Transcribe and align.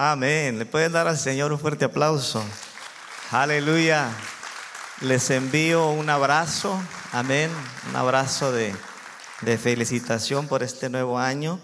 Amén. 0.00 0.60
Le 0.60 0.64
pueden 0.64 0.92
dar 0.92 1.08
al 1.08 1.18
Señor 1.18 1.50
un 1.50 1.58
fuerte 1.58 1.84
aplauso. 1.84 2.40
Aleluya. 3.32 4.08
Les 5.00 5.28
envío 5.30 5.90
un 5.90 6.08
abrazo. 6.08 6.80
Amén. 7.10 7.50
Un 7.90 7.96
abrazo 7.96 8.52
de, 8.52 8.72
de 9.40 9.58
felicitación 9.58 10.46
por 10.46 10.62
este 10.62 10.88
nuevo 10.88 11.18
año. 11.18 11.58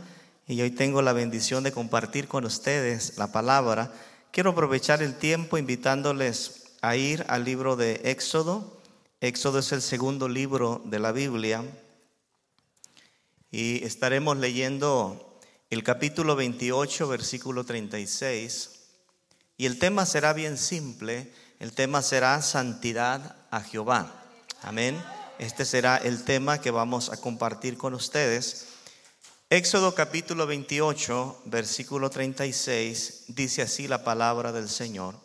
Y 0.49 0.61
hoy 0.63 0.73
tengo 0.73 1.01
la 1.01 1.13
bendición 1.13 1.63
de 1.63 1.71
compartir 1.71 2.27
con 2.27 2.45
ustedes 2.45 3.19
la 3.19 3.31
palabra. 3.31 3.93
Quiero 4.33 4.51
aprovechar 4.51 5.01
el 5.01 5.15
tiempo 5.15 5.57
invitándoles 5.57 6.73
a 6.83 6.97
ir 6.97 7.25
al 7.29 7.45
libro 7.45 7.77
de 7.77 8.01
Éxodo. 8.03 8.81
Éxodo 9.21 9.61
es 9.61 9.71
el 9.71 9.81
segundo 9.81 10.29
libro 10.29 10.83
de 10.87 10.99
la 10.99 11.13
Biblia. 11.13 11.63
Y 13.53 13.85
estaremos 13.85 14.37
leyendo 14.39 15.34
el 15.75 15.83
capítulo 15.83 16.37
28, 16.37 17.09
versículo 17.09 17.65
36. 17.65 18.71
Y 19.57 19.67
el 19.67 19.81
tema 19.81 20.07
será 20.07 20.33
bien 20.33 20.57
simple, 20.57 21.33
el 21.59 21.73
tema 21.73 22.01
será 22.01 22.41
santidad 22.43 23.35
a 23.51 23.61
Jehová. 23.61 24.25
Amén. 24.63 25.03
Este 25.41 25.65
será 25.65 25.97
el 25.97 26.23
tema 26.23 26.61
que 26.61 26.71
vamos 26.71 27.11
a 27.11 27.17
compartir 27.17 27.77
con 27.77 27.93
ustedes. 27.93 28.69
Éxodo 29.51 29.97
capítulo 29.97 30.47
28, 30.47 31.43
versículo 31.47 32.09
36, 32.09 33.25
dice 33.27 33.63
así 33.63 33.89
la 33.89 34.05
palabra 34.05 34.53
del 34.53 34.69
Señor. 34.69 35.17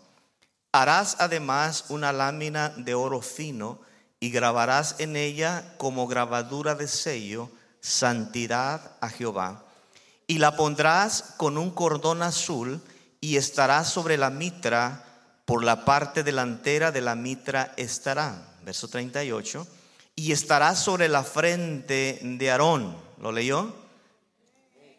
Harás 0.71 1.17
además 1.19 1.85
una 1.89 2.11
lámina 2.11 2.69
de 2.69 2.95
oro 2.95 3.21
fino 3.21 3.81
y 4.19 4.31
grabarás 4.31 4.95
en 4.97 5.15
ella 5.15 5.75
como 5.77 6.07
grabadura 6.07 6.73
de 6.73 6.87
sello, 6.87 7.51
santidad 7.81 8.97
a 8.99 9.09
Jehová 9.09 9.67
y 10.29 10.37
la 10.37 10.55
pondrás 10.55 11.33
con 11.37 11.57
un 11.57 11.71
cordón 11.71 12.21
azul 12.21 12.79
y 13.19 13.37
estará 13.37 13.83
sobre 13.83 14.15
la 14.15 14.29
mitra, 14.29 15.03
por 15.43 15.63
la 15.63 15.85
parte 15.85 16.23
delantera 16.23 16.91
de 16.91 17.01
la 17.01 17.15
mitra 17.15 17.73
estará. 17.77 18.47
Verso 18.63 18.87
38. 18.87 19.65
Y 20.15 20.31
estará 20.31 20.75
sobre 20.75 21.09
la 21.09 21.23
frente 21.23 22.19
de 22.21 22.51
Aarón. 22.51 22.95
¿Lo 23.19 23.31
leyó? 23.31 23.73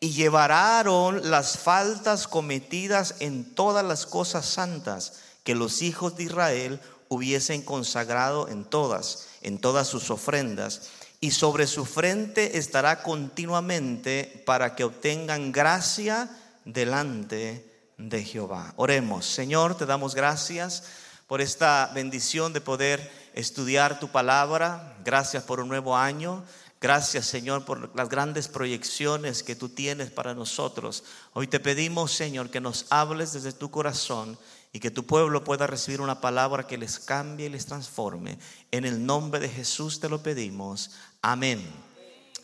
Y 0.00 0.10
llevará 0.10 0.78
Aarón 0.78 1.30
las 1.30 1.58
faltas 1.58 2.26
cometidas 2.26 3.14
en 3.20 3.54
todas 3.54 3.84
las 3.84 4.06
cosas 4.06 4.46
santas 4.46 5.20
que 5.44 5.54
los 5.54 5.80
hijos 5.82 6.16
de 6.16 6.24
Israel 6.24 6.80
hubiesen 7.06 7.62
consagrado 7.62 8.48
en 8.48 8.64
todas, 8.64 9.28
en 9.42 9.60
todas 9.60 9.86
sus 9.86 10.10
ofrendas 10.10 10.90
y 11.20 11.32
sobre 11.32 11.66
su 11.66 11.84
frente 11.84 12.58
estará 12.58 13.02
continuamente 13.02 14.42
para 14.46 14.74
que 14.74 14.84
obtengan 14.84 15.52
gracia 15.52 16.30
delante 16.64 17.66
de 17.98 18.24
Jehová. 18.24 18.72
Oremos, 18.76 19.26
Señor, 19.26 19.76
te 19.76 19.84
damos 19.84 20.14
gracias 20.14 20.84
por 21.26 21.40
esta 21.40 21.90
bendición 21.94 22.52
de 22.52 22.62
poder 22.62 23.10
estudiar 23.34 24.00
tu 24.00 24.08
palabra. 24.08 24.96
Gracias 25.04 25.44
por 25.44 25.60
un 25.60 25.68
nuevo 25.68 25.96
año. 25.96 26.42
Gracias, 26.80 27.26
Señor, 27.26 27.66
por 27.66 27.94
las 27.94 28.08
grandes 28.08 28.48
proyecciones 28.48 29.42
que 29.42 29.54
tú 29.54 29.68
tienes 29.68 30.10
para 30.10 30.34
nosotros. 30.34 31.04
Hoy 31.34 31.46
te 31.46 31.60
pedimos, 31.60 32.12
Señor, 32.12 32.48
que 32.48 32.60
nos 32.60 32.86
hables 32.88 33.34
desde 33.34 33.52
tu 33.52 33.70
corazón 33.70 34.38
y 34.72 34.80
que 34.80 34.90
tu 34.90 35.04
pueblo 35.04 35.44
pueda 35.44 35.66
recibir 35.66 36.00
una 36.00 36.20
palabra 36.20 36.66
que 36.66 36.78
les 36.78 36.98
cambie 36.98 37.46
y 37.46 37.50
les 37.50 37.66
transforme. 37.66 38.38
En 38.70 38.84
el 38.84 39.04
nombre 39.04 39.40
de 39.40 39.48
Jesús 39.48 40.00
te 40.00 40.08
lo 40.08 40.22
pedimos. 40.22 40.92
Amén. 41.22 41.62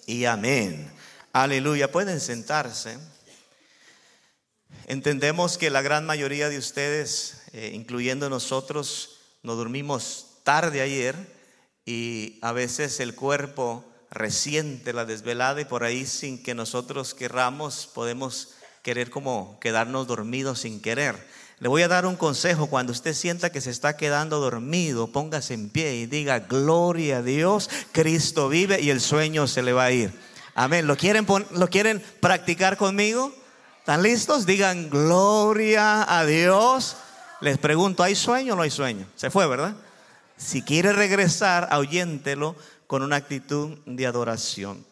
Y 0.07 0.27
amén. 0.27 0.93
Aleluya. 1.33 1.91
Pueden 1.91 2.21
sentarse. 2.21 2.99
Entendemos 4.87 5.57
que 5.57 5.71
la 5.71 5.81
gran 5.81 6.05
mayoría 6.05 6.51
de 6.51 6.59
ustedes, 6.59 7.43
eh, 7.53 7.71
incluyendo 7.73 8.29
nosotros, 8.29 9.21
nos 9.43 9.57
dormimos 9.57 10.27
tarde 10.43 10.83
ayer 10.83 11.17
y 11.87 12.39
a 12.43 12.53
veces 12.53 13.01
el 13.01 13.15
cuerpo 13.15 13.83
resiente 14.11 14.93
la 14.93 15.07
desvelada 15.07 15.63
y 15.63 15.65
por 15.65 15.83
ahí 15.83 16.05
sin 16.05 16.43
que 16.43 16.55
nosotros 16.55 17.15
querramos 17.15 17.87
podemos 17.87 18.57
querer 18.83 19.09
como 19.09 19.59
quedarnos 19.59 20.07
dormidos 20.07 20.61
sin 20.61 20.83
querer. 20.83 21.17
Le 21.59 21.69
voy 21.69 21.83
a 21.83 21.89
dar 21.89 22.05
un 22.05 22.17
consejo. 22.17 22.67
Cuando 22.67 22.93
usted 22.93 23.15
sienta 23.15 23.51
que 23.51 23.61
se 23.61 23.71
está 23.71 23.97
quedando 23.97 24.41
dormido, 24.41 25.07
póngase 25.07 25.55
en 25.55 25.71
pie 25.71 25.95
y 25.95 26.07
diga, 26.07 26.41
gloria 26.41 27.19
a 27.19 27.23
Dios, 27.23 27.71
Cristo 27.93 28.49
vive 28.49 28.81
y 28.81 28.91
el 28.91 29.01
sueño 29.01 29.47
se 29.47 29.63
le 29.63 29.73
va 29.73 29.85
a 29.85 29.93
ir. 29.93 30.13
Amén. 30.55 30.87
¿Lo 30.87 30.97
quieren, 30.97 31.27
¿lo 31.53 31.69
quieren 31.69 32.03
practicar 32.21 32.77
conmigo? 32.77 33.33
¿Están 33.79 34.03
listos? 34.03 34.45
Digan, 34.45 34.91
gloria 34.91 36.19
a 36.19 36.27
Dios. 36.27 36.97
Les 37.41 37.59
pregunto, 37.59 38.03
¿hay 38.03 38.15
sueño 38.15 38.53
o 38.53 38.57
no 38.57 38.63
hay 38.63 38.71
sueño? 38.71 39.07
Se 39.17 39.31
fue, 39.31 39.47
¿verdad? 39.47 39.77
Si 40.37 40.63
quiere 40.63 40.93
regresar, 40.93 41.69
ahuyéntelo 41.71 42.55
con 42.87 43.03
una 43.03 43.17
actitud 43.17 43.79
de 43.87 44.07
adoración. 44.07 44.85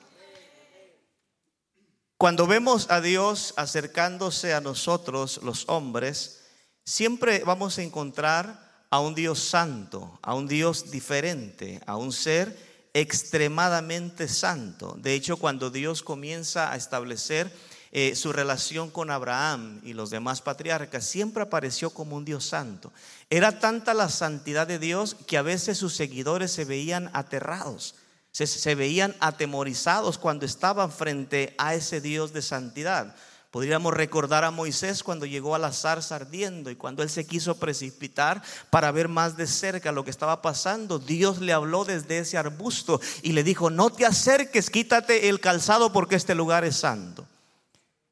Cuando 2.16 2.46
vemos 2.46 2.90
a 2.90 3.00
Dios 3.02 3.52
acercándose 3.56 4.54
a 4.54 4.60
nosotros, 4.60 5.40
los 5.42 5.68
hombres, 5.68 6.43
siempre 6.84 7.42
vamos 7.44 7.78
a 7.78 7.82
encontrar 7.82 8.86
a 8.90 9.00
un 9.00 9.14
Dios 9.14 9.40
santo, 9.40 10.18
a 10.22 10.34
un 10.34 10.46
Dios 10.46 10.90
diferente, 10.90 11.80
a 11.86 11.96
un 11.96 12.12
ser 12.12 12.56
extremadamente 12.92 14.28
santo. 14.28 14.96
De 15.00 15.14
hecho, 15.14 15.36
cuando 15.36 15.70
Dios 15.70 16.02
comienza 16.02 16.70
a 16.70 16.76
establecer 16.76 17.50
eh, 17.90 18.14
su 18.14 18.32
relación 18.32 18.90
con 18.90 19.10
Abraham 19.10 19.80
y 19.82 19.94
los 19.94 20.10
demás 20.10 20.42
patriarcas, 20.42 21.04
siempre 21.04 21.42
apareció 21.42 21.90
como 21.90 22.16
un 22.16 22.24
Dios 22.24 22.44
santo. 22.44 22.92
Era 23.30 23.58
tanta 23.58 23.94
la 23.94 24.08
santidad 24.08 24.66
de 24.66 24.78
Dios 24.78 25.16
que 25.26 25.38
a 25.38 25.42
veces 25.42 25.78
sus 25.78 25.94
seguidores 25.94 26.52
se 26.52 26.64
veían 26.64 27.10
aterrados, 27.14 27.96
se, 28.30 28.46
se 28.46 28.74
veían 28.74 29.14
atemorizados 29.20 30.18
cuando 30.18 30.46
estaban 30.46 30.92
frente 30.92 31.54
a 31.58 31.74
ese 31.74 32.00
Dios 32.00 32.32
de 32.32 32.42
santidad. 32.42 33.16
Podríamos 33.54 33.94
recordar 33.94 34.42
a 34.42 34.50
Moisés 34.50 35.04
cuando 35.04 35.26
llegó 35.26 35.54
a 35.54 35.60
la 35.60 35.70
zarza 35.70 36.16
ardiendo 36.16 36.72
y 36.72 36.74
cuando 36.74 37.04
él 37.04 37.08
se 37.08 37.24
quiso 37.24 37.56
precipitar 37.56 38.42
para 38.68 38.90
ver 38.90 39.06
más 39.06 39.36
de 39.36 39.46
cerca 39.46 39.92
lo 39.92 40.02
que 40.02 40.10
estaba 40.10 40.42
pasando. 40.42 40.98
Dios 40.98 41.40
le 41.40 41.52
habló 41.52 41.84
desde 41.84 42.18
ese 42.18 42.36
arbusto 42.36 43.00
y 43.22 43.30
le 43.30 43.44
dijo, 43.44 43.70
no 43.70 43.90
te 43.90 44.06
acerques, 44.06 44.70
quítate 44.70 45.28
el 45.28 45.38
calzado 45.38 45.92
porque 45.92 46.16
este 46.16 46.34
lugar 46.34 46.64
es 46.64 46.78
santo. 46.78 47.28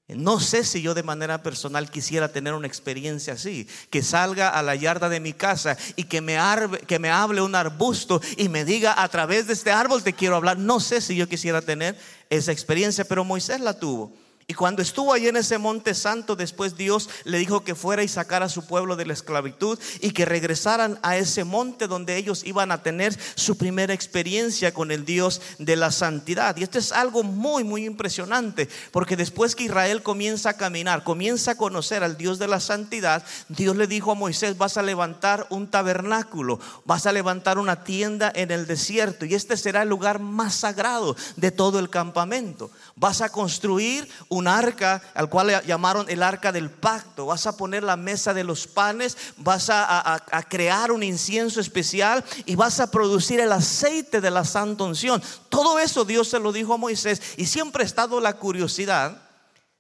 No 0.07 0.39
sé 0.39 0.63
si 0.63 0.81
yo 0.81 0.95
de 0.95 1.03
manera 1.03 1.43
personal 1.43 1.91
quisiera 1.91 2.31
tener 2.31 2.55
una 2.55 2.69
experiencia 2.69 3.33
así, 3.33 3.67
que 3.91 4.05
salga 4.05 4.49
a 4.49 4.63
la 4.63 4.77
yarda 4.77 5.09
de 5.09 5.19
mi 5.19 5.33
casa 5.33 5.77
y 5.97 6.05
que 6.05 6.21
me, 6.21 6.39
que 6.87 7.01
me 7.01 7.11
hable 7.11 7.43
un 7.43 7.57
arbusto 7.57 8.21
y 8.37 8.49
me 8.49 8.65
diga 8.65 9.03
a 9.03 9.09
través 9.09 9.49
de 9.49 9.55
este 9.55 9.73
árbol 9.73 10.05
te 10.05 10.13
quiero 10.13 10.37
hablar. 10.37 10.57
No 10.57 10.79
sé 10.79 11.01
si 11.01 11.17
yo 11.17 11.29
quisiera 11.29 11.63
tener 11.63 11.99
esa 12.31 12.53
experiencia, 12.53 13.05
pero 13.05 13.25
Moisés 13.25 13.59
la 13.59 13.77
tuvo. 13.77 14.13
Y 14.53 14.55
cuando 14.55 14.83
estuvo 14.83 15.15
ahí 15.15 15.29
en 15.29 15.39
ese 15.39 15.57
monte 15.57 15.95
santo, 15.95 16.37
después 16.37 16.77
Dios 16.77 17.09
le 17.25 17.39
dijo 17.39 17.65
que 17.65 17.75
fuera 17.75 18.03
y 18.03 18.09
sacara 18.09 18.45
a 18.45 18.51
su 18.51 18.67
pueblo 18.67 18.97
de 18.97 19.07
la 19.07 19.15
esclavitud 19.15 19.79
y 20.03 20.11
que 20.11 20.27
regresaran 20.27 20.99
a 21.01 21.17
ese 21.17 21.45
monte 21.45 21.89
donde 21.89 22.19
ellos 22.19 22.45
iban 22.45 22.71
a 22.71 22.83
tener 22.83 23.19
su 23.35 23.57
primera 23.57 23.95
experiencia 23.95 24.75
con 24.75 24.91
el 24.91 25.07
Dios 25.07 25.41
de 25.59 25.75
la 25.75 25.91
santidad. 25.91 26.55
Y 26.59 26.65
esto 26.65 26.79
es 26.79 26.93
algo 26.93 27.23
muy, 27.23 27.65
muy 27.65 27.87
impresionante, 27.87 28.69
porque 28.91 29.17
después 29.17 29.57
que 29.57 29.65
Israel 29.65 30.03
comienza 30.03 30.51
a 30.51 30.57
caminar, 30.59 31.03
comienza 31.03 31.53
a 31.53 31.57
conocer 31.57 32.05
al 32.05 32.19
Dios 32.19 32.39
de 32.39 32.49
la 32.49 32.61
santidad, 32.61 33.25
Dios 33.49 33.75
le 33.75 33.87
dijo 33.87 34.13
a 34.13 34.17
Moisés, 34.17 34.59
vas 34.59 34.77
a 34.77 34.83
levantar 34.83 35.47
un 35.49 35.67
tabernáculo, 35.67 36.61
vas 36.85 37.07
a 37.07 37.13
levantar 37.13 37.57
una 37.57 37.85
tienda 37.85 38.31
en 38.35 38.51
el 38.51 38.67
desierto 38.67 39.25
y 39.25 39.35
este 39.35 39.57
será 39.57 39.81
el 39.81 39.89
lugar 39.89 40.19
más 40.19 40.57
sagrado 40.57 41.17
de 41.37 41.51
todo 41.51 41.79
el 41.79 41.89
campamento. 41.89 42.71
Vas 42.97 43.23
a 43.23 43.31
construir 43.31 44.07
un 44.29 44.42
arca 44.49 45.03
al 45.15 45.29
cual 45.29 45.63
llamaron 45.67 46.07
el 46.09 46.23
arca 46.23 46.53
del 46.53 46.71
pacto. 46.71 47.27
Vas 47.27 47.47
a 47.47 47.57
poner 47.57 47.83
la 47.83 47.97
mesa 47.97 48.35
de 48.35 48.45
los 48.45 48.67
panes, 48.67 49.17
vas 49.37 49.69
a, 49.71 50.21
crear 50.49 50.93
un 50.93 51.03
incienso 51.03 51.61
especial 51.61 52.25
y 52.47 52.57
vas 52.57 52.81
a 52.81 52.91
producir 52.91 53.41
el 53.41 53.53
aceite 53.53 54.21
de 54.21 54.31
la 54.31 54.45
santa 54.45 54.85
unción. 54.85 55.23
Todo 55.49 55.79
eso 55.79 56.05
Dios 56.05 56.29
se 56.29 56.39
lo 56.39 56.53
dijo 56.53 56.75
a 56.75 56.79
Moisés 56.79 57.21
y 57.37 57.47
siempre 57.47 57.83
ha 57.83 57.87
estado 57.87 58.21
la 58.21 58.35
curiosidad 58.35 59.17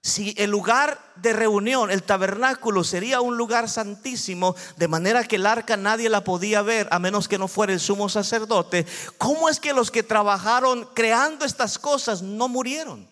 si 0.04 0.34
el 0.36 0.50
lugar 0.50 1.00
de 1.14 1.32
reunión, 1.32 1.92
el 1.92 2.02
tabernáculo, 2.02 2.82
sería 2.82 3.20
un 3.20 3.36
lugar 3.36 3.68
santísimo, 3.68 4.56
de 4.76 4.88
manera 4.88 5.22
que 5.22 5.36
el 5.36 5.46
arca 5.46 5.76
nadie 5.76 6.08
la 6.08 6.24
podía 6.24 6.60
ver 6.60 6.88
a 6.90 6.98
menos 6.98 7.28
que 7.28 7.38
no 7.38 7.46
fuera 7.46 7.72
el 7.72 7.78
sumo 7.78 8.08
sacerdote, 8.08 8.84
¿cómo 9.16 9.48
es 9.48 9.60
que 9.60 9.72
los 9.72 9.92
que 9.92 10.02
trabajaron 10.02 10.88
creando 10.92 11.44
estas 11.44 11.78
cosas 11.78 12.20
no 12.20 12.48
murieron? 12.48 13.11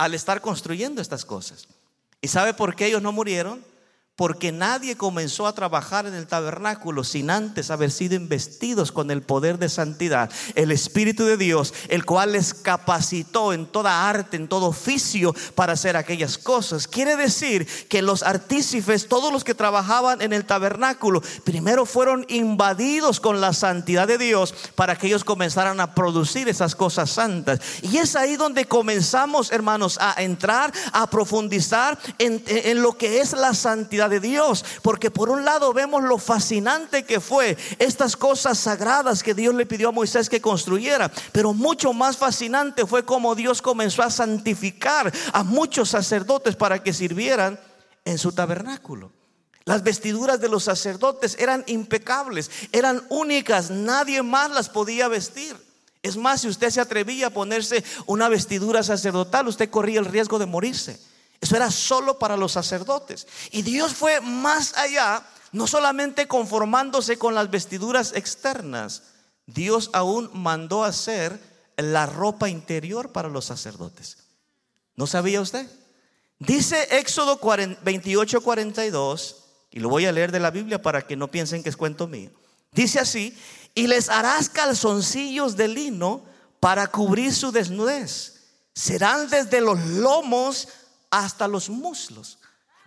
Al 0.00 0.14
estar 0.14 0.40
construyendo 0.40 1.02
estas 1.02 1.26
cosas. 1.26 1.68
¿Y 2.22 2.28
sabe 2.28 2.54
por 2.54 2.74
qué 2.74 2.86
ellos 2.86 3.02
no 3.02 3.12
murieron? 3.12 3.62
Porque 4.20 4.52
nadie 4.52 4.98
comenzó 4.98 5.46
a 5.46 5.54
trabajar 5.54 6.04
en 6.04 6.12
el 6.12 6.26
tabernáculo 6.26 7.04
sin 7.04 7.30
antes 7.30 7.70
haber 7.70 7.90
sido 7.90 8.16
investidos 8.16 8.92
con 8.92 9.10
el 9.10 9.22
poder 9.22 9.58
de 9.58 9.70
santidad, 9.70 10.30
el 10.56 10.72
Espíritu 10.72 11.24
de 11.24 11.38
Dios, 11.38 11.72
el 11.88 12.04
cual 12.04 12.32
les 12.32 12.52
capacitó 12.52 13.54
en 13.54 13.64
toda 13.64 14.10
arte, 14.10 14.36
en 14.36 14.46
todo 14.46 14.66
oficio 14.66 15.34
para 15.54 15.72
hacer 15.72 15.96
aquellas 15.96 16.36
cosas. 16.36 16.86
Quiere 16.86 17.16
decir 17.16 17.66
que 17.88 18.02
los 18.02 18.22
artífices, 18.22 19.08
todos 19.08 19.32
los 19.32 19.42
que 19.42 19.54
trabajaban 19.54 20.20
en 20.20 20.34
el 20.34 20.44
tabernáculo, 20.44 21.22
primero 21.42 21.86
fueron 21.86 22.26
invadidos 22.28 23.20
con 23.20 23.40
la 23.40 23.54
santidad 23.54 24.06
de 24.06 24.18
Dios 24.18 24.52
para 24.74 24.96
que 24.96 25.06
ellos 25.06 25.24
comenzaran 25.24 25.80
a 25.80 25.94
producir 25.94 26.46
esas 26.46 26.74
cosas 26.74 27.08
santas. 27.08 27.60
Y 27.80 27.96
es 27.96 28.14
ahí 28.16 28.36
donde 28.36 28.66
comenzamos, 28.66 29.50
hermanos, 29.50 29.96
a 29.98 30.22
entrar, 30.22 30.74
a 30.92 31.08
profundizar 31.08 31.98
en, 32.18 32.44
en 32.46 32.82
lo 32.82 32.98
que 32.98 33.22
es 33.22 33.32
la 33.32 33.54
santidad 33.54 34.09
de 34.10 34.20
Dios, 34.20 34.64
porque 34.82 35.10
por 35.10 35.30
un 35.30 35.44
lado 35.44 35.72
vemos 35.72 36.02
lo 36.02 36.18
fascinante 36.18 37.04
que 37.04 37.20
fue 37.20 37.56
estas 37.78 38.16
cosas 38.16 38.58
sagradas 38.58 39.22
que 39.22 39.34
Dios 39.34 39.54
le 39.54 39.64
pidió 39.64 39.88
a 39.88 39.92
Moisés 39.92 40.28
que 40.28 40.42
construyera, 40.42 41.10
pero 41.32 41.54
mucho 41.54 41.92
más 41.92 42.18
fascinante 42.18 42.86
fue 42.86 43.04
como 43.04 43.34
Dios 43.34 43.62
comenzó 43.62 44.02
a 44.02 44.10
santificar 44.10 45.12
a 45.32 45.42
muchos 45.42 45.88
sacerdotes 45.88 46.56
para 46.56 46.82
que 46.82 46.92
sirvieran 46.92 47.58
en 48.04 48.18
su 48.18 48.32
tabernáculo. 48.32 49.12
Las 49.64 49.82
vestiduras 49.82 50.40
de 50.40 50.48
los 50.48 50.64
sacerdotes 50.64 51.36
eran 51.38 51.64
impecables, 51.66 52.50
eran 52.72 53.02
únicas, 53.08 53.70
nadie 53.70 54.22
más 54.22 54.50
las 54.50 54.68
podía 54.68 55.08
vestir. 55.08 55.56
Es 56.02 56.16
más, 56.16 56.40
si 56.40 56.48
usted 56.48 56.70
se 56.70 56.80
atrevía 56.80 57.26
a 57.26 57.30
ponerse 57.30 57.84
una 58.06 58.28
vestidura 58.28 58.82
sacerdotal, 58.82 59.48
usted 59.48 59.68
corría 59.68 60.00
el 60.00 60.06
riesgo 60.06 60.38
de 60.38 60.46
morirse. 60.46 60.98
Eso 61.40 61.56
era 61.56 61.70
solo 61.70 62.18
para 62.18 62.36
los 62.36 62.52
sacerdotes. 62.52 63.26
Y 63.50 63.62
Dios 63.62 63.94
fue 63.94 64.20
más 64.20 64.76
allá, 64.76 65.26
no 65.52 65.66
solamente 65.66 66.28
conformándose 66.28 67.18
con 67.18 67.34
las 67.34 67.50
vestiduras 67.50 68.12
externas, 68.14 69.02
Dios 69.46 69.90
aún 69.92 70.30
mandó 70.34 70.84
hacer 70.84 71.40
la 71.76 72.06
ropa 72.06 72.48
interior 72.48 73.10
para 73.10 73.28
los 73.28 73.46
sacerdotes. 73.46 74.18
¿No 74.96 75.06
sabía 75.06 75.40
usted? 75.40 75.66
Dice 76.38 76.88
Éxodo 76.98 77.40
28, 77.82 78.40
42, 78.42 79.36
y 79.70 79.80
lo 79.80 79.88
voy 79.88 80.06
a 80.06 80.12
leer 80.12 80.32
de 80.32 80.40
la 80.40 80.50
Biblia 80.50 80.80
para 80.82 81.02
que 81.02 81.16
no 81.16 81.30
piensen 81.30 81.62
que 81.62 81.68
es 81.68 81.76
cuento 81.76 82.06
mío. 82.06 82.30
Dice 82.72 82.98
así, 82.98 83.36
y 83.74 83.86
les 83.86 84.08
harás 84.08 84.48
calzoncillos 84.48 85.56
de 85.56 85.68
lino 85.68 86.22
para 86.60 86.86
cubrir 86.86 87.34
su 87.34 87.52
desnudez. 87.52 88.40
Serán 88.74 89.28
desde 89.28 89.60
los 89.60 89.78
lomos 89.86 90.68
hasta 91.10 91.48
los 91.48 91.68
muslos. 91.68 92.38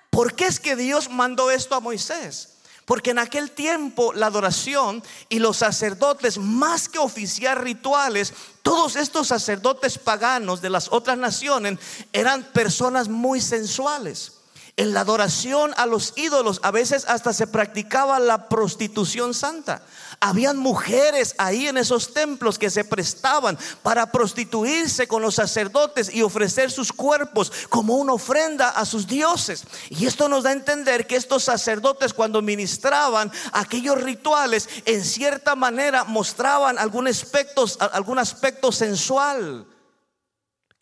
¿Por 0.10 0.36
qué 0.36 0.46
es 0.46 0.60
que 0.60 0.76
Dios 0.76 1.10
mandó 1.10 1.52
esto 1.52 1.76
a 1.76 1.80
Moisés? 1.80 2.50
Porque 2.86 3.12
en 3.12 3.20
aquel 3.20 3.52
tiempo 3.52 4.14
la 4.14 4.28
adoración 4.28 5.02
y 5.30 5.40
los 5.40 5.58
sacerdotes, 5.58 6.38
más 6.38 6.90
que 6.90 7.00
oficiar 7.00 7.64
rituales, 7.64 8.34
todos 8.62 8.96
estos 8.96 9.28
sacerdotes 9.28 9.98
paganos 9.98 10.62
de 10.62 10.70
las 10.70 10.92
otras 10.92 11.18
naciones 11.18 11.80
eran 12.12 12.44
personas 12.44 13.08
muy 13.08 13.40
sensuales. 13.40 14.34
En 14.76 14.94
la 14.94 15.02
adoración 15.02 15.74
a 15.78 15.86
los 15.86 16.14
ídolos 16.18 16.60
a 16.64 16.72
veces 16.72 17.06
hasta 17.08 17.32
se 17.32 17.48
practicaba 17.48 18.20
la 18.20 18.50
prostitución 18.50 19.34
santa. 19.34 19.84
Habían 20.26 20.56
mujeres 20.56 21.36
ahí 21.38 21.68
en 21.68 21.78
esos 21.78 22.14
templos 22.14 22.58
que 22.58 22.70
se 22.70 22.86
prestaban 22.86 23.60
para 23.82 24.10
prostituirse 24.10 25.06
con 25.06 25.22
los 25.22 25.36
sacerdotes 25.36 26.16
y 26.16 26.22
ofrecer 26.22 26.72
sus 26.72 26.94
cuerpos 26.94 27.52
como 27.68 27.98
una 27.98 28.14
ofrenda 28.14 28.70
a 28.70 28.86
sus 28.86 29.06
dioses. 29.06 29.66
Y 29.90 30.06
esto 30.06 30.30
nos 30.30 30.46
da 30.46 30.52
a 30.52 30.54
entender 30.54 31.08
que 31.08 31.18
estos 31.18 31.44
sacerdotes 31.44 32.14
cuando 32.14 32.42
ministraban 32.42 33.34
aquellos 33.52 34.02
rituales 34.02 34.70
en 34.86 35.04
cierta 35.04 35.58
manera 35.58 36.06
mostraban 36.06 36.80
algún 36.80 37.10
aspecto, 37.10 37.66
algún 37.92 38.18
aspecto 38.18 38.72
sensual 38.72 39.66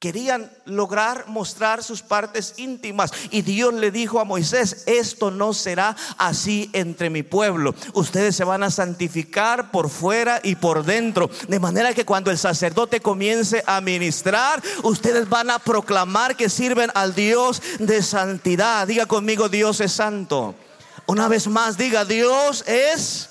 Querían 0.01 0.49
lograr 0.65 1.25
mostrar 1.27 1.83
sus 1.83 2.01
partes 2.01 2.55
íntimas. 2.57 3.11
Y 3.29 3.43
Dios 3.43 3.71
le 3.75 3.91
dijo 3.91 4.19
a 4.19 4.25
Moisés, 4.25 4.81
esto 4.87 5.29
no 5.29 5.53
será 5.53 5.95
así 6.17 6.71
entre 6.73 7.11
mi 7.11 7.21
pueblo. 7.21 7.75
Ustedes 7.93 8.35
se 8.35 8.43
van 8.43 8.63
a 8.63 8.71
santificar 8.71 9.69
por 9.69 9.91
fuera 9.91 10.39
y 10.41 10.55
por 10.55 10.85
dentro. 10.85 11.29
De 11.47 11.59
manera 11.59 11.93
que 11.93 12.03
cuando 12.03 12.31
el 12.31 12.39
sacerdote 12.39 12.99
comience 12.99 13.63
a 13.67 13.79
ministrar, 13.79 14.63
ustedes 14.81 15.29
van 15.29 15.51
a 15.51 15.59
proclamar 15.59 16.35
que 16.35 16.49
sirven 16.49 16.89
al 16.95 17.13
Dios 17.13 17.61
de 17.77 18.01
santidad. 18.01 18.87
Diga 18.87 19.05
conmigo, 19.05 19.49
Dios 19.49 19.81
es 19.81 19.91
santo. 19.91 20.55
Una 21.05 21.27
vez 21.27 21.47
más, 21.47 21.77
diga, 21.77 22.05
Dios 22.05 22.63
es 22.65 23.29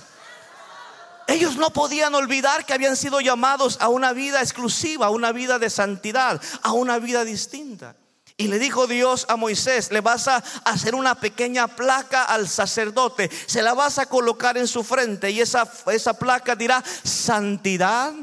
ellos 1.33 1.57
no 1.57 1.71
podían 1.71 2.15
olvidar 2.15 2.67
que 2.67 2.73
habían 2.73 2.97
sido 2.97 3.21
llamados 3.21 3.79
a 3.81 3.89
una 3.89 4.13
vida 4.13 4.41
exclusiva, 4.41 5.07
a 5.07 5.11
una 5.11 5.33
vida 5.33 5.59
de 5.59 5.71
santidad, 5.71 6.41
a 6.63 6.73
una 6.73 6.99
vida 6.99 7.25
distinta. 7.25 7.97
Y 8.37 8.49
le 8.49 8.59
dijo 8.59 8.87
Dios 8.87 9.27
a 9.29 9.37
Moisés, 9.37 9.93
le 9.93 10.01
vas 10.01 10.27
a 10.27 10.43
hacer 10.65 10.95
una 10.95 11.15
pequeña 11.15 11.69
placa 11.69 12.25
al 12.25 12.49
sacerdote, 12.49 13.31
se 13.47 13.61
la 13.61 13.75
vas 13.75 13.99
a 13.99 14.07
colocar 14.07 14.57
en 14.57 14.67
su 14.67 14.83
frente 14.83 15.31
y 15.31 15.41
esa, 15.41 15.71
esa 15.93 16.15
placa 16.15 16.57
dirá 16.57 16.83
santidad 17.03 18.15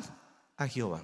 a 0.58 0.68
Jehová. 0.68 1.02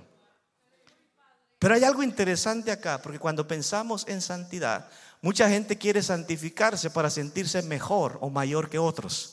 Pero 1.60 1.76
hay 1.76 1.84
algo 1.84 2.04
interesante 2.04 2.72
acá, 2.72 3.02
porque 3.02 3.20
cuando 3.20 3.48
pensamos 3.48 4.04
en 4.08 4.20
santidad, 4.20 4.90
mucha 5.22 5.48
gente 5.48 5.78
quiere 5.78 6.02
santificarse 6.02 6.90
para 6.90 7.10
sentirse 7.10 7.62
mejor 7.62 8.18
o 8.20 8.30
mayor 8.30 8.70
que 8.70 8.80
otros. 8.80 9.33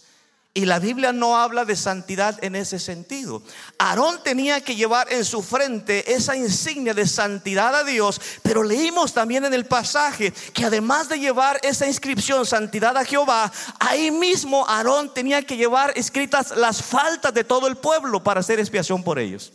Y 0.52 0.64
la 0.64 0.80
Biblia 0.80 1.12
no 1.12 1.36
habla 1.36 1.64
de 1.64 1.76
santidad 1.76 2.42
en 2.42 2.56
ese 2.56 2.80
sentido. 2.80 3.40
Aarón 3.78 4.20
tenía 4.24 4.60
que 4.62 4.74
llevar 4.74 5.12
en 5.12 5.24
su 5.24 5.42
frente 5.42 6.12
esa 6.12 6.34
insignia 6.34 6.92
de 6.92 7.06
santidad 7.06 7.72
a 7.72 7.84
Dios, 7.84 8.20
pero 8.42 8.64
leímos 8.64 9.12
también 9.12 9.44
en 9.44 9.54
el 9.54 9.66
pasaje 9.66 10.32
que 10.52 10.64
además 10.64 11.08
de 11.08 11.20
llevar 11.20 11.60
esa 11.62 11.86
inscripción 11.86 12.44
santidad 12.44 12.96
a 12.96 13.04
Jehová, 13.04 13.52
ahí 13.78 14.10
mismo 14.10 14.66
Aarón 14.68 15.14
tenía 15.14 15.42
que 15.42 15.56
llevar 15.56 15.92
escritas 15.94 16.50
las 16.56 16.82
faltas 16.82 17.32
de 17.32 17.44
todo 17.44 17.68
el 17.68 17.76
pueblo 17.76 18.20
para 18.24 18.40
hacer 18.40 18.58
expiación 18.58 19.04
por 19.04 19.20
ellos. 19.20 19.52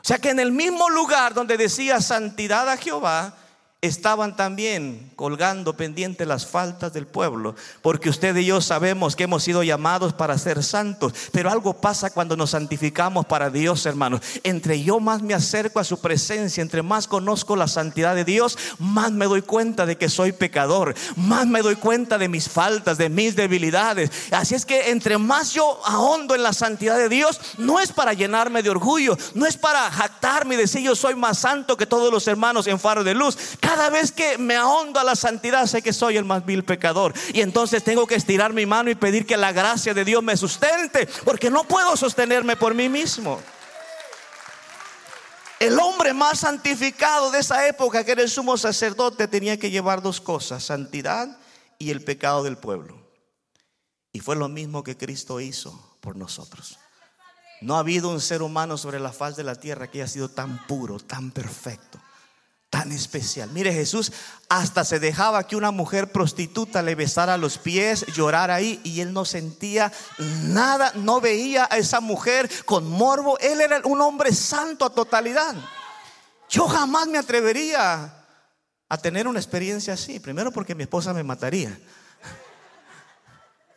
O 0.00 0.04
sea 0.04 0.18
que 0.18 0.30
en 0.30 0.40
el 0.40 0.50
mismo 0.50 0.90
lugar 0.90 1.32
donde 1.32 1.56
decía 1.56 2.00
santidad 2.00 2.68
a 2.68 2.76
Jehová, 2.76 3.36
estaban 3.80 4.34
también 4.34 5.12
colgando 5.14 5.76
pendientes 5.76 6.26
las 6.26 6.46
faltas 6.46 6.92
del 6.92 7.06
pueblo, 7.06 7.54
porque 7.80 8.10
usted 8.10 8.34
y 8.34 8.46
yo 8.46 8.60
sabemos 8.60 9.14
que 9.14 9.22
hemos 9.22 9.44
sido 9.44 9.62
llamados 9.62 10.12
para 10.12 10.36
ser 10.36 10.64
santos, 10.64 11.12
pero 11.30 11.48
algo 11.48 11.74
pasa 11.74 12.10
cuando 12.10 12.36
nos 12.36 12.50
santificamos 12.50 13.26
para 13.26 13.50
Dios, 13.50 13.86
hermanos. 13.86 14.20
Entre 14.42 14.82
yo 14.82 14.98
más 14.98 15.22
me 15.22 15.32
acerco 15.32 15.78
a 15.78 15.84
su 15.84 16.00
presencia, 16.00 16.60
entre 16.60 16.82
más 16.82 17.06
conozco 17.06 17.54
la 17.54 17.68
santidad 17.68 18.16
de 18.16 18.24
Dios, 18.24 18.58
más 18.80 19.12
me 19.12 19.26
doy 19.26 19.42
cuenta 19.42 19.86
de 19.86 19.96
que 19.96 20.08
soy 20.08 20.32
pecador, 20.32 20.96
más 21.14 21.46
me 21.46 21.62
doy 21.62 21.76
cuenta 21.76 22.18
de 22.18 22.28
mis 22.28 22.48
faltas, 22.48 22.98
de 22.98 23.08
mis 23.08 23.36
debilidades. 23.36 24.10
Así 24.32 24.56
es 24.56 24.66
que 24.66 24.90
entre 24.90 25.18
más 25.18 25.52
yo 25.52 25.80
ahondo 25.84 26.34
en 26.34 26.42
la 26.42 26.52
santidad 26.52 26.96
de 26.96 27.08
Dios, 27.08 27.40
no 27.58 27.78
es 27.78 27.92
para 27.92 28.12
llenarme 28.12 28.64
de 28.64 28.70
orgullo, 28.70 29.16
no 29.34 29.46
es 29.46 29.56
para 29.56 29.88
jactarme 29.88 30.56
y 30.56 30.58
decir 30.58 30.82
yo 30.82 30.96
soy 30.96 31.14
más 31.14 31.38
santo 31.38 31.76
que 31.76 31.86
todos 31.86 32.12
los 32.12 32.26
hermanos 32.26 32.66
en 32.66 32.80
faro 32.80 33.04
de 33.04 33.14
luz 33.14 33.38
cada 33.68 33.90
vez 33.90 34.12
que 34.12 34.38
me 34.38 34.56
ahondo 34.56 34.98
a 34.98 35.04
la 35.04 35.14
santidad, 35.14 35.66
sé 35.66 35.82
que 35.82 35.92
soy 35.92 36.16
el 36.16 36.24
más 36.24 36.46
vil 36.46 36.64
pecador. 36.64 37.12
Y 37.34 37.42
entonces 37.42 37.84
tengo 37.84 38.06
que 38.06 38.14
estirar 38.14 38.54
mi 38.54 38.64
mano 38.64 38.88
y 38.88 38.94
pedir 38.94 39.26
que 39.26 39.36
la 39.36 39.52
gracia 39.52 39.92
de 39.92 40.06
Dios 40.06 40.22
me 40.22 40.38
sustente, 40.38 41.06
porque 41.22 41.50
no 41.50 41.64
puedo 41.64 41.94
sostenerme 41.94 42.56
por 42.56 42.72
mí 42.72 42.88
mismo. 42.88 43.38
El 45.60 45.78
hombre 45.78 46.14
más 46.14 46.40
santificado 46.40 47.30
de 47.30 47.40
esa 47.40 47.68
época, 47.68 48.04
que 48.04 48.12
era 48.12 48.22
el 48.22 48.30
sumo 48.30 48.56
sacerdote, 48.56 49.28
tenía 49.28 49.58
que 49.58 49.70
llevar 49.70 50.00
dos 50.00 50.22
cosas, 50.22 50.64
santidad 50.64 51.36
y 51.78 51.90
el 51.90 52.02
pecado 52.02 52.44
del 52.44 52.56
pueblo. 52.56 52.98
Y 54.14 54.20
fue 54.20 54.36
lo 54.36 54.48
mismo 54.48 54.82
que 54.82 54.96
Cristo 54.96 55.40
hizo 55.40 55.98
por 56.00 56.16
nosotros. 56.16 56.78
No 57.60 57.76
ha 57.76 57.80
habido 57.80 58.08
un 58.08 58.22
ser 58.22 58.40
humano 58.40 58.78
sobre 58.78 58.98
la 58.98 59.12
faz 59.12 59.36
de 59.36 59.44
la 59.44 59.56
tierra 59.56 59.90
que 59.90 60.00
haya 60.00 60.08
sido 60.08 60.30
tan 60.30 60.66
puro, 60.66 60.98
tan 60.98 61.32
perfecto 61.32 61.97
tan 62.70 62.92
especial. 62.92 63.50
Mire, 63.50 63.72
Jesús 63.72 64.12
hasta 64.48 64.84
se 64.84 65.00
dejaba 65.00 65.46
que 65.46 65.56
una 65.56 65.70
mujer 65.70 66.12
prostituta 66.12 66.82
le 66.82 66.94
besara 66.94 67.38
los 67.38 67.58
pies, 67.58 68.04
llorar 68.14 68.50
ahí, 68.50 68.80
y 68.84 69.00
él 69.00 69.12
no 69.12 69.24
sentía 69.24 69.92
nada, 70.44 70.92
no 70.94 71.20
veía 71.20 71.66
a 71.70 71.78
esa 71.78 72.00
mujer 72.00 72.50
con 72.64 72.88
morbo. 72.88 73.38
Él 73.38 73.60
era 73.60 73.80
un 73.84 74.00
hombre 74.00 74.32
santo 74.34 74.84
a 74.84 74.90
totalidad. 74.90 75.54
Yo 76.50 76.66
jamás 76.68 77.06
me 77.08 77.18
atrevería 77.18 78.14
a 78.88 78.98
tener 78.98 79.26
una 79.28 79.38
experiencia 79.38 79.94
así. 79.94 80.20
Primero 80.20 80.52
porque 80.52 80.74
mi 80.74 80.82
esposa 80.82 81.14
me 81.14 81.22
mataría. 81.22 81.78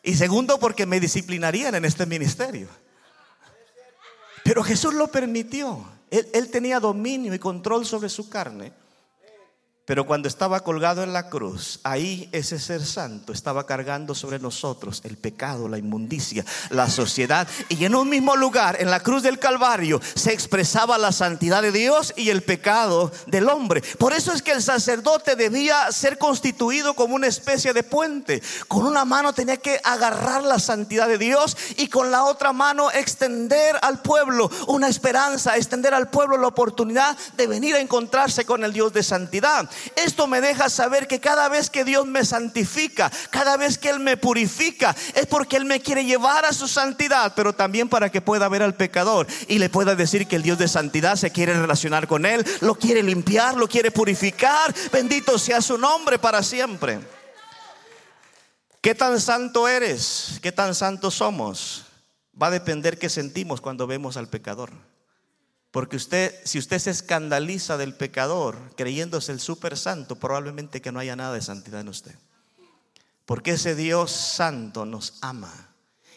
Y 0.03 0.15
segundo 0.15 0.59
porque 0.59 0.85
me 0.85 0.99
disciplinarían 0.99 1.75
en 1.75 1.85
este 1.85 2.05
ministerio. 2.05 2.67
Pero 4.43 4.63
Jesús 4.63 4.93
lo 4.93 5.07
permitió. 5.09 5.85
Él, 6.09 6.27
él, 6.33 6.49
tenía 6.49 6.79
dominio 6.79 7.33
y 7.33 7.39
control 7.39 7.85
sobre 7.85 8.09
su 8.09 8.27
carne. 8.27 8.73
Pero 9.83 10.05
cuando 10.05 10.27
estaba 10.27 10.59
colgado 10.59 11.01
en 11.01 11.11
la 11.11 11.27
cruz, 11.27 11.79
ahí 11.83 12.29
ese 12.31 12.59
ser 12.59 12.85
santo 12.85 13.33
estaba 13.33 13.65
cargando 13.65 14.13
sobre 14.13 14.37
nosotros 14.37 15.01
el 15.05 15.17
pecado, 15.17 15.67
la 15.67 15.79
inmundicia, 15.79 16.45
la 16.69 16.87
sociedad. 16.87 17.47
Y 17.67 17.83
en 17.83 17.95
un 17.95 18.07
mismo 18.07 18.35
lugar, 18.35 18.77
en 18.79 18.91
la 18.91 18.99
cruz 18.99 19.23
del 19.23 19.39
Calvario, 19.39 19.99
se 20.13 20.33
expresaba 20.33 20.99
la 20.99 21.11
santidad 21.11 21.63
de 21.63 21.71
Dios 21.71 22.13
y 22.15 22.29
el 22.29 22.43
pecado 22.43 23.11
del 23.25 23.49
hombre. 23.49 23.81
Por 23.97 24.13
eso 24.13 24.31
es 24.33 24.43
que 24.43 24.51
el 24.51 24.61
sacerdote 24.61 25.35
debía 25.35 25.91
ser 25.91 26.19
constituido 26.19 26.93
como 26.93 27.15
una 27.15 27.27
especie 27.27 27.73
de 27.73 27.81
puente. 27.81 28.43
Con 28.67 28.85
una 28.85 29.03
mano 29.03 29.33
tenía 29.33 29.57
que 29.57 29.81
agarrar 29.83 30.43
la 30.43 30.59
santidad 30.59 31.07
de 31.07 31.17
Dios 31.17 31.57
y 31.77 31.87
con 31.87 32.11
la 32.11 32.25
otra 32.25 32.53
mano 32.53 32.91
extender 32.91 33.75
al 33.81 34.03
pueblo 34.03 34.51
una 34.67 34.87
esperanza, 34.87 35.57
extender 35.57 35.95
al 35.95 36.11
pueblo 36.11 36.37
la 36.37 36.47
oportunidad 36.47 37.17
de 37.35 37.47
venir 37.47 37.73
a 37.73 37.79
encontrarse 37.79 38.45
con 38.45 38.63
el 38.63 38.73
Dios 38.73 38.93
de 38.93 39.01
santidad. 39.01 39.70
Esto 39.95 40.27
me 40.27 40.41
deja 40.41 40.69
saber 40.69 41.07
que 41.07 41.19
cada 41.19 41.49
vez 41.49 41.69
que 41.69 41.83
Dios 41.83 42.05
me 42.05 42.25
santifica, 42.25 43.11
cada 43.29 43.57
vez 43.57 43.77
que 43.77 43.89
Él 43.89 43.99
me 43.99 44.17
purifica, 44.17 44.95
es 45.15 45.25
porque 45.25 45.57
Él 45.57 45.65
me 45.65 45.81
quiere 45.81 46.05
llevar 46.05 46.45
a 46.45 46.53
su 46.53 46.67
santidad, 46.67 47.33
pero 47.35 47.53
también 47.53 47.89
para 47.89 48.09
que 48.09 48.21
pueda 48.21 48.47
ver 48.49 48.63
al 48.63 48.75
pecador 48.75 49.27
y 49.47 49.59
le 49.59 49.69
pueda 49.69 49.95
decir 49.95 50.27
que 50.27 50.35
el 50.35 50.43
Dios 50.43 50.57
de 50.57 50.67
santidad 50.67 51.15
se 51.15 51.31
quiere 51.31 51.53
relacionar 51.53 52.07
con 52.07 52.25
Él, 52.25 52.45
lo 52.61 52.75
quiere 52.75 53.03
limpiar, 53.03 53.55
lo 53.55 53.67
quiere 53.67 53.91
purificar. 53.91 54.73
Bendito 54.91 55.37
sea 55.37 55.61
su 55.61 55.77
nombre 55.77 56.19
para 56.19 56.43
siempre. 56.43 56.99
¿Qué 58.81 58.95
tan 58.95 59.19
santo 59.19 59.67
eres? 59.67 60.39
¿Qué 60.41 60.51
tan 60.51 60.73
santos 60.73 61.15
somos? 61.15 61.85
Va 62.41 62.47
a 62.47 62.51
depender 62.51 62.97
qué 62.97 63.09
sentimos 63.09 63.61
cuando 63.61 63.85
vemos 63.85 64.17
al 64.17 64.27
pecador. 64.27 64.71
Porque 65.71 65.95
usted, 65.95 66.35
si 66.43 66.59
usted 66.59 66.79
se 66.79 66.91
escandaliza 66.91 67.77
del 67.77 67.95
pecador 67.95 68.75
creyéndose 68.75 69.31
el 69.31 69.39
super 69.39 69.77
santo, 69.77 70.17
probablemente 70.17 70.81
que 70.81 70.91
no 70.91 70.99
haya 70.99 71.15
nada 71.15 71.33
de 71.33 71.41
santidad 71.41 71.79
en 71.79 71.87
usted. 71.87 72.15
Porque 73.25 73.51
ese 73.51 73.73
Dios 73.73 74.11
santo 74.11 74.85
nos 74.85 75.17
ama. 75.21 75.69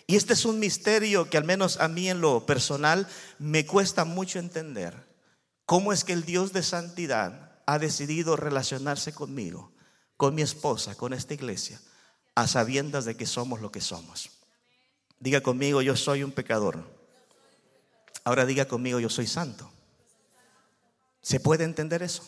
Y 0.09 0.17
este 0.17 0.33
es 0.33 0.45
un 0.45 0.59
misterio 0.59 1.31
que 1.31 1.39
al 1.39 1.45
menos 1.45 1.79
a 1.81 1.87
mí 1.87 2.11
en 2.11 2.21
lo 2.21 2.45
personal 2.45 3.07
me 3.39 3.65
cuesta 3.65 4.05
mucho 4.05 4.41
entender. 4.41 5.07
¿Cómo 5.67 5.93
es 5.93 6.03
que 6.03 6.13
el 6.13 6.25
Dios 6.25 6.53
de 6.53 6.65
santidad 6.65 7.53
ha 7.65 7.79
decidido 7.79 8.37
relacionarse 8.37 9.15
conmigo, 9.15 9.73
con 10.17 10.35
mi 10.35 10.43
esposa, 10.43 10.97
con 10.97 11.15
esta 11.15 11.33
iglesia, 11.33 11.81
a 12.35 12.49
sabiendas 12.49 13.05
de 13.05 13.17
que 13.17 13.25
somos 13.25 13.61
lo 13.61 13.71
que 13.71 13.81
somos? 13.81 14.31
Diga 15.21 15.41
conmigo, 15.41 15.81
yo 15.81 15.97
soy 15.97 16.25
un 16.25 16.33
pecador 16.33 16.94
Ahora 18.25 18.47
diga 18.47 18.67
conmigo, 18.67 18.99
yo 18.99 19.11
soy 19.11 19.27
santo. 19.27 19.71
¿Se 21.21 21.41
puede 21.41 21.65
entender 21.65 22.03
eso? 22.03 22.23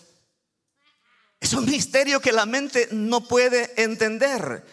Es 1.40 1.52
un 1.52 1.66
misterio 1.66 2.20
que 2.20 2.32
la 2.32 2.46
mente 2.46 2.88
no 2.92 3.26
puede 3.26 3.82
entender. 3.82 4.64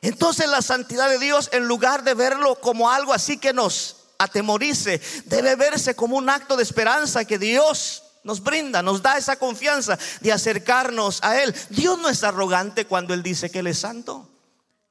Entonces 0.00 0.48
la 0.48 0.62
santidad 0.62 1.08
de 1.08 1.18
Dios, 1.18 1.48
en 1.52 1.66
lugar 1.66 2.02
de 2.02 2.14
verlo 2.14 2.56
como 2.56 2.90
algo 2.90 3.12
así 3.12 3.38
que 3.38 3.52
nos 3.52 3.96
atemorice, 4.18 5.00
debe 5.26 5.56
verse 5.56 5.94
como 5.94 6.16
un 6.16 6.28
acto 6.28 6.56
de 6.56 6.62
esperanza 6.62 7.24
que 7.24 7.38
Dios 7.38 8.02
nos 8.24 8.42
brinda, 8.42 8.82
nos 8.82 9.02
da 9.02 9.18
esa 9.18 9.36
confianza 9.36 9.98
de 10.20 10.32
acercarnos 10.32 11.20
a 11.22 11.42
Él. 11.42 11.54
Dios 11.70 11.98
no 11.98 12.08
es 12.08 12.22
arrogante 12.24 12.86
cuando 12.86 13.14
Él 13.14 13.22
dice 13.22 13.50
que 13.50 13.60
Él 13.60 13.68
es 13.68 13.78
santo. 13.78 14.28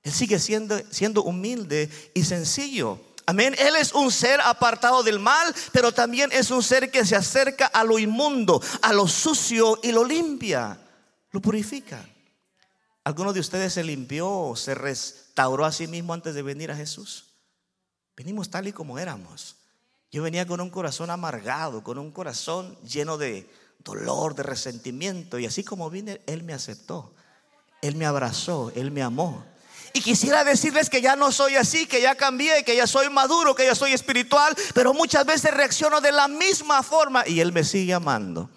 Él 0.03 0.11
sigue 0.11 0.39
siendo, 0.39 0.81
siendo 0.89 1.23
humilde 1.23 1.89
y 2.13 2.23
sencillo. 2.23 2.99
Amén. 3.25 3.55
Él 3.59 3.75
es 3.75 3.93
un 3.93 4.11
ser 4.11 4.41
apartado 4.41 5.03
del 5.03 5.19
mal, 5.19 5.53
pero 5.71 5.91
también 5.91 6.31
es 6.31 6.51
un 6.51 6.63
ser 6.63 6.91
que 6.91 7.05
se 7.05 7.15
acerca 7.15 7.67
a 7.67 7.83
lo 7.83 7.99
inmundo, 7.99 8.61
a 8.81 8.93
lo 8.93 9.07
sucio 9.07 9.79
y 9.83 9.91
lo 9.91 10.03
limpia, 10.03 10.79
lo 11.31 11.41
purifica. 11.41 12.05
¿Alguno 13.03 13.33
de 13.33 13.39
ustedes 13.39 13.73
se 13.73 13.83
limpió 13.83 14.53
se 14.55 14.75
restauró 14.75 15.65
a 15.65 15.71
sí 15.71 15.87
mismo 15.87 16.13
antes 16.13 16.35
de 16.35 16.43
venir 16.43 16.71
a 16.71 16.75
Jesús? 16.75 17.25
Venimos 18.15 18.49
tal 18.49 18.67
y 18.67 18.73
como 18.73 18.99
éramos. 18.99 19.55
Yo 20.11 20.21
venía 20.21 20.45
con 20.45 20.61
un 20.61 20.69
corazón 20.69 21.09
amargado, 21.09 21.83
con 21.83 21.97
un 21.97 22.11
corazón 22.11 22.77
lleno 22.83 23.17
de 23.17 23.49
dolor, 23.79 24.35
de 24.35 24.43
resentimiento, 24.43 25.39
y 25.39 25.45
así 25.45 25.63
como 25.63 25.89
vine, 25.89 26.21
Él 26.27 26.43
me 26.43 26.53
aceptó, 26.53 27.13
Él 27.81 27.95
me 27.95 28.05
abrazó, 28.05 28.71
Él 28.75 28.91
me 28.91 29.01
amó. 29.01 29.45
Y 29.93 30.01
quisiera 30.01 30.43
decirles 30.43 30.89
que 30.89 31.01
ya 31.01 31.15
no 31.15 31.31
soy 31.31 31.55
así, 31.55 31.85
que 31.85 32.01
ya 32.01 32.15
cambié, 32.15 32.63
que 32.63 32.75
ya 32.75 32.87
soy 32.87 33.09
maduro, 33.09 33.55
que 33.55 33.65
ya 33.65 33.75
soy 33.75 33.93
espiritual, 33.93 34.55
pero 34.73 34.93
muchas 34.93 35.25
veces 35.25 35.53
reacciono 35.53 35.99
de 35.99 36.11
la 36.11 36.27
misma 36.27 36.81
forma 36.81 37.27
y 37.27 37.41
Él 37.41 37.51
me 37.51 37.63
sigue 37.63 37.93
amando. 37.93 38.49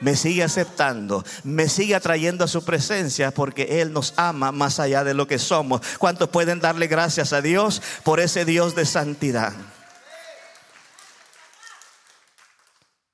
Me 0.00 0.16
sigue 0.16 0.42
aceptando, 0.42 1.24
me 1.44 1.68
sigue 1.68 1.94
atrayendo 1.94 2.44
a 2.44 2.48
su 2.48 2.64
presencia 2.64 3.30
porque 3.30 3.80
Él 3.80 3.92
nos 3.92 4.14
ama 4.16 4.50
más 4.50 4.80
allá 4.80 5.04
de 5.04 5.14
lo 5.14 5.28
que 5.28 5.38
somos. 5.38 5.80
¿Cuántos 5.98 6.28
pueden 6.28 6.58
darle 6.58 6.88
gracias 6.88 7.32
a 7.32 7.40
Dios 7.40 7.80
por 8.02 8.18
ese 8.18 8.44
Dios 8.44 8.74
de 8.74 8.84
santidad? 8.84 9.52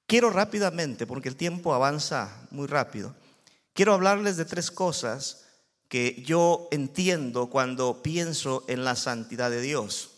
Quiero 0.07 0.31
rápidamente, 0.31 1.07
porque 1.07 1.29
el 1.29 1.37
tiempo 1.37 1.75
avanza 1.75 2.31
muy 2.51 2.67
rápido, 2.67 3.15
quiero 3.75 3.93
hablarles 3.93 4.39
de 4.39 4.47
tres 4.47 4.71
cosas 4.71 5.48
que 5.89 6.23
yo 6.25 6.69
entiendo 6.71 7.49
cuando 7.49 8.03
pienso 8.03 8.65
en 8.69 8.85
la 8.85 8.95
santidad 8.95 9.51
de 9.51 9.61
Dios. 9.61 10.11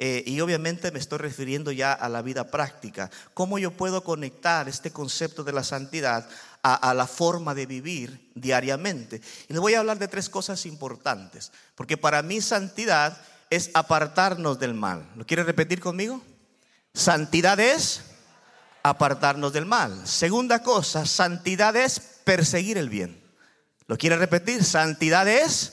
Eh, 0.00 0.22
y 0.26 0.40
obviamente 0.40 0.92
me 0.92 1.00
estoy 1.00 1.18
refiriendo 1.18 1.72
ya 1.72 1.92
a 1.92 2.08
la 2.08 2.22
vida 2.22 2.50
práctica. 2.50 3.10
¿Cómo 3.34 3.58
yo 3.58 3.72
puedo 3.72 4.04
conectar 4.04 4.68
este 4.68 4.92
concepto 4.92 5.42
de 5.42 5.52
la 5.52 5.64
santidad 5.64 6.28
a, 6.62 6.74
a, 6.74 6.94
la 6.94 7.06
forma 7.08 7.52
de 7.54 7.66
vivir 7.66 8.30
diariamente? 8.34 9.20
Y 9.48 9.52
les 9.52 9.60
voy 9.60 9.74
a 9.74 9.80
hablar 9.80 9.98
de 9.98 10.06
tres 10.06 10.28
cosas 10.28 10.66
importantes. 10.66 11.50
Porque 11.74 11.96
para 11.96 12.22
mí 12.22 12.40
santidad 12.40 13.20
es 13.50 13.70
apartarnos 13.74 14.60
del 14.60 14.74
mal. 14.74 15.04
¿Lo 15.16 15.26
quiere 15.26 15.42
repetir 15.42 15.80
conmigo? 15.80 16.22
Santidad 16.94 17.58
es 17.58 18.02
apartarnos 18.84 19.52
del 19.52 19.66
mal. 19.66 20.06
Segunda 20.06 20.62
cosa, 20.62 21.06
santidad 21.06 21.74
es 21.74 21.98
perseguir 22.24 22.78
el 22.78 22.88
bien. 22.88 23.27
¿Lo 23.88 23.96
quiere 23.96 24.16
repetir? 24.16 24.62
Santidad 24.64 25.26
es 25.26 25.72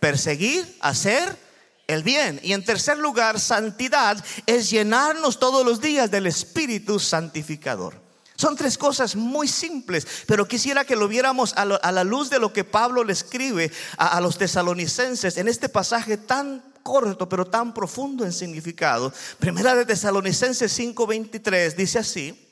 perseguir, 0.00 0.76
hacer 0.80 1.38
el 1.86 2.02
bien. 2.02 2.40
Y 2.42 2.52
en 2.52 2.64
tercer 2.64 2.98
lugar, 2.98 3.38
santidad 3.38 4.22
es 4.44 4.70
llenarnos 4.70 5.38
todos 5.38 5.64
los 5.64 5.80
días 5.80 6.10
del 6.10 6.26
Espíritu 6.26 6.98
Santificador. 6.98 8.02
Son 8.36 8.56
tres 8.56 8.76
cosas 8.76 9.14
muy 9.14 9.46
simples, 9.46 10.04
pero 10.26 10.48
quisiera 10.48 10.84
que 10.84 10.96
lo 10.96 11.06
viéramos 11.06 11.54
a, 11.56 11.64
la 11.64 12.04
luz 12.04 12.28
de 12.28 12.40
lo 12.40 12.52
que 12.52 12.64
Pablo 12.64 13.04
le 13.04 13.12
escribe 13.12 13.70
a, 13.96 14.20
los 14.20 14.36
tesalonicenses 14.36 15.36
en 15.36 15.46
este 15.46 15.68
pasaje 15.68 16.16
tan 16.16 16.60
corto, 16.82 17.28
pero 17.28 17.46
tan 17.46 17.72
profundo 17.72 18.24
en 18.24 18.32
significado. 18.32 19.12
Primera 19.38 19.76
de 19.76 19.86
Tesalonicenses 19.86 20.76
5:23 20.76 21.76
dice 21.76 22.00
así, 22.00 22.48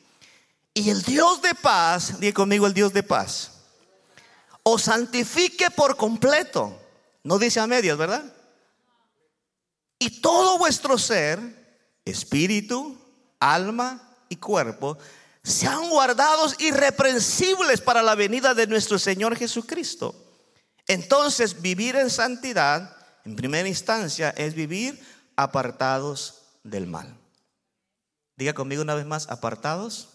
y 0.72 0.88
el 0.88 1.02
Dios 1.02 1.42
de 1.42 1.54
paz, 1.56 2.20
diga 2.20 2.34
conmigo 2.34 2.68
el 2.68 2.74
Dios 2.74 2.92
de 2.92 3.02
paz 3.02 3.51
o 4.62 4.78
santifique 4.78 5.70
por 5.70 5.96
completo. 5.96 6.78
No 7.24 7.38
dice 7.38 7.60
a 7.60 7.66
medias, 7.66 7.96
¿verdad? 7.96 8.24
Y 9.98 10.20
todo 10.20 10.58
vuestro 10.58 10.98
ser, 10.98 11.38
espíritu, 12.04 12.98
alma 13.38 14.16
y 14.28 14.36
cuerpo, 14.36 14.98
sean 15.44 15.88
guardados 15.88 16.56
irreprensibles 16.60 17.80
para 17.80 18.02
la 18.02 18.14
venida 18.14 18.54
de 18.54 18.66
nuestro 18.66 18.98
Señor 18.98 19.36
Jesucristo. 19.36 20.14
Entonces, 20.86 21.62
vivir 21.62 21.96
en 21.96 22.10
santidad, 22.10 22.96
en 23.24 23.36
primera 23.36 23.68
instancia, 23.68 24.30
es 24.30 24.54
vivir 24.54 25.00
apartados 25.36 26.42
del 26.64 26.86
mal. 26.86 27.16
Diga 28.36 28.54
conmigo 28.54 28.82
una 28.82 28.94
vez 28.94 29.06
más, 29.06 29.28
apartados 29.28 30.11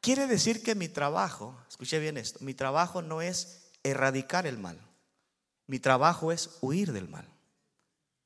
Quiere 0.00 0.26
decir 0.26 0.62
que 0.62 0.74
mi 0.74 0.88
trabajo, 0.88 1.58
escuche 1.68 1.98
bien 1.98 2.16
esto, 2.16 2.38
mi 2.42 2.54
trabajo 2.54 3.02
no 3.02 3.20
es 3.20 3.60
erradicar 3.82 4.46
el 4.46 4.58
mal. 4.58 4.80
Mi 5.66 5.78
trabajo 5.78 6.32
es 6.32 6.50
huir 6.60 6.92
del 6.92 7.08
mal. 7.08 7.28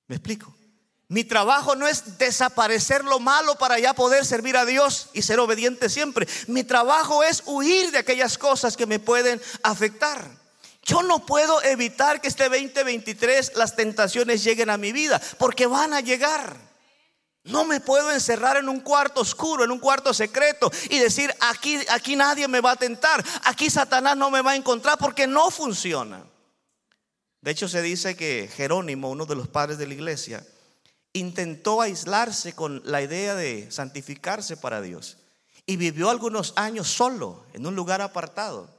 ¿Me 0.06 0.16
explico? 0.16 0.54
Mi 1.08 1.24
trabajo 1.24 1.76
no 1.76 1.86
es 1.86 2.18
desaparecer 2.18 3.04
lo 3.04 3.20
malo 3.20 3.56
para 3.56 3.78
ya 3.78 3.92
poder 3.92 4.24
servir 4.24 4.56
a 4.56 4.64
Dios 4.64 5.10
y 5.12 5.22
ser 5.22 5.38
obediente 5.38 5.90
siempre. 5.90 6.26
Mi 6.46 6.64
trabajo 6.64 7.22
es 7.22 7.42
huir 7.46 7.90
de 7.90 7.98
aquellas 7.98 8.38
cosas 8.38 8.76
que 8.76 8.86
me 8.86 8.98
pueden 8.98 9.40
afectar. 9.62 10.26
Yo 10.82 11.02
no 11.02 11.24
puedo 11.26 11.62
evitar 11.62 12.20
que 12.20 12.28
este 12.28 12.48
2023 12.48 13.52
las 13.56 13.76
tentaciones 13.76 14.44
lleguen 14.44 14.70
a 14.70 14.76
mi 14.76 14.92
vida, 14.92 15.20
porque 15.38 15.66
van 15.66 15.94
a 15.94 16.00
llegar. 16.00 16.56
No 17.44 17.66
me 17.66 17.78
puedo 17.80 18.10
encerrar 18.10 18.56
en 18.56 18.70
un 18.70 18.80
cuarto 18.80 19.20
oscuro, 19.20 19.64
en 19.64 19.70
un 19.70 19.78
cuarto 19.78 20.14
secreto 20.14 20.70
y 20.88 20.98
decir, 20.98 21.34
aquí, 21.40 21.78
aquí 21.90 22.16
nadie 22.16 22.48
me 22.48 22.62
va 22.62 22.72
a 22.72 22.76
tentar, 22.76 23.22
aquí 23.44 23.68
Satanás 23.68 24.16
no 24.16 24.30
me 24.30 24.40
va 24.40 24.52
a 24.52 24.56
encontrar 24.56 24.96
porque 24.96 25.26
no 25.26 25.50
funciona. 25.50 26.24
De 27.42 27.50
hecho 27.50 27.68
se 27.68 27.82
dice 27.82 28.16
que 28.16 28.48
Jerónimo, 28.54 29.10
uno 29.10 29.26
de 29.26 29.36
los 29.36 29.48
padres 29.48 29.76
de 29.76 29.86
la 29.86 29.92
iglesia, 29.92 30.46
intentó 31.12 31.82
aislarse 31.82 32.54
con 32.54 32.80
la 32.86 33.02
idea 33.02 33.34
de 33.34 33.70
santificarse 33.70 34.56
para 34.56 34.80
Dios 34.80 35.18
y 35.66 35.76
vivió 35.76 36.08
algunos 36.08 36.54
años 36.56 36.88
solo, 36.88 37.44
en 37.52 37.66
un 37.66 37.76
lugar 37.76 38.00
apartado. 38.00 38.70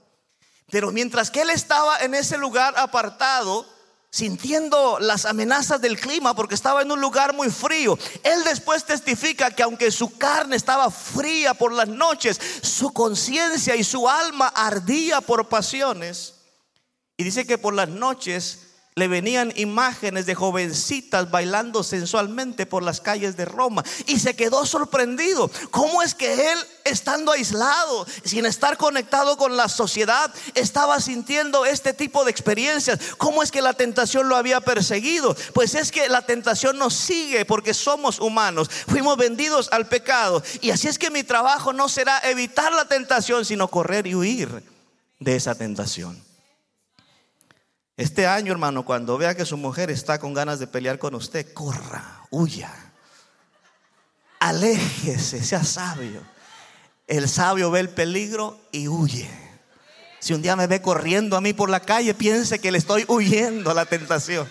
Pero 0.71 0.91
mientras 0.91 1.29
que 1.29 1.41
él 1.41 1.51
estaba 1.51 1.99
en 1.99 2.15
ese 2.15 2.39
lugar 2.39 2.73
apartado, 2.77 3.67
sintiendo 4.15 4.97
las 5.01 5.25
amenazas 5.25 5.81
del 5.81 5.99
clima 5.99 6.33
porque 6.33 6.55
estaba 6.55 6.81
en 6.81 6.89
un 6.89 7.01
lugar 7.01 7.33
muy 7.33 7.49
frío. 7.49 7.99
Él 8.23 8.45
después 8.45 8.85
testifica 8.85 9.51
que 9.51 9.61
aunque 9.61 9.91
su 9.91 10.17
carne 10.17 10.55
estaba 10.55 10.89
fría 10.89 11.53
por 11.53 11.73
las 11.73 11.89
noches, 11.89 12.39
su 12.61 12.93
conciencia 12.93 13.75
y 13.75 13.83
su 13.83 14.07
alma 14.07 14.47
ardía 14.55 15.19
por 15.19 15.49
pasiones. 15.49 16.35
Y 17.17 17.25
dice 17.25 17.45
que 17.45 17.57
por 17.57 17.73
las 17.73 17.89
noches 17.89 18.64
le 18.97 19.09
venían 19.09 19.51
imágenes 19.57 20.25
de 20.25 20.35
jovencitas 20.35 21.29
bailando 21.29 21.83
sensualmente 21.83 22.65
por 22.65 22.81
las 22.81 23.01
calles 23.01 23.35
de 23.35 23.43
Roma 23.43 23.83
y 24.07 24.19
se 24.19 24.37
quedó 24.37 24.65
sorprendido. 24.65 25.51
¿Cómo 25.69 26.01
es 26.01 26.15
que 26.15 26.53
él, 26.53 26.57
estando 26.85 27.33
aislado, 27.33 28.07
sin 28.23 28.45
estar 28.45 28.77
conectado 28.77 29.35
con 29.35 29.57
la 29.57 29.67
sociedad, 29.67 30.33
estaba 30.53 31.01
sintiendo 31.01 31.65
este 31.65 31.91
tipo 31.91 32.23
de 32.23 32.31
experiencias? 32.31 32.97
¿Cómo 33.17 33.43
es 33.43 33.51
que 33.51 33.61
la 33.61 33.73
tentación 33.73 34.29
lo 34.29 34.37
había 34.37 34.61
perseguido? 34.61 35.35
Pues 35.53 35.75
es 35.75 35.91
que 35.91 36.07
la 36.07 36.25
tentación 36.25 36.77
nos 36.77 36.93
sigue 36.93 37.43
porque 37.43 37.73
somos 37.73 38.21
humanos, 38.21 38.69
fuimos 38.87 39.17
vendidos 39.17 39.67
al 39.73 39.89
pecado. 39.89 40.41
Y 40.61 40.69
así 40.69 40.87
es 40.87 40.97
que 40.97 41.11
mi 41.11 41.23
trabajo 41.23 41.73
no 41.73 41.89
será 41.89 42.19
evitar 42.19 42.71
la 42.71 42.85
tentación, 42.85 43.43
sino 43.43 43.67
correr 43.67 44.07
y 44.07 44.15
huir 44.15 44.63
de 45.19 45.35
esa 45.35 45.53
tentación. 45.53 46.23
Este 47.97 48.27
año, 48.27 48.51
hermano, 48.51 48.83
cuando 48.83 49.17
vea 49.17 49.35
que 49.35 49.45
su 49.45 49.55
mujer 49.55 49.89
está 49.89 50.19
con 50.19 50.33
ganas 50.33 50.59
de 50.59 50.67
pelear 50.67 50.99
con 50.99 51.15
usted, 51.15 51.53
corra, 51.53 52.25
huya. 52.29 52.73
Aléjese, 54.39 55.41
sea 55.43 55.63
sabio. 55.63 56.21
El 57.07 57.29
sabio 57.29 57.71
ve 57.71 57.79
el 57.79 57.89
peligro 57.89 58.59
y 58.71 58.89
huye. 58.89 59.29
Si 60.19 60.33
un 60.33 60.41
día 60.41 60.55
me 60.55 60.67
ve 60.67 60.81
corriendo 60.81 61.37
a 61.37 61.41
mí 61.41 61.53
por 61.53 61.69
la 61.69 61.79
calle, 61.79 62.13
piense 62.13 62.59
que 62.59 62.71
le 62.71 62.79
estoy 62.79 63.05
huyendo 63.07 63.71
a 63.71 63.73
la 63.73 63.85
tentación. 63.85 64.49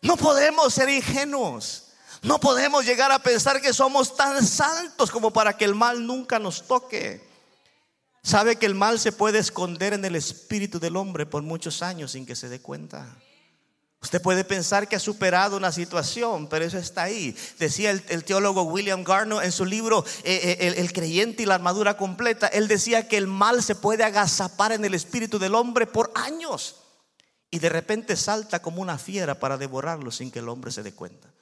No 0.00 0.16
podemos 0.16 0.72
ser 0.72 0.88
ingenuos. 0.88 1.88
No 2.22 2.40
podemos 2.40 2.84
llegar 2.84 3.12
a 3.12 3.18
pensar 3.18 3.60
que 3.60 3.72
somos 3.72 4.16
tan 4.16 4.44
santos 4.44 5.10
como 5.10 5.32
para 5.32 5.56
que 5.56 5.64
el 5.64 5.74
mal 5.74 6.06
nunca 6.06 6.38
nos 6.38 6.66
toque. 6.66 7.27
Sabe 8.28 8.56
que 8.56 8.66
el 8.66 8.74
mal 8.74 9.00
se 9.00 9.10
puede 9.10 9.38
esconder 9.38 9.94
en 9.94 10.04
el 10.04 10.14
espíritu 10.14 10.78
del 10.78 10.96
hombre 10.96 11.24
por 11.24 11.42
muchos 11.42 11.80
años 11.80 12.12
sin 12.12 12.26
que 12.26 12.36
se 12.36 12.50
dé 12.50 12.60
cuenta. 12.60 13.16
Usted 14.02 14.20
puede 14.20 14.44
pensar 14.44 14.86
que 14.86 14.96
ha 14.96 15.00
superado 15.00 15.56
una 15.56 15.72
situación, 15.72 16.46
pero 16.46 16.62
eso 16.66 16.76
está 16.76 17.04
ahí. 17.04 17.34
Decía 17.58 17.90
el, 17.90 18.24
teólogo 18.24 18.64
William 18.64 19.02
Garner 19.02 19.42
en 19.42 19.50
su 19.50 19.64
libro 19.64 20.04
eh, 20.24 20.58
eh, 20.60 20.74
el, 20.76 20.92
creyente 20.92 21.42
y 21.42 21.46
la 21.46 21.54
armadura 21.54 21.96
completa, 21.96 22.48
él 22.48 22.68
decía 22.68 23.08
que 23.08 23.16
el 23.16 23.28
mal 23.28 23.62
se 23.62 23.74
puede 23.74 24.04
agazapar 24.04 24.72
en 24.72 24.84
el 24.84 24.92
espíritu 24.92 25.38
del 25.38 25.54
hombre 25.54 25.86
por 25.86 26.12
años 26.14 26.76
y 27.50 27.60
de 27.60 27.70
repente 27.70 28.14
salta 28.14 28.60
como 28.60 28.82
una 28.82 28.98
fiera 28.98 29.40
para 29.40 29.56
devorarlo 29.56 30.10
sin 30.10 30.30
que 30.30 30.40
el 30.40 30.50
hombre 30.50 30.70
se 30.70 30.82
dé 30.82 30.92
cuenta. 30.92 31.32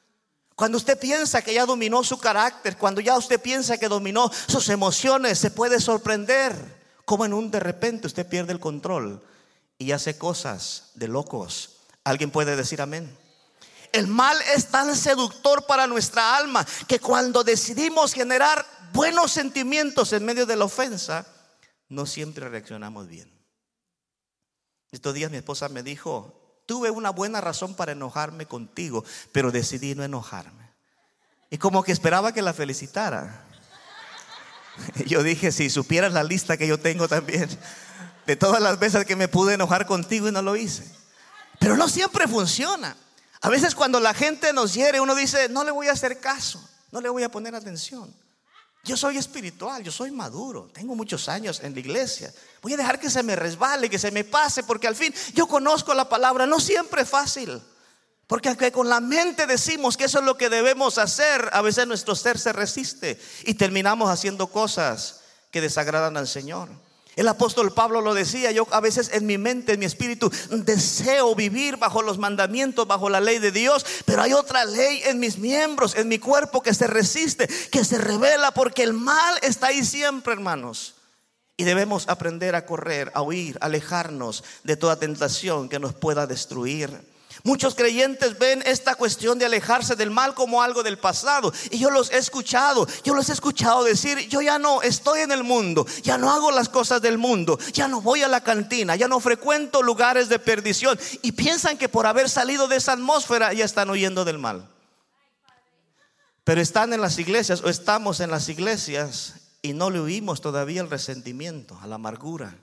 Cuando 0.54 0.78
usted 0.78 0.96
piensa 0.96 1.42
que 1.42 1.52
ya 1.52 1.66
dominó 1.66 2.04
su 2.04 2.16
carácter, 2.16 2.76
cuando 2.76 3.00
ya 3.00 3.18
usted 3.18 3.40
piensa 3.40 3.76
que 3.76 3.88
dominó 3.88 4.30
sus 4.46 4.68
emociones, 4.68 5.36
se 5.40 5.50
puede 5.50 5.80
sorprender 5.80 6.75
como 7.06 7.24
en 7.24 7.32
un 7.32 7.50
de 7.50 7.60
repente 7.60 8.08
usted 8.08 8.28
pierde 8.28 8.52
el 8.52 8.60
control 8.60 9.22
y 9.78 9.92
hace 9.92 10.18
cosas 10.18 10.90
de 10.94 11.08
locos. 11.08 11.78
¿Alguien 12.04 12.30
puede 12.30 12.56
decir 12.56 12.82
amén? 12.82 13.16
El 13.92 14.08
mal 14.08 14.36
es 14.54 14.66
tan 14.66 14.94
seductor 14.94 15.64
para 15.66 15.86
nuestra 15.86 16.36
alma 16.36 16.66
que 16.86 16.98
cuando 16.98 17.44
decidimos 17.44 18.12
generar 18.12 18.66
buenos 18.92 19.32
sentimientos 19.32 20.12
en 20.12 20.24
medio 20.24 20.44
de 20.46 20.56
la 20.56 20.64
ofensa, 20.64 21.26
no 21.88 22.04
siempre 22.06 22.48
reaccionamos 22.48 23.06
bien. 23.06 23.32
Estos 24.90 25.14
días 25.14 25.30
mi 25.30 25.36
esposa 25.36 25.68
me 25.68 25.82
dijo, 25.82 26.60
tuve 26.66 26.90
una 26.90 27.10
buena 27.10 27.40
razón 27.40 27.74
para 27.74 27.92
enojarme 27.92 28.46
contigo, 28.46 29.04
pero 29.30 29.52
decidí 29.52 29.94
no 29.94 30.02
enojarme. 30.02 30.74
Y 31.50 31.58
como 31.58 31.84
que 31.84 31.92
esperaba 31.92 32.32
que 32.32 32.42
la 32.42 32.52
felicitara. 32.52 33.45
Yo 35.06 35.22
dije, 35.22 35.52
si 35.52 35.70
supieras 35.70 36.12
la 36.12 36.22
lista 36.22 36.56
que 36.56 36.66
yo 36.66 36.78
tengo 36.78 37.08
también, 37.08 37.48
de 38.26 38.36
todas 38.36 38.60
las 38.60 38.78
veces 38.78 39.04
que 39.04 39.16
me 39.16 39.28
pude 39.28 39.54
enojar 39.54 39.86
contigo 39.86 40.28
y 40.28 40.32
no 40.32 40.42
lo 40.42 40.56
hice. 40.56 40.84
Pero 41.58 41.76
no 41.76 41.88
siempre 41.88 42.26
funciona. 42.26 42.96
A 43.40 43.48
veces 43.48 43.74
cuando 43.74 44.00
la 44.00 44.14
gente 44.14 44.52
nos 44.52 44.74
hiere, 44.74 45.00
uno 45.00 45.14
dice, 45.14 45.48
no 45.48 45.64
le 45.64 45.70
voy 45.70 45.88
a 45.88 45.92
hacer 45.92 46.20
caso, 46.20 46.62
no 46.90 47.00
le 47.00 47.08
voy 47.08 47.22
a 47.22 47.30
poner 47.30 47.54
atención. 47.54 48.12
Yo 48.82 48.96
soy 48.96 49.18
espiritual, 49.18 49.82
yo 49.82 49.90
soy 49.90 50.12
maduro, 50.12 50.70
tengo 50.72 50.94
muchos 50.94 51.28
años 51.28 51.60
en 51.62 51.74
la 51.74 51.80
iglesia. 51.80 52.32
Voy 52.62 52.74
a 52.74 52.76
dejar 52.76 53.00
que 53.00 53.10
se 53.10 53.22
me 53.22 53.34
resbale, 53.34 53.90
que 53.90 53.98
se 53.98 54.12
me 54.12 54.24
pase, 54.24 54.62
porque 54.62 54.86
al 54.86 54.94
fin 54.94 55.12
yo 55.34 55.46
conozco 55.48 55.92
la 55.92 56.08
palabra, 56.08 56.46
no 56.46 56.60
siempre 56.60 57.02
es 57.02 57.08
fácil. 57.08 57.60
Porque 58.26 58.48
aunque 58.48 58.72
con 58.72 58.88
la 58.88 59.00
mente 59.00 59.46
decimos 59.46 59.96
que 59.96 60.04
eso 60.04 60.18
es 60.18 60.24
lo 60.24 60.36
que 60.36 60.48
debemos 60.48 60.98
hacer, 60.98 61.48
a 61.52 61.62
veces 61.62 61.86
nuestro 61.86 62.16
ser 62.16 62.38
se 62.38 62.52
resiste 62.52 63.20
y 63.44 63.54
terminamos 63.54 64.10
haciendo 64.10 64.48
cosas 64.48 65.20
que 65.52 65.60
desagradan 65.60 66.16
al 66.16 66.26
Señor. 66.26 66.68
El 67.14 67.28
apóstol 67.28 67.72
Pablo 67.72 68.02
lo 68.02 68.12
decía, 68.12 68.50
yo 68.50 68.66
a 68.72 68.80
veces 68.80 69.10
en 69.14 69.24
mi 69.24 69.38
mente, 69.38 69.72
en 69.72 69.78
mi 69.78 69.86
espíritu, 69.86 70.30
deseo 70.50 71.34
vivir 71.34 71.78
bajo 71.78 72.02
los 72.02 72.18
mandamientos, 72.18 72.86
bajo 72.86 73.08
la 73.08 73.20
ley 73.20 73.38
de 73.38 73.52
Dios, 73.52 73.86
pero 74.04 74.20
hay 74.20 74.34
otra 74.34 74.66
ley 74.66 75.00
en 75.06 75.18
mis 75.18 75.38
miembros, 75.38 75.94
en 75.94 76.08
mi 76.08 76.18
cuerpo 76.18 76.62
que 76.62 76.74
se 76.74 76.86
resiste, 76.86 77.48
que 77.70 77.84
se 77.84 77.96
revela, 77.96 78.50
porque 78.50 78.82
el 78.82 78.92
mal 78.92 79.38
está 79.40 79.68
ahí 79.68 79.82
siempre, 79.82 80.34
hermanos. 80.34 80.96
Y 81.56 81.64
debemos 81.64 82.06
aprender 82.08 82.54
a 82.54 82.66
correr, 82.66 83.10
a 83.14 83.22
huir, 83.22 83.56
a 83.62 83.66
alejarnos 83.66 84.44
de 84.64 84.76
toda 84.76 84.98
tentación 84.98 85.70
que 85.70 85.78
nos 85.78 85.94
pueda 85.94 86.26
destruir. 86.26 87.15
Muchos 87.42 87.74
creyentes 87.74 88.38
ven 88.38 88.62
esta 88.66 88.94
cuestión 88.94 89.38
de 89.38 89.46
alejarse 89.46 89.96
del 89.96 90.10
mal 90.10 90.34
como 90.34 90.62
algo 90.62 90.82
del 90.82 90.98
pasado. 90.98 91.52
Y 91.70 91.78
yo 91.78 91.90
los 91.90 92.10
he 92.10 92.18
escuchado, 92.18 92.86
yo 93.04 93.14
los 93.14 93.28
he 93.28 93.32
escuchado 93.32 93.84
decir, 93.84 94.28
yo 94.28 94.40
ya 94.40 94.58
no 94.58 94.82
estoy 94.82 95.20
en 95.20 95.32
el 95.32 95.44
mundo, 95.44 95.86
ya 96.02 96.18
no 96.18 96.30
hago 96.30 96.50
las 96.50 96.68
cosas 96.68 97.02
del 97.02 97.18
mundo, 97.18 97.58
ya 97.72 97.88
no 97.88 98.00
voy 98.00 98.22
a 98.22 98.28
la 98.28 98.42
cantina, 98.42 98.96
ya 98.96 99.08
no 99.08 99.20
frecuento 99.20 99.82
lugares 99.82 100.28
de 100.28 100.38
perdición. 100.38 100.98
Y 101.22 101.32
piensan 101.32 101.78
que 101.78 101.88
por 101.88 102.06
haber 102.06 102.28
salido 102.28 102.68
de 102.68 102.76
esa 102.76 102.92
atmósfera 102.92 103.52
ya 103.52 103.64
están 103.64 103.90
huyendo 103.90 104.24
del 104.24 104.38
mal. 104.38 104.68
Pero 106.44 106.60
están 106.60 106.92
en 106.92 107.00
las 107.00 107.18
iglesias 107.18 107.62
o 107.62 107.68
estamos 107.68 108.20
en 108.20 108.30
las 108.30 108.48
iglesias 108.48 109.34
y 109.62 109.72
no 109.72 109.90
le 109.90 110.00
huimos 110.00 110.40
todavía 110.40 110.80
al 110.80 110.90
resentimiento, 110.90 111.78
a 111.82 111.86
la 111.88 111.96
amargura, 111.96 112.56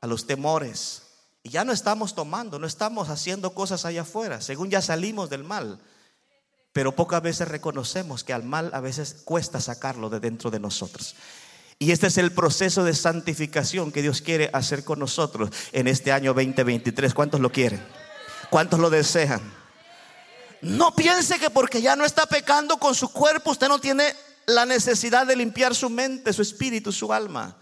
a 0.00 0.06
los 0.06 0.26
temores 0.26 1.04
y 1.46 1.50
ya 1.50 1.64
no 1.64 1.72
estamos 1.72 2.14
tomando, 2.14 2.58
no 2.58 2.66
estamos 2.66 3.10
haciendo 3.10 3.52
cosas 3.52 3.84
allá 3.84 4.00
afuera, 4.00 4.40
según 4.40 4.70
ya 4.70 4.80
salimos 4.80 5.28
del 5.28 5.44
mal. 5.44 5.78
Pero 6.72 6.96
pocas 6.96 7.22
veces 7.22 7.46
reconocemos 7.46 8.24
que 8.24 8.32
al 8.32 8.42
mal 8.42 8.70
a 8.72 8.80
veces 8.80 9.22
cuesta 9.24 9.60
sacarlo 9.60 10.08
de 10.08 10.20
dentro 10.20 10.50
de 10.50 10.58
nosotros. 10.58 11.14
Y 11.78 11.92
este 11.92 12.06
es 12.06 12.16
el 12.16 12.32
proceso 12.32 12.82
de 12.82 12.94
santificación 12.94 13.92
que 13.92 14.00
Dios 14.00 14.22
quiere 14.22 14.48
hacer 14.54 14.84
con 14.84 14.98
nosotros 14.98 15.50
en 15.72 15.86
este 15.86 16.12
año 16.12 16.32
2023. 16.32 17.12
¿Cuántos 17.12 17.40
lo 17.40 17.52
quieren? 17.52 17.86
¿Cuántos 18.48 18.80
lo 18.80 18.88
desean? 18.88 19.42
No 20.62 20.96
piense 20.96 21.38
que 21.38 21.50
porque 21.50 21.82
ya 21.82 21.94
no 21.94 22.06
está 22.06 22.24
pecando 22.24 22.78
con 22.78 22.94
su 22.94 23.12
cuerpo, 23.12 23.50
usted 23.50 23.68
no 23.68 23.78
tiene 23.78 24.14
la 24.46 24.64
necesidad 24.64 25.26
de 25.26 25.36
limpiar 25.36 25.74
su 25.74 25.90
mente, 25.90 26.32
su 26.32 26.40
espíritu, 26.40 26.90
su 26.90 27.12
alma. 27.12 27.54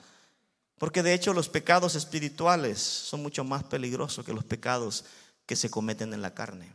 Porque 0.83 1.05
de 1.05 1.15
hecho 1.15 1.33
los 1.33 1.49
pecados 1.49 1.95
espirituales 1.95 2.81
son 2.81 3.23
mucho 3.23 3.45
más 3.45 3.63
peligrosos 3.63 4.27
que 4.27 4.33
los 4.33 4.43
pecados 4.43 5.05
que 5.47 5.55
se 5.55 5.71
cometen 5.71 6.13
en 6.13 6.23
la 6.23 6.35
carne. 6.35 6.75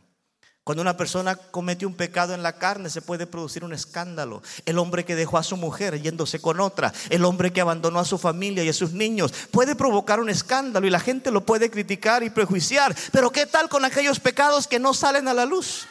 Cuando 0.64 0.80
una 0.80 0.96
persona 0.96 1.36
comete 1.36 1.84
un 1.84 1.92
pecado 1.92 2.32
en 2.32 2.42
la 2.42 2.56
carne 2.56 2.88
se 2.88 3.02
puede 3.02 3.26
producir 3.26 3.64
un 3.64 3.74
escándalo. 3.74 4.40
El 4.64 4.78
hombre 4.78 5.04
que 5.04 5.14
dejó 5.14 5.36
a 5.36 5.42
su 5.42 5.58
mujer 5.58 6.00
yéndose 6.00 6.40
con 6.40 6.58
otra, 6.58 6.90
el 7.10 7.22
hombre 7.26 7.52
que 7.52 7.60
abandonó 7.60 7.98
a 7.98 8.06
su 8.06 8.16
familia 8.16 8.64
y 8.64 8.70
a 8.70 8.72
sus 8.72 8.92
niños, 8.92 9.30
puede 9.50 9.74
provocar 9.74 10.20
un 10.20 10.30
escándalo 10.30 10.86
y 10.86 10.90
la 10.90 11.00
gente 11.00 11.30
lo 11.30 11.44
puede 11.44 11.70
criticar 11.70 12.22
y 12.22 12.30
prejuiciar. 12.30 12.96
Pero 13.12 13.30
¿qué 13.30 13.44
tal 13.44 13.68
con 13.68 13.84
aquellos 13.84 14.20
pecados 14.20 14.66
que 14.66 14.78
no 14.78 14.94
salen 14.94 15.28
a 15.28 15.34
la 15.34 15.44
luz? 15.44 15.86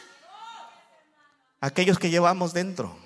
Aquellos 1.60 2.00
que 2.00 2.10
llevamos 2.10 2.52
dentro 2.52 2.98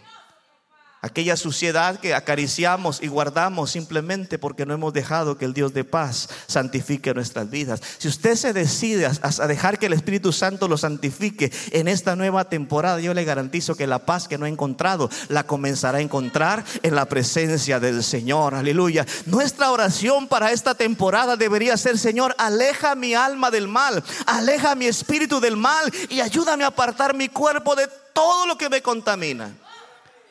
aquella 1.02 1.36
suciedad 1.36 1.98
que 1.98 2.14
acariciamos 2.14 3.02
y 3.02 3.08
guardamos 3.08 3.72
simplemente 3.72 4.38
porque 4.38 4.64
no 4.64 4.72
hemos 4.72 4.92
dejado 4.92 5.36
que 5.36 5.44
el 5.44 5.52
Dios 5.52 5.74
de 5.74 5.82
paz 5.82 6.28
santifique 6.46 7.12
nuestras 7.12 7.50
vidas. 7.50 7.80
Si 7.98 8.06
usted 8.06 8.36
se 8.36 8.52
decide 8.52 9.10
a 9.20 9.46
dejar 9.48 9.80
que 9.80 9.86
el 9.86 9.94
Espíritu 9.94 10.32
Santo 10.32 10.68
lo 10.68 10.78
santifique 10.78 11.52
en 11.72 11.88
esta 11.88 12.14
nueva 12.14 12.48
temporada, 12.48 13.00
yo 13.00 13.14
le 13.14 13.24
garantizo 13.24 13.74
que 13.74 13.88
la 13.88 13.98
paz 13.98 14.28
que 14.28 14.38
no 14.38 14.46
ha 14.46 14.48
encontrado 14.48 15.10
la 15.28 15.44
comenzará 15.44 15.98
a 15.98 16.02
encontrar 16.02 16.64
en 16.84 16.94
la 16.94 17.06
presencia 17.06 17.80
del 17.80 18.04
Señor. 18.04 18.54
Aleluya. 18.54 19.04
Nuestra 19.26 19.72
oración 19.72 20.28
para 20.28 20.52
esta 20.52 20.76
temporada 20.76 21.36
debería 21.36 21.76
ser, 21.76 21.98
Señor, 21.98 22.32
aleja 22.38 22.94
mi 22.94 23.14
alma 23.14 23.50
del 23.50 23.66
mal, 23.66 24.04
aleja 24.26 24.76
mi 24.76 24.86
espíritu 24.86 25.40
del 25.40 25.56
mal 25.56 25.92
y 26.08 26.20
ayúdame 26.20 26.62
a 26.62 26.68
apartar 26.68 27.16
mi 27.16 27.28
cuerpo 27.28 27.74
de 27.74 27.88
todo 28.12 28.46
lo 28.46 28.56
que 28.56 28.68
me 28.68 28.82
contamina. 28.82 29.52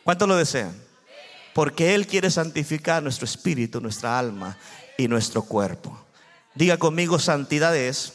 ¿Cuántos 0.03 0.27
lo 0.27 0.35
desean? 0.35 0.75
Porque 1.53 1.93
Él 1.95 2.07
quiere 2.07 2.31
santificar 2.31 3.03
nuestro 3.03 3.25
espíritu, 3.25 3.81
nuestra 3.81 4.17
alma 4.17 4.57
y 4.97 5.07
nuestro 5.07 5.43
cuerpo. 5.43 6.05
Diga 6.55 6.77
conmigo, 6.77 7.19
santidad 7.19 7.75
es 7.75 8.13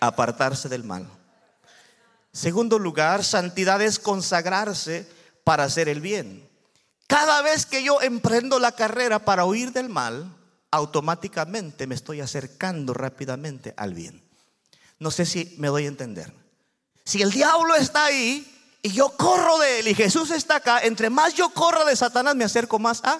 apartarse 0.00 0.68
del 0.68 0.84
mal. 0.84 1.06
Segundo 2.32 2.78
lugar, 2.78 3.24
santidad 3.24 3.80
es 3.80 3.98
consagrarse 3.98 5.08
para 5.44 5.64
hacer 5.64 5.88
el 5.88 6.00
bien. 6.00 6.48
Cada 7.06 7.42
vez 7.42 7.66
que 7.66 7.84
yo 7.84 8.00
emprendo 8.00 8.58
la 8.58 8.72
carrera 8.72 9.20
para 9.20 9.44
huir 9.44 9.72
del 9.72 9.88
mal, 9.88 10.34
automáticamente 10.70 11.86
me 11.86 11.94
estoy 11.94 12.20
acercando 12.20 12.94
rápidamente 12.94 13.74
al 13.76 13.94
bien. 13.94 14.22
No 14.98 15.10
sé 15.10 15.26
si 15.26 15.54
me 15.58 15.68
doy 15.68 15.84
a 15.84 15.88
entender. 15.88 16.32
Si 17.04 17.22
el 17.22 17.30
diablo 17.30 17.74
está 17.76 18.06
ahí 18.06 18.53
y 18.84 18.92
yo 18.92 19.08
corro 19.16 19.58
de 19.58 19.80
él 19.80 19.88
y 19.88 19.94
Jesús 19.94 20.30
está 20.30 20.56
acá, 20.56 20.80
entre 20.80 21.08
más 21.08 21.32
yo 21.32 21.48
corro 21.48 21.86
de 21.86 21.96
Satanás 21.96 22.36
me 22.36 22.44
acerco 22.44 22.78
más 22.78 23.02
a 23.02 23.18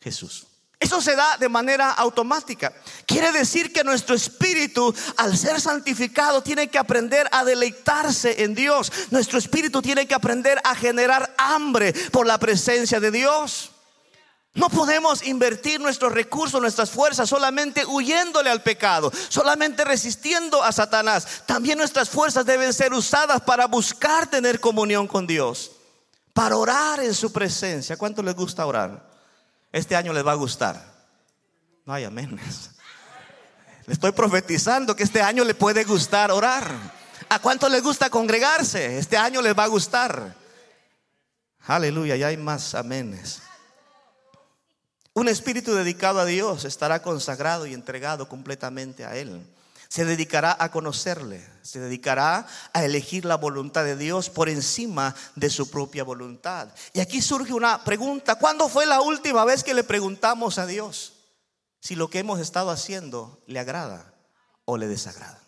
Jesús. 0.00 0.48
Eso 0.80 1.00
se 1.00 1.14
da 1.14 1.36
de 1.36 1.48
manera 1.48 1.92
automática. 1.92 2.72
Quiere 3.06 3.30
decir 3.30 3.72
que 3.72 3.84
nuestro 3.84 4.16
espíritu, 4.16 4.92
al 5.16 5.38
ser 5.38 5.60
santificado, 5.60 6.42
tiene 6.42 6.66
que 6.66 6.78
aprender 6.78 7.28
a 7.30 7.44
deleitarse 7.44 8.42
en 8.42 8.56
Dios. 8.56 8.90
Nuestro 9.12 9.38
espíritu 9.38 9.80
tiene 9.80 10.08
que 10.08 10.14
aprender 10.14 10.60
a 10.64 10.74
generar 10.74 11.32
hambre 11.38 11.92
por 12.10 12.26
la 12.26 12.38
presencia 12.38 12.98
de 12.98 13.12
Dios. 13.12 13.71
No 14.54 14.68
podemos 14.68 15.22
invertir 15.22 15.80
nuestros 15.80 16.12
recursos, 16.12 16.60
nuestras 16.60 16.90
fuerzas 16.90 17.28
solamente 17.28 17.86
huyéndole 17.86 18.50
al 18.50 18.62
pecado, 18.62 19.10
solamente 19.28 19.82
resistiendo 19.82 20.62
a 20.62 20.72
Satanás. 20.72 21.42
También 21.46 21.78
nuestras 21.78 22.10
fuerzas 22.10 22.44
deben 22.44 22.74
ser 22.74 22.92
usadas 22.92 23.40
para 23.40 23.66
buscar 23.66 24.26
tener 24.26 24.60
comunión 24.60 25.08
con 25.08 25.26
Dios, 25.26 25.72
para 26.34 26.56
orar 26.56 27.00
en 27.00 27.14
su 27.14 27.32
presencia. 27.32 27.96
¿Cuánto 27.96 28.22
les 28.22 28.34
gusta 28.34 28.66
orar? 28.66 29.10
Este 29.72 29.96
año 29.96 30.12
les 30.12 30.26
va 30.26 30.32
a 30.32 30.36
gustar. 30.36 30.84
No 31.86 31.94
hay 31.94 32.04
amén. 32.04 32.38
Le 33.86 33.94
estoy 33.94 34.12
profetizando 34.12 34.94
que 34.94 35.02
este 35.02 35.22
año 35.22 35.44
le 35.44 35.54
puede 35.54 35.84
gustar 35.84 36.30
orar. 36.30 36.70
¿A 37.30 37.38
cuánto 37.38 37.70
les 37.70 37.82
gusta 37.82 38.10
congregarse? 38.10 38.98
Este 38.98 39.16
año 39.16 39.40
les 39.40 39.58
va 39.58 39.64
a 39.64 39.68
gustar. 39.68 40.34
Aleluya, 41.66 42.16
ya 42.16 42.26
hay 42.26 42.36
más 42.36 42.74
aménes. 42.74 43.40
Un 45.14 45.28
espíritu 45.28 45.74
dedicado 45.74 46.20
a 46.20 46.24
Dios 46.24 46.64
estará 46.64 47.02
consagrado 47.02 47.66
y 47.66 47.74
entregado 47.74 48.28
completamente 48.28 49.04
a 49.04 49.16
Él. 49.16 49.46
Se 49.88 50.06
dedicará 50.06 50.56
a 50.58 50.70
conocerle, 50.70 51.46
se 51.60 51.78
dedicará 51.78 52.46
a 52.72 52.82
elegir 52.82 53.26
la 53.26 53.36
voluntad 53.36 53.84
de 53.84 53.94
Dios 53.94 54.30
por 54.30 54.48
encima 54.48 55.14
de 55.36 55.50
su 55.50 55.70
propia 55.70 56.02
voluntad. 56.02 56.68
Y 56.94 57.00
aquí 57.00 57.20
surge 57.20 57.52
una 57.52 57.84
pregunta, 57.84 58.36
¿cuándo 58.36 58.70
fue 58.70 58.86
la 58.86 59.02
última 59.02 59.44
vez 59.44 59.62
que 59.62 59.74
le 59.74 59.84
preguntamos 59.84 60.56
a 60.56 60.64
Dios 60.64 61.12
si 61.80 61.94
lo 61.94 62.08
que 62.08 62.20
hemos 62.20 62.40
estado 62.40 62.70
haciendo 62.70 63.42
le 63.46 63.60
agrada 63.60 64.14
o 64.64 64.78
le 64.78 64.88
desagrada? 64.88 65.42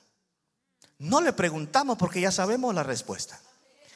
No 0.98 1.22
le 1.22 1.32
preguntamos 1.32 1.96
porque 1.96 2.20
ya 2.20 2.30
sabemos 2.30 2.74
la 2.74 2.82
respuesta. 2.82 3.40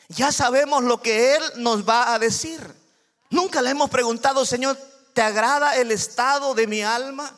Ya 0.09 0.33
sabemos 0.33 0.83
lo 0.83 1.03
que 1.03 1.37
Él 1.37 1.43
nos 1.57 1.87
va 1.87 2.15
a 2.15 2.19
decir. 2.19 2.59
Nunca 3.29 3.61
le 3.61 3.69
hemos 3.69 3.91
preguntado, 3.91 4.47
Señor, 4.47 4.79
¿Te 5.19 5.25
agrada 5.25 5.75
el 5.75 5.91
estado 5.91 6.55
de 6.55 6.69
mi 6.69 6.81
alma? 6.81 7.37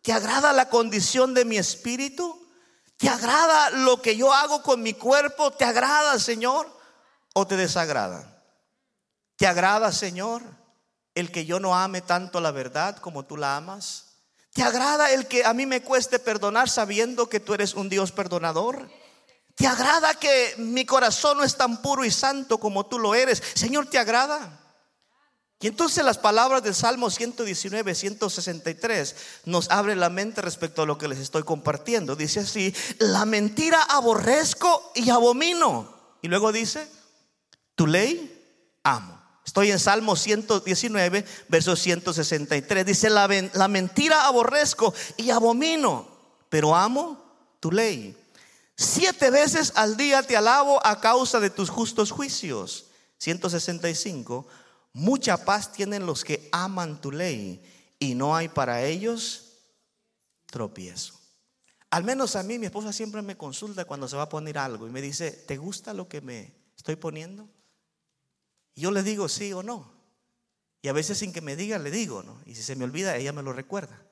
¿Te 0.00 0.14
agrada 0.14 0.50
la 0.54 0.70
condición 0.70 1.34
de 1.34 1.44
mi 1.44 1.58
espíritu? 1.58 2.48
¿Te 2.96 3.10
agrada 3.10 3.68
lo 3.68 4.00
que 4.00 4.16
yo 4.16 4.32
hago 4.32 4.62
con 4.62 4.82
mi 4.82 4.94
cuerpo? 4.94 5.50
¿Te 5.50 5.66
agrada, 5.66 6.18
Señor? 6.18 6.74
¿O 7.34 7.46
te 7.46 7.58
desagrada? 7.58 8.42
¿Te 9.36 9.46
agrada, 9.46 9.92
Señor, 9.92 10.40
el 11.14 11.30
que 11.30 11.44
yo 11.44 11.60
no 11.60 11.76
ame 11.76 12.00
tanto 12.00 12.40
la 12.40 12.50
verdad 12.50 12.96
como 12.96 13.26
tú 13.26 13.36
la 13.36 13.58
amas? 13.58 14.06
¿Te 14.54 14.62
agrada 14.62 15.12
el 15.12 15.26
que 15.26 15.44
a 15.44 15.52
mí 15.52 15.66
me 15.66 15.82
cueste 15.82 16.18
perdonar 16.18 16.70
sabiendo 16.70 17.28
que 17.28 17.40
tú 17.40 17.52
eres 17.52 17.74
un 17.74 17.90
Dios 17.90 18.10
perdonador? 18.10 18.88
¿Te 19.54 19.66
agrada 19.66 20.14
que 20.14 20.54
mi 20.56 20.86
corazón 20.86 21.36
no 21.36 21.44
es 21.44 21.58
tan 21.58 21.82
puro 21.82 22.06
y 22.06 22.10
santo 22.10 22.56
como 22.56 22.86
tú 22.86 22.98
lo 22.98 23.14
eres? 23.14 23.42
Señor, 23.52 23.84
¿te 23.84 23.98
agrada? 23.98 24.67
Y 25.60 25.66
entonces 25.66 26.04
las 26.04 26.18
palabras 26.18 26.62
del 26.62 26.74
Salmo 26.74 27.10
119, 27.10 27.94
163 27.94 29.16
nos 29.44 29.68
abren 29.70 29.98
la 29.98 30.08
mente 30.08 30.40
respecto 30.40 30.82
a 30.82 30.86
lo 30.86 30.98
que 30.98 31.08
les 31.08 31.18
estoy 31.18 31.42
compartiendo. 31.42 32.14
Dice 32.14 32.40
así, 32.40 32.72
la 32.98 33.24
mentira 33.24 33.82
aborrezco 33.82 34.92
y 34.94 35.10
abomino. 35.10 35.92
Y 36.22 36.28
luego 36.28 36.52
dice, 36.52 36.88
tu 37.74 37.88
ley 37.88 38.34
amo. 38.84 39.20
Estoy 39.44 39.72
en 39.72 39.80
Salmo 39.80 40.14
119, 40.14 41.24
verso 41.48 41.74
163. 41.74 42.86
Dice, 42.86 43.10
la, 43.10 43.28
la 43.54 43.66
mentira 43.66 44.26
aborrezco 44.26 44.94
y 45.16 45.30
abomino, 45.30 46.06
pero 46.48 46.76
amo 46.76 47.20
tu 47.58 47.72
ley. 47.72 48.16
Siete 48.76 49.30
veces 49.30 49.72
al 49.74 49.96
día 49.96 50.22
te 50.22 50.36
alabo 50.36 50.84
a 50.86 51.00
causa 51.00 51.40
de 51.40 51.50
tus 51.50 51.68
justos 51.68 52.12
juicios. 52.12 52.84
165 53.16 54.46
Mucha 54.98 55.36
paz 55.44 55.70
tienen 55.70 56.06
los 56.06 56.24
que 56.24 56.48
aman 56.50 57.00
tu 57.00 57.12
ley 57.12 57.62
y 58.00 58.16
no 58.16 58.34
hay 58.34 58.48
para 58.48 58.82
ellos 58.82 59.60
tropiezo. 60.46 61.14
Al 61.88 62.02
menos 62.02 62.34
a 62.34 62.42
mí, 62.42 62.58
mi 62.58 62.66
esposa 62.66 62.92
siempre 62.92 63.22
me 63.22 63.36
consulta 63.36 63.84
cuando 63.84 64.08
se 64.08 64.16
va 64.16 64.24
a 64.24 64.28
poner 64.28 64.58
algo 64.58 64.88
y 64.88 64.90
me 64.90 65.00
dice, 65.00 65.30
¿te 65.30 65.56
gusta 65.56 65.94
lo 65.94 66.08
que 66.08 66.20
me 66.20 66.52
estoy 66.76 66.96
poniendo? 66.96 67.48
Y 68.74 68.80
yo 68.80 68.90
le 68.90 69.04
digo 69.04 69.28
sí 69.28 69.52
o 69.52 69.62
no. 69.62 69.88
Y 70.82 70.88
a 70.88 70.92
veces 70.92 71.18
sin 71.18 71.32
que 71.32 71.42
me 71.42 71.54
diga, 71.54 71.78
le 71.78 71.92
digo, 71.92 72.24
¿no? 72.24 72.36
Y 72.44 72.56
si 72.56 72.64
se 72.64 72.74
me 72.74 72.82
olvida, 72.82 73.14
ella 73.14 73.32
me 73.32 73.44
lo 73.44 73.52
recuerda. 73.52 74.04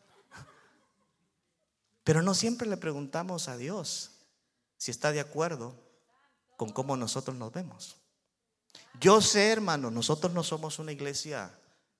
Pero 2.05 2.23
no 2.23 2.33
siempre 2.33 2.69
le 2.69 2.77
preguntamos 2.77 3.49
a 3.49 3.57
Dios 3.57 4.13
si 4.77 4.93
está 4.93 5.11
de 5.11 5.19
acuerdo 5.19 5.75
con 6.57 6.71
cómo 6.71 6.97
nosotros 6.97 7.37
nos 7.37 7.53
vemos. 7.53 7.97
Yo 9.01 9.21
sé, 9.21 9.51
hermano, 9.51 9.91
nosotros 9.91 10.33
no 10.33 10.43
somos 10.43 10.79
una 10.79 10.93
iglesia 10.93 11.53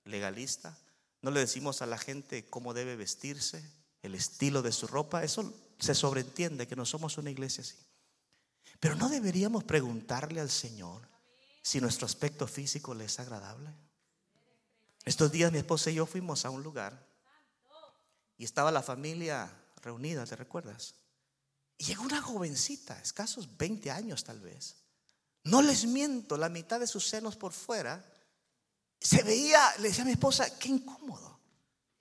legalista. 0.05 0.77
No 1.21 1.31
le 1.31 1.39
decimos 1.41 1.81
a 1.81 1.85
la 1.85 1.97
gente 1.97 2.45
cómo 2.49 2.73
debe 2.73 2.95
vestirse, 2.95 3.63
el 4.01 4.15
estilo 4.15 4.61
de 4.61 4.71
su 4.71 4.87
ropa. 4.87 5.23
Eso 5.23 5.53
se 5.79 5.95
sobreentiende 5.95 6.67
que 6.67 6.75
no 6.75 6.85
somos 6.85 7.17
una 7.17 7.29
iglesia 7.29 7.61
así. 7.61 7.77
Pero 8.79 8.95
no 8.95 9.09
deberíamos 9.09 9.63
preguntarle 9.63 10.39
al 10.39 10.49
Señor 10.49 11.07
si 11.61 11.81
nuestro 11.81 12.05
aspecto 12.05 12.47
físico 12.47 12.93
le 12.93 13.05
es 13.05 13.19
agradable. 13.19 13.73
Estos 15.05 15.31
días 15.31 15.51
mi 15.51 15.57
esposa 15.59 15.89
y 15.89 15.95
yo 15.95 16.05
fuimos 16.05 16.45
a 16.45 16.49
un 16.49 16.63
lugar 16.63 17.05
y 18.37 18.43
estaba 18.43 18.71
la 18.71 18.83
familia 18.83 19.51
reunida, 19.81 20.25
¿te 20.25 20.35
recuerdas? 20.35 20.95
Y 21.77 21.85
llegó 21.85 22.03
una 22.03 22.21
jovencita, 22.21 22.99
escasos 23.01 23.57
20 23.57 23.91
años 23.91 24.23
tal 24.23 24.39
vez. 24.39 24.75
No 25.47 25.61
les 25.61 25.85
miento, 25.85 26.37
la 26.37 26.49
mitad 26.49 26.79
de 26.79 26.87
sus 26.87 27.07
senos 27.07 27.37
por 27.37 27.53
fuera. 27.53 28.03
Se 28.99 29.23
veía, 29.23 29.61
le 29.79 29.89
decía 29.89 30.03
a 30.03 30.05
mi 30.05 30.11
esposa, 30.11 30.57
qué 30.57 30.67
incómodo. 30.69 31.39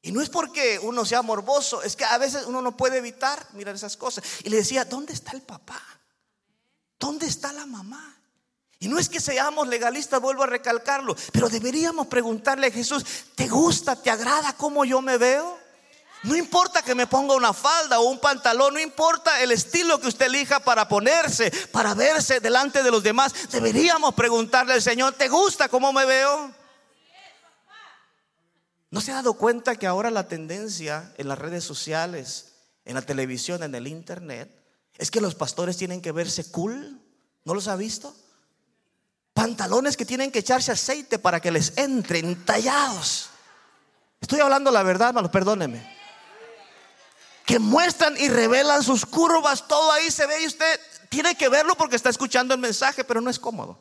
Y 0.02 0.10
no 0.10 0.20
es 0.20 0.28
porque 0.28 0.80
uno 0.80 1.04
sea 1.04 1.22
morboso, 1.22 1.82
es 1.82 1.94
que 1.94 2.04
a 2.04 2.18
veces 2.18 2.44
uno 2.46 2.60
no 2.60 2.76
puede 2.76 2.98
evitar 2.98 3.46
mirar 3.54 3.74
esas 3.74 3.96
cosas. 3.96 4.24
Y 4.42 4.50
le 4.50 4.56
decía, 4.56 4.84
¿dónde 4.84 5.12
está 5.12 5.32
el 5.32 5.42
papá? 5.42 5.80
¿Dónde 6.98 7.26
está 7.26 7.52
la 7.52 7.66
mamá? 7.66 8.16
Y 8.80 8.88
no 8.88 8.98
es 8.98 9.08
que 9.08 9.20
seamos 9.20 9.68
legalistas, 9.68 10.20
vuelvo 10.20 10.42
a 10.42 10.46
recalcarlo, 10.46 11.16
pero 11.32 11.48
deberíamos 11.48 12.08
preguntarle 12.08 12.66
a 12.66 12.72
Jesús, 12.72 13.04
¿te 13.34 13.48
gusta, 13.48 14.00
te 14.00 14.10
agrada 14.10 14.54
cómo 14.54 14.84
yo 14.84 15.00
me 15.00 15.18
veo? 15.18 15.58
No 16.26 16.34
importa 16.34 16.82
que 16.82 16.96
me 16.96 17.06
ponga 17.06 17.36
una 17.36 17.52
falda 17.52 18.00
o 18.00 18.10
un 18.10 18.18
pantalón, 18.18 18.74
no 18.74 18.80
importa 18.80 19.40
el 19.40 19.52
estilo 19.52 20.00
que 20.00 20.08
usted 20.08 20.26
elija 20.26 20.58
para 20.58 20.88
ponerse, 20.88 21.52
para 21.70 21.94
verse 21.94 22.40
delante 22.40 22.82
de 22.82 22.90
los 22.90 23.04
demás. 23.04 23.32
Deberíamos 23.52 24.12
preguntarle 24.12 24.72
al 24.72 24.82
Señor, 24.82 25.14
¿te 25.14 25.28
gusta 25.28 25.68
cómo 25.68 25.92
me 25.92 26.04
veo? 26.04 26.52
¿No 28.90 29.00
se 29.00 29.12
ha 29.12 29.16
dado 29.16 29.34
cuenta 29.34 29.76
que 29.76 29.86
ahora 29.86 30.10
la 30.10 30.26
tendencia 30.26 31.12
en 31.16 31.28
las 31.28 31.38
redes 31.38 31.62
sociales, 31.62 32.54
en 32.84 32.94
la 32.94 33.02
televisión, 33.02 33.62
en 33.62 33.76
el 33.76 33.86
internet, 33.86 34.50
es 34.98 35.12
que 35.12 35.20
los 35.20 35.36
pastores 35.36 35.76
tienen 35.76 36.02
que 36.02 36.10
verse 36.10 36.50
cool? 36.50 37.00
¿No 37.44 37.54
los 37.54 37.68
ha 37.68 37.76
visto? 37.76 38.16
Pantalones 39.32 39.96
que 39.96 40.04
tienen 40.04 40.32
que 40.32 40.40
echarse 40.40 40.72
aceite 40.72 41.20
para 41.20 41.38
que 41.38 41.52
les 41.52 41.78
entren 41.78 42.44
tallados. 42.44 43.28
Estoy 44.20 44.40
hablando 44.40 44.72
la 44.72 44.82
verdad, 44.82 45.10
hermanos, 45.10 45.30
perdóneme 45.30 45.95
muestran 47.58 48.16
y 48.18 48.28
revelan 48.28 48.82
sus 48.82 49.06
curvas, 49.06 49.66
todo 49.68 49.92
ahí 49.92 50.10
se 50.10 50.26
ve 50.26 50.42
y 50.42 50.46
usted 50.46 50.80
tiene 51.08 51.34
que 51.36 51.48
verlo 51.48 51.74
porque 51.76 51.96
está 51.96 52.10
escuchando 52.10 52.54
el 52.54 52.60
mensaje, 52.60 53.04
pero 53.04 53.20
no 53.20 53.30
es 53.30 53.38
cómodo. 53.38 53.78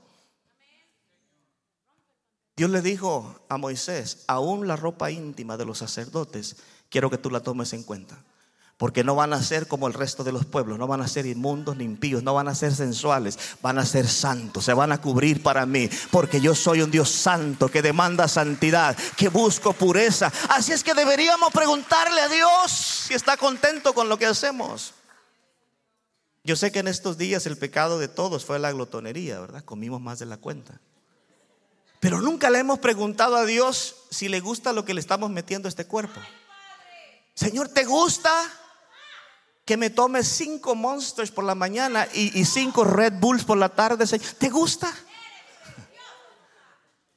Dios 2.56 2.70
le 2.70 2.82
dijo 2.82 3.40
a 3.50 3.58
Moisés, 3.58 4.24
aún 4.28 4.68
la 4.68 4.78
ropa 4.78 5.12
íntima 5.12 5.58
de 5.58 5.66
los 5.66 5.80
sacerdotes, 5.80 6.56
quiero 6.90 7.10
que 7.10 7.18
tú 7.18 7.30
la 7.30 7.42
tomes 7.42 7.74
en 7.74 7.84
cuenta. 7.84 8.18
Porque 8.78 9.06
no 9.06 9.16
van 9.16 9.32
a 9.32 9.42
ser 9.42 9.68
como 9.68 9.88
el 9.88 9.94
resto 9.94 10.26
de 10.26 10.34
los 10.34 10.46
pueblos, 10.46 10.78
no 10.78 10.86
van 10.86 11.02
a 11.02 11.08
ser 11.08 11.26
inmundos 11.26 11.78
ni 11.78 11.86
impíos, 11.86 12.24
no 12.24 12.34
van 12.34 12.50
a 12.50 12.56
ser 12.56 12.76
sensuales, 12.76 13.40
van 13.62 13.80
a 13.80 13.86
ser 13.86 14.06
santos, 14.06 14.66
se 14.66 14.74
van 14.74 14.92
a 14.92 15.00
cubrir 15.00 15.42
para 15.42 15.66
mí, 15.66 15.90
porque 16.12 16.42
yo 16.42 16.54
soy 16.54 16.82
un 16.82 16.92
Dios 16.92 17.10
santo 17.10 17.70
que 17.70 17.82
demanda 17.82 18.28
santidad, 18.28 18.98
que 19.16 19.30
busco 19.30 19.72
pureza. 19.72 20.30
Así 20.50 20.74
es 20.74 20.84
que 20.84 20.94
deberíamos 20.94 21.54
preguntarle 21.54 22.20
a 22.20 22.28
Dios 22.28 22.72
si 23.08 23.14
está 23.14 23.38
contento 23.38 23.94
con 23.94 24.10
lo 24.10 24.18
que 24.18 24.26
hacemos. 24.26 24.94
Yo 26.44 26.58
sé 26.58 26.72
que 26.74 26.80
en 26.80 26.90
estos 26.90 27.18
días 27.18 27.46
el 27.46 27.58
pecado 27.58 27.98
de 27.98 28.10
todos 28.10 28.44
fue 28.44 28.60
la 28.60 28.74
glotonería, 28.74 29.40
¿verdad? 29.40 29.64
Comimos 29.64 30.02
más 30.02 30.20
de 30.20 30.26
la 30.26 30.38
cuenta. 30.38 30.82
Pero 32.02 32.22
nunca 32.22 32.50
le 32.50 32.60
hemos 32.60 32.80
preguntado 32.80 33.38
a 33.38 33.46
Dios 33.46 33.96
si 34.12 34.28
le 34.28 34.42
gusta 34.42 34.74
lo 34.74 34.84
que 34.84 34.94
le 34.94 35.00
estamos 35.00 35.32
metiendo 35.32 35.68
a 35.68 35.70
este 35.70 35.88
cuerpo. 35.88 36.20
Señor, 37.34 37.70
¿te 37.70 37.86
gusta? 37.86 38.32
Que 39.66 39.78
me 39.78 39.90
tome 39.90 40.24
cinco 40.24 40.76
Monsters 40.76 41.32
por 41.32 41.44
la 41.44 41.56
mañana 41.56 42.08
y, 42.14 42.46
cinco 42.46 42.84
Red 42.84 43.14
Bulls 43.14 43.44
por 43.44 43.58
la 43.58 43.70
tarde. 43.70 44.06
¿Te 44.38 44.50
gusta? 44.50 44.94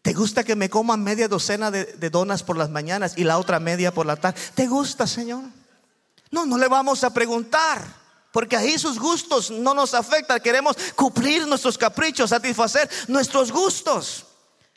¿Te 0.01 0.15
gusta 0.15 0.43
que 0.43 0.57
me 0.57 0.71
coma 0.71 0.97
media 0.97 1.29
docena 1.29 1.71
de, 1.71 1.85
de, 1.85 2.09
donas 2.09 2.43
por 2.43 2.57
las 2.57 2.71
mañanas 2.71 3.13
y 3.17 3.25
la 3.25 3.37
otra 3.37 3.61
media 3.61 3.93
por 3.93 4.07
la 4.07 4.17
tarde? 4.17 4.41
¿Te 4.55 4.67
gusta, 4.67 5.07
Señor? 5.07 5.45
No, 6.31 6.47
no 6.47 6.57
le 6.57 6.69
vamos 6.69 7.05
a 7.05 7.13
preguntar. 7.13 7.85
Porque 8.33 8.57
ahí 8.57 8.79
sus 8.79 8.99
gustos 8.99 9.51
no 9.51 9.75
nos 9.75 9.93
afectan. 9.93 10.41
Queremos 10.41 10.77
cumplir 10.95 11.47
nuestros 11.47 11.77
caprichos, 11.77 12.31
satisfacer 12.31 12.89
nuestros 13.09 13.53
gustos. 13.53 14.25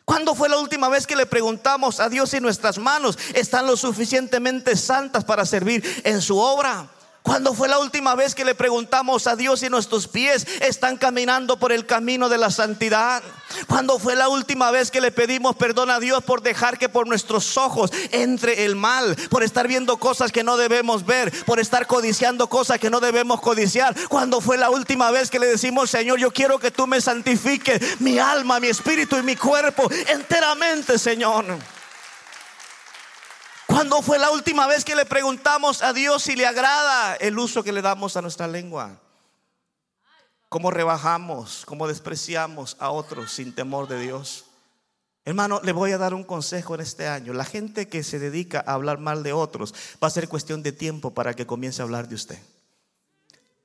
¿Cuándo 0.03 0.35
fue 0.35 0.49
la 0.49 0.57
última 0.57 0.89
vez 0.89 1.07
que 1.07 1.15
le 1.15 1.25
preguntamos 1.25 2.01
a 2.01 2.09
Dios 2.09 2.31
si 2.31 2.41
nuestras 2.41 2.77
manos 2.77 3.17
están 3.33 3.65
lo 3.65 3.77
suficientemente 3.77 4.75
santas 4.75 5.23
para 5.23 5.45
servir 5.45 6.01
en 6.03 6.21
su 6.21 6.37
obra? 6.37 6.89
¿Cuándo 7.23 7.53
fue 7.53 7.69
la 7.69 7.77
última 7.77 8.15
vez 8.15 8.33
que 8.33 8.43
le 8.43 8.55
preguntamos 8.55 9.27
a 9.27 9.35
Dios 9.35 9.59
si 9.59 9.69
nuestros 9.69 10.07
pies 10.07 10.47
están 10.61 10.97
caminando 10.97 11.57
por 11.57 11.71
el 11.71 11.85
camino 11.85 12.29
de 12.29 12.39
la 12.39 12.49
santidad? 12.49 13.21
¿Cuándo 13.67 13.99
fue 13.99 14.15
la 14.15 14.27
última 14.27 14.71
vez 14.71 14.89
que 14.89 15.01
le 15.01 15.11
pedimos 15.11 15.55
perdón 15.55 15.91
a 15.91 15.99
Dios 15.99 16.23
por 16.23 16.41
dejar 16.41 16.79
que 16.79 16.89
por 16.89 17.07
nuestros 17.07 17.57
ojos 17.57 17.91
entre 18.11 18.65
el 18.65 18.75
mal, 18.75 19.15
por 19.29 19.43
estar 19.43 19.67
viendo 19.67 19.97
cosas 19.97 20.31
que 20.31 20.43
no 20.43 20.57
debemos 20.57 21.05
ver, 21.05 21.31
por 21.45 21.59
estar 21.59 21.85
codiciando 21.85 22.47
cosas 22.47 22.79
que 22.79 22.89
no 22.89 22.99
debemos 22.99 23.39
codiciar? 23.39 23.95
¿Cuándo 24.09 24.41
fue 24.41 24.57
la 24.57 24.71
última 24.71 25.11
vez 25.11 25.29
que 25.29 25.39
le 25.39 25.45
decimos, 25.45 25.91
Señor, 25.91 26.17
yo 26.17 26.31
quiero 26.31 26.57
que 26.57 26.71
tú 26.71 26.87
me 26.87 27.01
santifiques 27.01 28.01
mi 28.01 28.17
alma, 28.17 28.59
mi 28.59 28.67
espíritu 28.67 29.17
y 29.17 29.23
mi 29.23 29.35
cuerpo 29.35 29.87
enteramente, 30.07 30.97
Señor? 30.97 31.45
¿Cuándo 33.71 34.01
fue 34.01 34.19
la 34.19 34.31
última 34.31 34.67
vez 34.67 34.83
que 34.83 34.95
le 34.95 35.05
preguntamos 35.05 35.81
a 35.81 35.93
Dios 35.93 36.23
si 36.23 36.35
le 36.35 36.45
agrada 36.45 37.15
el 37.15 37.39
uso 37.39 37.63
que 37.63 37.71
le 37.71 37.81
damos 37.81 38.17
a 38.17 38.21
nuestra 38.21 38.45
lengua? 38.45 38.99
¿Cómo 40.49 40.71
rebajamos, 40.71 41.63
cómo 41.65 41.87
despreciamos 41.87 42.75
a 42.79 42.91
otros 42.91 43.31
sin 43.31 43.55
temor 43.55 43.87
de 43.87 44.01
Dios? 44.01 44.43
Hermano, 45.23 45.61
le 45.63 45.71
voy 45.71 45.93
a 45.93 45.97
dar 45.97 46.13
un 46.13 46.25
consejo 46.25 46.75
en 46.75 46.81
este 46.81 47.07
año. 47.07 47.31
La 47.31 47.45
gente 47.45 47.87
que 47.87 48.03
se 48.03 48.19
dedica 48.19 48.61
a 48.67 48.73
hablar 48.73 48.99
mal 48.99 49.23
de 49.23 49.31
otros 49.31 49.73
va 50.03 50.07
a 50.07 50.11
ser 50.11 50.27
cuestión 50.27 50.63
de 50.63 50.73
tiempo 50.73 51.13
para 51.13 51.33
que 51.33 51.47
comience 51.47 51.81
a 51.81 51.85
hablar 51.85 52.09
de 52.09 52.15
usted. 52.15 52.39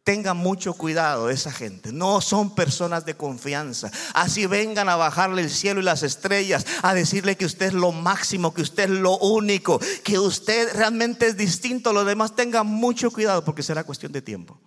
Tenga 0.07 0.35
mucho 0.35 0.75
cuidado 0.75 1.31
esa 1.31 1.51
gente. 1.51 1.91
No 1.91 2.21
son 2.21 2.55
personas 2.55 3.05
de 3.05 3.17
confianza. 3.17 3.91
Así 4.15 4.47
vengan 4.47 4.89
a 4.89 4.95
bajarle 4.95 5.43
el 5.43 5.51
cielo 5.51 5.81
y 5.81 5.83
las 5.83 6.05
estrellas, 6.05 6.65
a 6.83 6.95
decirle 6.95 7.37
que 7.37 7.45
usted 7.45 7.67
es 7.67 7.73
lo 7.73 7.91
máximo, 7.91 8.55
que 8.55 8.63
usted 8.63 8.85
es 8.85 8.91
lo 8.91 9.19
único, 9.19 9.81
que 10.05 10.21
usted 10.21 10.73
realmente 10.77 11.27
es 11.27 11.37
distinto 11.37 11.91
a 11.91 11.93
los 11.93 12.07
demás. 12.07 12.37
Tenga 12.37 12.63
mucho 12.63 13.11
cuidado 13.11 13.45
porque 13.45 13.65
será 13.65 13.83
cuestión 13.83 14.13
de 14.13 14.23
tiempo. 14.23 14.61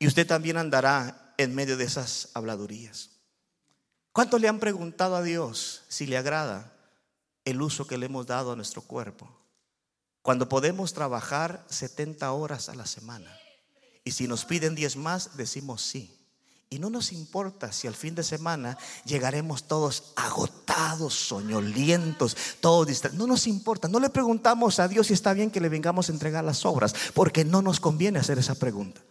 Y 0.00 0.08
usted 0.08 0.26
también 0.26 0.56
andará 0.56 1.32
en 1.38 1.54
medio 1.54 1.76
de 1.76 1.84
esas 1.84 2.30
habladurías. 2.34 3.10
¿Cuántos 4.10 4.40
le 4.40 4.48
han 4.48 4.58
preguntado 4.58 5.14
a 5.14 5.22
Dios 5.22 5.84
si 5.86 6.06
le 6.06 6.18
agrada 6.18 6.72
el 7.44 7.62
uso 7.62 7.86
que 7.86 7.98
le 7.98 8.06
hemos 8.06 8.26
dado 8.26 8.50
a 8.50 8.56
nuestro 8.56 8.82
cuerpo? 8.82 9.30
Cuando 10.22 10.48
podemos 10.48 10.92
trabajar 10.92 11.64
70 11.68 12.32
horas 12.32 12.68
a 12.68 12.74
la 12.74 12.86
semana 12.86 13.41
y 14.04 14.12
si 14.12 14.26
nos 14.26 14.44
piden 14.44 14.74
10 14.74 14.96
más, 14.96 15.36
decimos 15.36 15.82
sí. 15.82 16.18
Y 16.70 16.78
no 16.78 16.88
nos 16.88 17.12
importa 17.12 17.70
si 17.70 17.86
al 17.86 17.94
fin 17.94 18.14
de 18.14 18.22
semana 18.22 18.78
llegaremos 19.04 19.64
todos 19.64 20.12
agotados, 20.16 21.12
soñolientos, 21.12 22.34
todos 22.60 22.86
distraídos. 22.86 23.18
No 23.18 23.26
nos 23.26 23.46
importa. 23.46 23.88
No 23.88 24.00
le 24.00 24.08
preguntamos 24.08 24.78
a 24.78 24.88
Dios 24.88 25.08
si 25.08 25.12
está 25.12 25.34
bien 25.34 25.50
que 25.50 25.60
le 25.60 25.68
vengamos 25.68 26.08
a 26.08 26.12
entregar 26.12 26.42
las 26.44 26.64
obras, 26.64 26.94
porque 27.12 27.44
no 27.44 27.60
nos 27.60 27.78
conviene 27.78 28.18
hacer 28.18 28.38
esa 28.38 28.54
pregunta. 28.54 29.02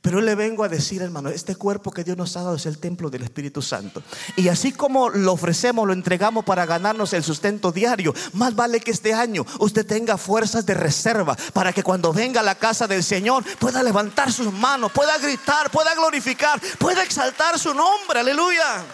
Pero 0.00 0.20
le 0.20 0.34
vengo 0.34 0.64
a 0.64 0.68
decir, 0.68 1.02
hermano, 1.02 1.28
este 1.28 1.56
cuerpo 1.56 1.90
que 1.90 2.04
Dios 2.04 2.16
nos 2.16 2.36
ha 2.36 2.42
dado 2.42 2.56
es 2.56 2.66
el 2.66 2.78
templo 2.78 3.10
del 3.10 3.22
Espíritu 3.22 3.62
Santo. 3.62 4.02
Y 4.36 4.48
así 4.48 4.72
como 4.72 5.08
lo 5.08 5.32
ofrecemos, 5.32 5.86
lo 5.86 5.92
entregamos 5.92 6.44
para 6.44 6.66
ganarnos 6.66 7.12
el 7.12 7.24
sustento 7.24 7.72
diario, 7.72 8.14
más 8.32 8.54
vale 8.54 8.80
que 8.80 8.90
este 8.90 9.12
año 9.12 9.44
usted 9.58 9.86
tenga 9.86 10.16
fuerzas 10.16 10.64
de 10.66 10.74
reserva 10.74 11.36
para 11.52 11.72
que 11.72 11.82
cuando 11.82 12.12
venga 12.12 12.40
a 12.40 12.44
la 12.44 12.54
casa 12.54 12.86
del 12.86 13.02
Señor 13.02 13.44
pueda 13.58 13.82
levantar 13.82 14.32
sus 14.32 14.52
manos, 14.52 14.92
pueda 14.92 15.18
gritar, 15.18 15.70
pueda 15.70 15.94
glorificar, 15.94 16.60
pueda 16.78 17.02
exaltar 17.02 17.58
su 17.58 17.74
nombre. 17.74 18.20
Aleluya. 18.20 18.84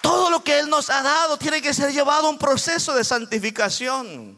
Todo 0.00 0.30
lo 0.30 0.42
que 0.42 0.58
Él 0.60 0.70
nos 0.70 0.88
ha 0.90 1.02
dado 1.02 1.36
tiene 1.36 1.60
que 1.60 1.74
ser 1.74 1.92
llevado 1.92 2.28
a 2.28 2.30
un 2.30 2.38
proceso 2.38 2.94
de 2.94 3.04
santificación. 3.04 4.37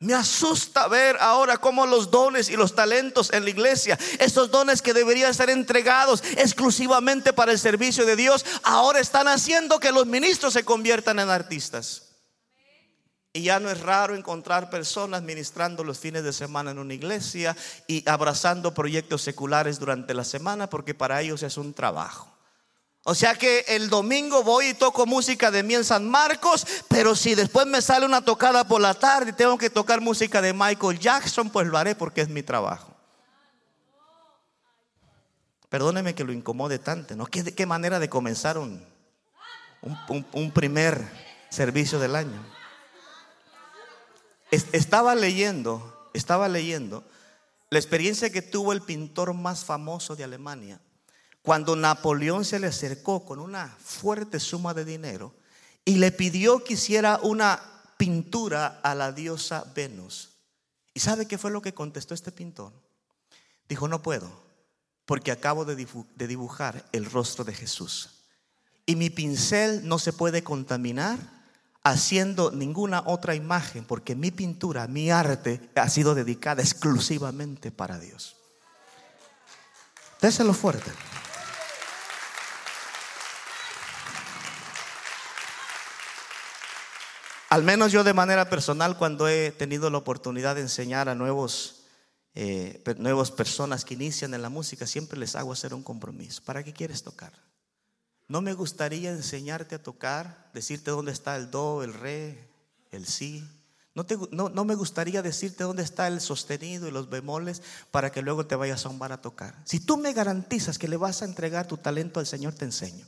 Me 0.00 0.12
asusta 0.12 0.86
ver 0.88 1.16
ahora 1.20 1.56
cómo 1.56 1.86
los 1.86 2.10
dones 2.10 2.50
y 2.50 2.56
los 2.56 2.74
talentos 2.74 3.32
en 3.32 3.44
la 3.44 3.50
iglesia, 3.50 3.98
esos 4.18 4.50
dones 4.50 4.82
que 4.82 4.92
deberían 4.92 5.32
ser 5.32 5.50
entregados 5.50 6.22
exclusivamente 6.36 7.32
para 7.32 7.52
el 7.52 7.58
servicio 7.58 8.04
de 8.04 8.16
Dios, 8.16 8.44
ahora 8.64 9.00
están 9.00 9.28
haciendo 9.28 9.80
que 9.80 9.92
los 9.92 10.06
ministros 10.06 10.52
se 10.52 10.64
conviertan 10.64 11.20
en 11.20 11.30
artistas. 11.30 12.02
Y 13.32 13.42
ya 13.42 13.58
no 13.58 13.70
es 13.70 13.80
raro 13.80 14.14
encontrar 14.14 14.70
personas 14.70 15.22
ministrando 15.22 15.82
los 15.82 15.98
fines 15.98 16.22
de 16.22 16.32
semana 16.32 16.70
en 16.70 16.78
una 16.78 16.94
iglesia 16.94 17.56
y 17.88 18.08
abrazando 18.08 18.74
proyectos 18.74 19.22
seculares 19.22 19.80
durante 19.80 20.14
la 20.14 20.22
semana 20.22 20.70
porque 20.70 20.94
para 20.94 21.20
ellos 21.20 21.42
es 21.42 21.56
un 21.56 21.74
trabajo. 21.74 22.33
O 23.06 23.14
sea 23.14 23.34
que 23.34 23.66
el 23.68 23.90
domingo 23.90 24.42
voy 24.42 24.68
y 24.68 24.74
toco 24.74 25.04
música 25.04 25.50
de 25.50 25.62
mí 25.62 25.74
en 25.74 25.84
San 25.84 26.08
Marcos, 26.08 26.66
pero 26.88 27.14
si 27.14 27.34
después 27.34 27.66
me 27.66 27.82
sale 27.82 28.06
una 28.06 28.24
tocada 28.24 28.64
por 28.64 28.80
la 28.80 28.94
tarde 28.94 29.30
y 29.30 29.34
tengo 29.34 29.58
que 29.58 29.68
tocar 29.68 30.00
música 30.00 30.40
de 30.40 30.54
Michael 30.54 30.98
Jackson, 30.98 31.50
pues 31.50 31.66
lo 31.66 31.76
haré 31.76 31.94
porque 31.94 32.22
es 32.22 32.30
mi 32.30 32.42
trabajo. 32.42 32.96
Perdóneme 35.68 36.14
que 36.14 36.24
lo 36.24 36.32
incomode 36.32 36.78
tanto, 36.78 37.14
¿no? 37.14 37.26
¿Qué, 37.26 37.44
qué 37.54 37.66
manera 37.66 37.98
de 37.98 38.08
comenzar 38.08 38.56
un, 38.56 38.82
un, 40.32 40.50
primer 40.50 41.06
servicio 41.50 41.98
del 41.98 42.16
año? 42.16 42.42
Estaba 44.50 45.14
leyendo, 45.14 46.08
estaba 46.14 46.48
leyendo 46.48 47.04
la 47.68 47.78
experiencia 47.78 48.30
que 48.30 48.40
tuvo 48.40 48.72
el 48.72 48.80
pintor 48.80 49.34
más 49.34 49.62
famoso 49.64 50.16
de 50.16 50.24
Alemania 50.24 50.80
cuando 51.44 51.76
Napoleón 51.76 52.42
se 52.46 52.58
le 52.58 52.68
acercó 52.68 53.26
con 53.26 53.38
una 53.38 53.68
fuerte 53.78 54.40
suma 54.40 54.72
de 54.72 54.86
dinero 54.86 55.34
y 55.84 55.96
le 55.96 56.10
pidió 56.10 56.64
que 56.64 56.72
hiciera 56.72 57.20
una 57.22 57.60
pintura 57.98 58.80
a 58.82 58.94
la 58.94 59.12
diosa 59.12 59.70
Venus. 59.76 60.30
¿Y 60.94 61.00
sabe 61.00 61.26
qué 61.26 61.36
fue 61.36 61.50
lo 61.50 61.60
que 61.60 61.74
contestó 61.74 62.14
este 62.14 62.32
pintor? 62.32 62.72
Dijo, 63.68 63.88
no 63.88 64.00
puedo, 64.00 64.32
porque 65.04 65.32
acabo 65.32 65.66
de 65.66 65.76
dibujar 66.26 66.82
el 66.92 67.04
rostro 67.04 67.44
de 67.44 67.52
Jesús. 67.52 68.24
Y 68.86 68.96
mi 68.96 69.10
pincel 69.10 69.86
no 69.86 69.98
se 69.98 70.14
puede 70.14 70.42
contaminar 70.42 71.18
haciendo 71.82 72.52
ninguna 72.52 73.02
otra 73.04 73.34
imagen, 73.34 73.84
porque 73.84 74.14
mi 74.14 74.30
pintura, 74.30 74.88
mi 74.88 75.10
arte 75.10 75.60
ha 75.74 75.90
sido 75.90 76.14
dedicada 76.14 76.62
exclusivamente 76.62 77.70
para 77.70 77.98
Dios. 77.98 78.34
Déselo 80.22 80.54
fuerte. 80.54 80.90
Al 87.54 87.62
menos 87.62 87.92
yo 87.92 88.02
de 88.02 88.14
manera 88.14 88.50
personal, 88.50 88.98
cuando 88.98 89.28
he 89.28 89.52
tenido 89.52 89.88
la 89.88 89.98
oportunidad 89.98 90.56
de 90.56 90.62
enseñar 90.62 91.08
a 91.08 91.14
nuevos, 91.14 91.84
eh, 92.34 92.82
nuevas 92.98 93.30
personas 93.30 93.84
que 93.84 93.94
inician 93.94 94.34
en 94.34 94.42
la 94.42 94.48
música, 94.48 94.88
siempre 94.88 95.16
les 95.16 95.36
hago 95.36 95.52
hacer 95.52 95.72
un 95.72 95.84
compromiso. 95.84 96.42
¿Para 96.44 96.64
qué 96.64 96.72
quieres 96.72 97.04
tocar? 97.04 97.32
No 98.26 98.40
me 98.40 98.54
gustaría 98.54 99.12
enseñarte 99.12 99.76
a 99.76 99.82
tocar, 99.84 100.50
decirte 100.52 100.90
dónde 100.90 101.12
está 101.12 101.36
el 101.36 101.52
do, 101.52 101.84
el 101.84 101.94
re, 101.94 102.48
el 102.90 103.06
si. 103.06 103.48
No, 103.94 104.04
no, 104.32 104.48
no, 104.48 104.64
me 104.64 104.74
gustaría 104.74 105.22
decirte 105.22 105.62
dónde 105.62 105.84
está 105.84 106.08
el 106.08 106.20
sostenido 106.20 106.88
y 106.88 106.90
los 106.90 107.08
bemoles 107.08 107.62
para 107.92 108.10
que 108.10 108.22
luego 108.22 108.46
te 108.46 108.56
vayas 108.56 108.84
a 108.84 108.88
un 108.88 108.98
bar 108.98 109.12
a 109.12 109.22
tocar. 109.22 109.62
Si 109.64 109.78
tú 109.78 109.96
me 109.96 110.12
garantizas 110.12 110.76
que 110.76 110.88
le 110.88 110.96
vas 110.96 111.22
a 111.22 111.24
entregar 111.24 111.68
tu 111.68 111.76
talento 111.76 112.18
al 112.18 112.26
Señor, 112.26 112.54
te 112.54 112.64
enseño. 112.64 113.06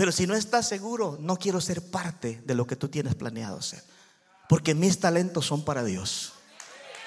Pero 0.00 0.12
si 0.12 0.26
no 0.26 0.34
estás 0.34 0.66
seguro, 0.66 1.18
no 1.20 1.36
quiero 1.36 1.60
ser 1.60 1.82
parte 1.82 2.40
de 2.46 2.54
lo 2.54 2.66
que 2.66 2.74
tú 2.74 2.88
tienes 2.88 3.14
planeado 3.14 3.58
hacer. 3.58 3.84
Porque 4.48 4.74
mis 4.74 4.98
talentos 4.98 5.44
son 5.44 5.62
para 5.62 5.84
Dios. 5.84 6.32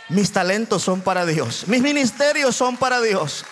Mis 0.09 0.31
talentos 0.31 0.83
son 0.83 1.01
para 1.01 1.25
Dios. 1.25 1.63
Mis 1.65 1.81
ministerios 1.81 2.55
son 2.55 2.77
para 2.77 3.01
Dios. 3.01 3.45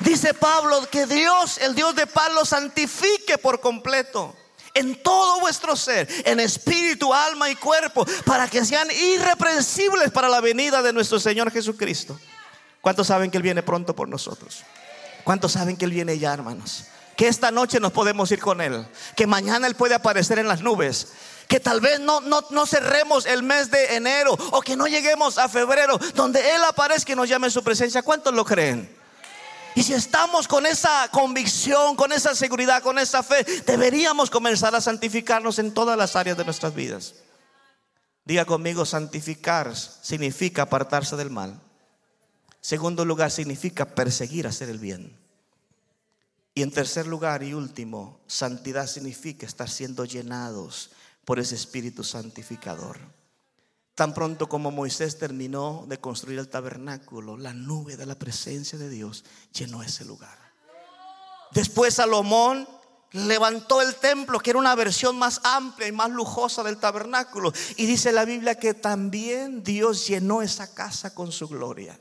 Dice 0.00 0.34
Pablo 0.34 0.86
que 0.90 1.06
Dios, 1.06 1.56
el 1.56 1.74
Dios 1.74 1.96
de 1.96 2.06
paz, 2.06 2.30
lo 2.34 2.44
santifique 2.44 3.38
por 3.38 3.60
completo 3.60 4.36
en 4.74 5.02
todo 5.02 5.40
vuestro 5.40 5.74
ser, 5.74 6.06
en 6.26 6.38
espíritu, 6.38 7.14
alma 7.14 7.48
y 7.48 7.56
cuerpo, 7.56 8.04
para 8.26 8.46
que 8.46 8.62
sean 8.62 8.88
irreprensibles 8.90 10.10
para 10.10 10.28
la 10.28 10.42
venida 10.42 10.82
de 10.82 10.92
nuestro 10.92 11.18
Señor 11.18 11.50
Jesucristo. 11.50 12.20
¿Cuántos 12.82 13.06
saben 13.06 13.30
que 13.30 13.38
Él 13.38 13.42
viene 13.42 13.62
pronto 13.62 13.96
por 13.96 14.06
nosotros? 14.06 14.64
¿Cuántos 15.24 15.52
saben 15.52 15.78
que 15.78 15.86
Él 15.86 15.92
viene 15.92 16.18
ya, 16.18 16.34
hermanos? 16.34 16.88
Que 17.16 17.28
esta 17.28 17.50
noche 17.50 17.80
nos 17.80 17.92
podemos 17.92 18.30
ir 18.30 18.40
con 18.40 18.60
Él. 18.60 18.86
Que 19.16 19.26
mañana 19.26 19.66
Él 19.66 19.74
puede 19.74 19.94
aparecer 19.94 20.38
en 20.38 20.48
las 20.48 20.60
nubes. 20.60 21.08
Que 21.48 21.60
tal 21.60 21.80
vez 21.80 22.00
no, 22.00 22.20
no, 22.20 22.44
no 22.50 22.66
cerremos 22.66 23.24
el 23.26 23.42
mes 23.42 23.70
de 23.70 23.96
enero 23.96 24.36
o 24.50 24.60
que 24.60 24.76
no 24.76 24.86
lleguemos 24.86 25.38
a 25.38 25.48
febrero, 25.48 25.98
donde 26.14 26.54
Él 26.54 26.62
aparezca 26.64 27.12
y 27.12 27.16
nos 27.16 27.28
llame 27.28 27.46
en 27.46 27.52
su 27.52 27.62
presencia. 27.62 28.02
¿Cuántos 28.02 28.34
lo 28.34 28.44
creen? 28.44 28.94
Y 29.76 29.82
si 29.82 29.92
estamos 29.92 30.48
con 30.48 30.64
esa 30.64 31.08
convicción, 31.12 31.96
con 31.96 32.10
esa 32.10 32.34
seguridad, 32.34 32.82
con 32.82 32.98
esa 32.98 33.22
fe, 33.22 33.44
deberíamos 33.66 34.30
comenzar 34.30 34.74
a 34.74 34.80
santificarnos 34.80 35.58
en 35.58 35.74
todas 35.74 35.98
las 35.98 36.16
áreas 36.16 36.38
de 36.38 36.46
nuestras 36.46 36.74
vidas. 36.74 37.14
Diga 38.24 38.46
conmigo, 38.46 38.86
santificar 38.86 39.76
significa 39.76 40.62
apartarse 40.62 41.14
del 41.16 41.30
mal. 41.30 41.60
Segundo 42.62 43.04
lugar, 43.04 43.30
significa 43.30 43.84
perseguir 43.84 44.46
hacer 44.46 44.70
el 44.70 44.78
bien. 44.78 45.25
Y 46.56 46.62
en 46.62 46.70
tercer 46.70 47.06
lugar 47.06 47.42
y 47.42 47.52
último, 47.52 48.18
santidad 48.26 48.86
significa 48.86 49.44
estar 49.44 49.68
siendo 49.68 50.06
llenados 50.06 50.88
por 51.26 51.38
ese 51.38 51.54
Espíritu 51.54 52.02
Santificador. 52.02 52.96
Tan 53.94 54.14
pronto 54.14 54.48
como 54.48 54.70
Moisés 54.70 55.18
terminó 55.18 55.84
de 55.86 56.00
construir 56.00 56.38
el 56.38 56.48
tabernáculo, 56.48 57.36
la 57.36 57.52
nube 57.52 57.98
de 57.98 58.06
la 58.06 58.14
presencia 58.14 58.78
de 58.78 58.88
Dios 58.88 59.26
llenó 59.52 59.82
ese 59.82 60.06
lugar. 60.06 60.38
Después 61.52 61.92
Salomón 61.92 62.66
levantó 63.12 63.82
el 63.82 63.94
templo, 63.96 64.40
que 64.40 64.48
era 64.48 64.58
una 64.58 64.74
versión 64.74 65.18
más 65.18 65.42
amplia 65.44 65.88
y 65.88 65.92
más 65.92 66.10
lujosa 66.10 66.62
del 66.62 66.78
tabernáculo. 66.78 67.52
Y 67.76 67.84
dice 67.84 68.12
la 68.12 68.24
Biblia 68.24 68.54
que 68.54 68.72
también 68.72 69.62
Dios 69.62 70.06
llenó 70.06 70.40
esa 70.40 70.72
casa 70.72 71.14
con 71.14 71.32
su 71.32 71.48
gloria. 71.48 72.00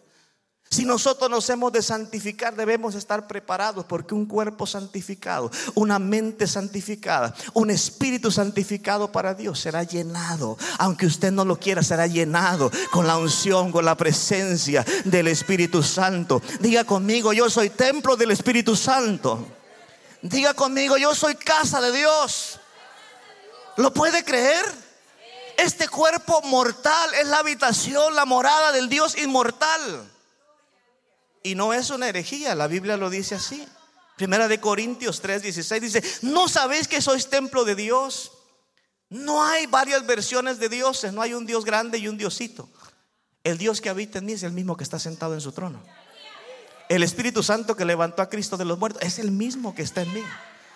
Si 0.69 0.83
nosotros 0.83 1.29
nos 1.29 1.49
hemos 1.49 1.71
de 1.71 1.81
santificar, 1.81 2.55
debemos 2.55 2.95
estar 2.95 3.27
preparados 3.27 3.85
porque 3.85 4.13
un 4.13 4.25
cuerpo 4.25 4.65
santificado, 4.65 5.51
una 5.75 5.99
mente 5.99 6.47
santificada, 6.47 7.33
un 7.53 7.69
espíritu 7.69 8.31
santificado 8.31 9.11
para 9.11 9.33
Dios 9.33 9.59
será 9.59 9.83
llenado. 9.83 10.57
Aunque 10.79 11.05
usted 11.05 11.31
no 11.31 11.45
lo 11.45 11.57
quiera, 11.59 11.83
será 11.83 12.07
llenado 12.07 12.71
con 12.91 13.07
la 13.07 13.17
unción, 13.17 13.71
con 13.71 13.85
la 13.85 13.95
presencia 13.95 14.83
del 15.05 15.27
Espíritu 15.27 15.81
Santo. 15.83 16.41
Diga 16.59 16.83
conmigo, 16.83 17.31
yo 17.31 17.49
soy 17.49 17.69
templo 17.69 18.17
del 18.17 18.31
Espíritu 18.31 18.75
Santo. 18.75 19.45
Diga 20.21 20.55
conmigo, 20.55 20.97
yo 20.97 21.13
soy 21.13 21.35
casa 21.35 21.79
de 21.79 21.91
Dios. 21.91 22.59
¿Lo 23.77 23.93
puede 23.93 24.25
creer? 24.25 24.65
Este 25.57 25.87
cuerpo 25.87 26.41
mortal 26.41 27.13
es 27.13 27.27
la 27.27 27.39
habitación, 27.39 28.15
la 28.15 28.25
morada 28.25 28.71
del 28.71 28.89
Dios 28.89 29.17
inmortal. 29.17 30.11
Y 31.45 31.53
no 31.53 31.75
es 31.75 31.91
una 31.91 32.09
herejía, 32.09 32.55
la 32.55 32.65
Biblia 32.65 32.97
lo 32.97 33.07
dice 33.07 33.35
así. 33.35 33.63
Primera 34.17 34.47
de 34.47 34.59
Corintios 34.59 35.21
3:16 35.21 35.79
dice, 35.79 36.03
¿no 36.23 36.47
sabéis 36.47 36.87
que 36.87 37.03
sois 37.03 37.29
templo 37.29 37.63
de 37.63 37.75
Dios? 37.75 38.31
No 39.09 39.43
hay 39.43 39.67
varias 39.67 40.07
versiones 40.07 40.57
de 40.57 40.69
dioses, 40.69 41.13
no 41.13 41.21
hay 41.21 41.35
un 41.35 41.45
Dios 41.45 41.63
grande 41.63 41.99
y 41.99 42.07
un 42.07 42.17
Diosito. 42.17 42.67
El 43.43 43.59
Dios 43.59 43.79
que 43.79 43.89
habita 43.89 44.17
en 44.17 44.25
mí 44.25 44.31
es 44.31 44.41
el 44.41 44.53
mismo 44.53 44.75
que 44.75 44.83
está 44.83 44.97
sentado 44.97 45.35
en 45.35 45.41
su 45.41 45.51
trono. 45.51 45.83
El 46.89 47.03
Espíritu 47.03 47.43
Santo 47.43 47.75
que 47.75 47.85
levantó 47.85 48.23
a 48.23 48.29
Cristo 48.29 48.57
de 48.57 48.65
los 48.65 48.79
muertos 48.79 49.03
es 49.03 49.19
el 49.19 49.29
mismo 49.29 49.75
que 49.75 49.83
está 49.83 50.01
en 50.01 50.15
mí. 50.15 50.23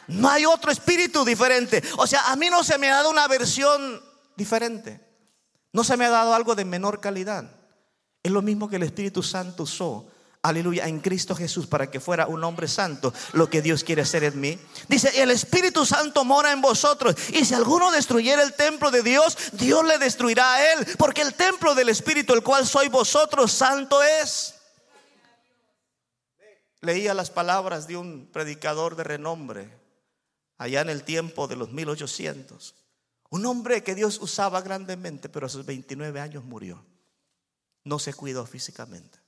No 0.08 0.30
hay 0.30 0.46
otro 0.46 0.72
espíritu 0.72 1.26
diferente. 1.26 1.82
O 1.98 2.06
sea, 2.06 2.32
a 2.32 2.36
mí 2.36 2.48
no 2.52 2.64
se 2.64 2.78
me 2.78 2.92
ha 2.92 2.98
dado 2.98 3.10
una 3.10 3.28
versión 3.28 4.04
diferente. 4.36 5.04
No 5.74 5.84
se 5.84 5.98
me 5.98 6.06
ha 6.06 6.10
dado 6.12 6.36
algo 6.36 6.54
de 6.54 6.64
menor 6.64 7.00
calidad. 7.00 7.56
Es 8.22 8.32
lo 8.32 8.44
mismo 8.44 8.70
que 8.70 8.76
el 8.76 8.84
Espíritu 8.84 9.24
Santo 9.24 9.64
usó 9.64 10.12
aleluya, 10.42 10.88
en 10.88 11.00
Cristo 11.00 11.36
Jesús 11.36 11.68
para 11.68 11.92
que 11.92 12.00
fuera 12.00 12.28
un 12.28 12.44
hombre 12.44 12.68
santo, 12.68 13.14
lo 13.34 13.50
que 13.50 13.62
Dios 13.62 13.84
quiere 13.84 14.02
hacer 14.02 14.24
en 14.24 14.40
mí. 14.40 14.60
Dice, 14.88 15.22
el 15.22 15.32
Espíritu 15.32 15.86
Santo 15.86 16.24
mora 16.24 16.52
en 16.52 16.62
vosotros. 16.62 17.16
Y 17.30 17.46
si 17.46 17.54
alguno 17.54 17.92
destruyera 17.92 18.44
el 18.44 18.54
templo 18.54 18.92
de 18.92 19.04
Dios, 19.04 19.38
Dios 19.54 19.86
le 19.86 19.98
destruirá 19.98 20.56
a 20.56 20.74
él, 20.74 20.88
porque 20.98 21.22
el 21.22 21.34
templo 21.34 21.76
del 21.76 21.90
Espíritu, 21.90 22.34
el 22.34 22.44
cual 22.44 22.66
sois 22.66 22.90
vosotros, 22.90 23.52
santo 23.52 24.02
es. 24.02 24.56
Leía 26.82 27.14
las 27.14 27.30
palabras 27.30 27.88
de 27.88 27.98
un 27.98 28.30
predicador 28.32 28.96
de 28.96 29.04
renombre 29.04 29.78
allá 30.58 30.82
en 30.82 30.90
el 30.90 31.04
tiempo 31.04 31.48
de 31.48 31.58
los 31.58 31.72
1800. 31.72 32.76
Un 33.32 33.46
hombre 33.46 33.84
que 33.84 33.96
Dios 33.96 34.20
usaba 34.22 34.62
grandemente, 34.62 35.28
pero 35.28 35.46
a 35.46 35.50
sus 35.50 35.66
29 35.66 36.20
años 36.22 36.46
murió. 36.46 36.86
No 37.84 38.00
se 38.00 38.14
cuidó 38.14 38.46
físicamente. 38.46 39.19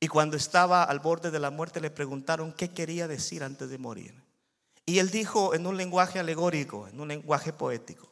Y 0.00 0.08
cuando 0.08 0.38
estaba 0.38 0.82
al 0.82 0.98
borde 0.98 1.30
de 1.30 1.38
la 1.38 1.50
muerte 1.50 1.78
le 1.78 1.90
preguntaron 1.90 2.52
qué 2.54 2.70
quería 2.70 3.06
decir 3.06 3.44
antes 3.44 3.68
de 3.68 3.76
morir. 3.76 4.14
Y 4.86 4.98
él 4.98 5.10
dijo 5.10 5.54
en 5.54 5.66
un 5.66 5.76
lenguaje 5.76 6.18
alegórico, 6.18 6.88
en 6.88 6.98
un 6.98 7.08
lenguaje 7.08 7.52
poético, 7.52 8.10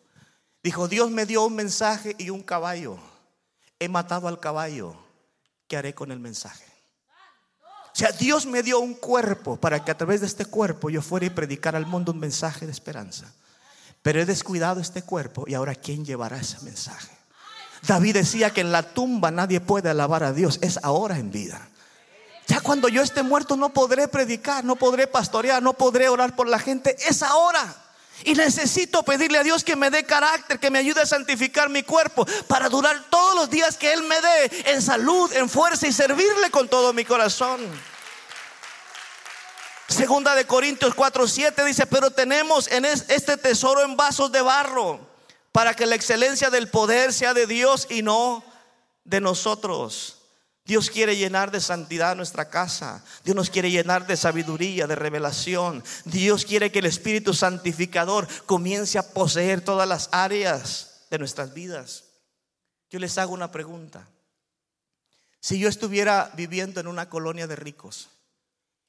dijo, 0.63 0.87
Dios 0.87 1.11
me 1.11 1.25
dio 1.25 1.47
un 1.47 1.55
mensaje 1.55 2.15
y 2.19 2.29
un 2.29 2.43
caballo. 2.43 2.99
He 3.79 3.89
matado 3.89 4.29
al 4.29 4.39
caballo. 4.39 4.95
¿Qué 5.67 5.79
haré 5.79 5.95
con 5.95 6.13
el 6.13 6.21
mensaje? 6.21 6.67
O 7.63 7.99
sea, 7.99 8.13
Dios 8.13 8.47
me 8.47 8.63
dio 8.63 8.79
un 8.79 8.95
cuerpo 8.95 9.57
para 9.57 9.85
que 9.85 9.91
a 9.91 9.97
través 9.97 10.21
de 10.21 10.27
este 10.27 10.45
cuerpo 10.45 10.91
yo 10.91 11.03
fuera 11.03 11.27
y 11.27 11.31
predicar 11.31 11.75
al 11.75 11.87
mundo 11.87 12.13
un 12.13 12.21
mensaje 12.21 12.67
de 12.67 12.73
esperanza. 12.73 13.33
Pero 14.03 14.21
he 14.21 14.27
descuidado 14.27 14.81
este 14.81 15.03
cuerpo 15.03 15.45
y 15.47 15.55
ahora 15.55 15.75
¿quién 15.75 16.05
llevará 16.05 16.39
ese 16.39 16.61
mensaje? 16.61 17.17
David 17.87 18.15
decía 18.15 18.51
que 18.51 18.61
en 18.61 18.73
la 18.73 18.95
tumba 18.95 19.31
nadie 19.31 19.61
puede 19.61 19.89
alabar 19.89 20.23
a 20.23 20.33
Dios, 20.33 20.59
es 20.63 20.79
ahora 20.83 21.19
en 21.19 21.31
vida. 21.31 21.69
Cuando 22.69 22.91
yo 22.91 23.01
esté 23.01 23.23
muerto 23.23 23.57
no 23.57 23.71
podré 23.71 24.09
predicar, 24.09 24.63
no 24.63 24.77
podré 24.77 25.07
pastorear, 25.07 25.63
no 25.63 25.73
podré 25.73 26.11
orar 26.11 26.37
por 26.37 26.47
la 26.47 26.59
gente. 26.59 26.95
Es 27.09 27.23
ahora. 27.23 27.75
Y 28.25 28.35
necesito 28.35 29.03
pedirle 29.05 29.39
a 29.39 29.43
Dios 29.43 29.65
que 29.65 29.75
me 29.75 29.89
dé 29.89 30.05
carácter, 30.05 30.61
que 30.61 30.71
me 30.71 30.79
ayude 30.79 31.01
a 31.01 31.07
santificar 31.07 31.71
mi 31.71 31.83
cuerpo 31.83 32.27
para 32.47 32.69
durar 32.69 33.07
todos 33.09 33.37
los 33.37 33.49
días 33.49 33.79
que 33.79 33.91
Él 33.91 34.03
me 34.03 34.21
dé 34.21 34.71
en 34.73 34.83
salud, 34.83 35.33
en 35.33 35.49
fuerza 35.49 35.87
y 35.87 35.95
servirle 35.95 36.51
con 36.51 36.69
todo 36.69 36.93
mi 36.93 37.07
corazón. 37.07 37.59
Segunda 39.89 40.35
de 40.35 40.47
Corintios 40.47 40.95
4:7 40.95 41.65
dice, 41.65 41.87
pero 41.87 42.11
tenemos 42.11 42.69
en 42.69 42.85
este 42.85 43.39
tesoro 43.39 43.83
en 43.83 43.97
vasos 43.97 44.31
de 44.31 44.43
barro 44.43 45.01
para 45.53 45.73
que 45.73 45.87
la 45.87 45.95
excelencia 45.95 46.51
del 46.51 46.69
poder 46.69 47.15
sea 47.15 47.33
de 47.33 47.47
Dios 47.47 47.87
y 47.89 48.03
no 48.03 48.45
de 49.05 49.23
nosotros. 49.23 50.18
Dios 50.69 50.91
quiere 50.91 51.17
llenar 51.17 51.51
de 51.51 51.63
santidad 51.63 52.15
nuestra 52.15 52.51
casa. 52.51 53.03
Dios 53.25 53.35
nos 53.35 53.49
quiere 53.49 53.71
llenar 53.71 54.07
de 54.07 54.19
sabiduría, 54.19 54.87
de 54.87 54.97
revelación. 54.97 55.83
Dios 56.05 56.45
quiere 56.45 56.71
que 56.71 56.81
el 56.81 56.85
Espíritu 56.85 57.33
Santificador 57.33 58.29
comience 58.45 58.99
a 58.99 59.15
poseer 59.15 59.63
todas 59.63 59.89
las 59.89 60.11
áreas 60.13 61.07
de 61.11 61.19
nuestras 61.19 61.55
vidas. 61.55 62.05
Yo 62.91 62.99
les 62.99 63.17
hago 63.17 63.33
una 63.33 63.51
pregunta. 63.51 64.07
Si 65.41 65.59
yo 65.59 65.71
estuviera 65.71 66.31
viviendo 66.37 66.81
en 66.81 66.87
una 66.87 67.09
colonia 67.09 67.47
de 67.47 67.57
ricos 67.57 68.11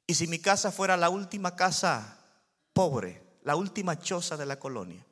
y 0.05 0.15
si 0.15 0.27
mi 0.27 0.39
casa 0.39 0.73
fuera 0.73 0.97
la 0.97 1.09
última 1.09 1.55
casa 1.55 2.17
pobre, 2.73 3.23
la 3.43 3.55
última 3.55 3.97
choza 3.97 4.35
de 4.35 4.45
la 4.45 4.59
colonia, 4.59 5.05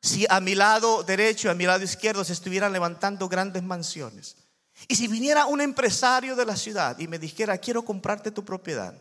si 0.00 0.24
a 0.30 0.40
mi 0.40 0.54
lado 0.54 1.02
derecho 1.02 1.48
y 1.48 1.50
a 1.50 1.54
mi 1.54 1.66
lado 1.66 1.84
izquierdo 1.84 2.24
se 2.24 2.32
estuvieran 2.32 2.72
levantando 2.72 3.28
grandes 3.28 3.62
mansiones, 3.62 4.36
y 4.88 4.96
si 4.96 5.08
viniera 5.08 5.46
un 5.46 5.60
empresario 5.60 6.36
de 6.36 6.46
la 6.46 6.56
ciudad 6.56 6.98
y 6.98 7.08
me 7.08 7.18
dijera, 7.18 7.58
quiero 7.58 7.84
comprarte 7.84 8.30
tu 8.30 8.44
propiedad, 8.44 8.94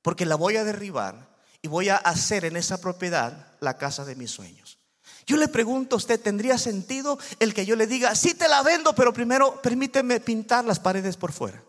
porque 0.00 0.26
la 0.26 0.36
voy 0.36 0.56
a 0.56 0.64
derribar 0.64 1.28
y 1.60 1.68
voy 1.68 1.88
a 1.88 1.96
hacer 1.96 2.44
en 2.44 2.56
esa 2.56 2.80
propiedad 2.80 3.46
la 3.60 3.76
casa 3.76 4.04
de 4.04 4.16
mis 4.16 4.30
sueños. 4.30 4.78
Yo 5.26 5.36
le 5.36 5.48
pregunto 5.48 5.94
a 5.94 5.98
usted, 5.98 6.20
¿tendría 6.20 6.58
sentido 6.58 7.18
el 7.38 7.54
que 7.54 7.64
yo 7.64 7.76
le 7.76 7.86
diga, 7.86 8.14
sí 8.14 8.34
te 8.34 8.48
la 8.48 8.62
vendo, 8.62 8.94
pero 8.94 9.12
primero 9.12 9.60
permíteme 9.62 10.18
pintar 10.18 10.64
las 10.64 10.80
paredes 10.80 11.16
por 11.16 11.32
fuera? 11.32 11.62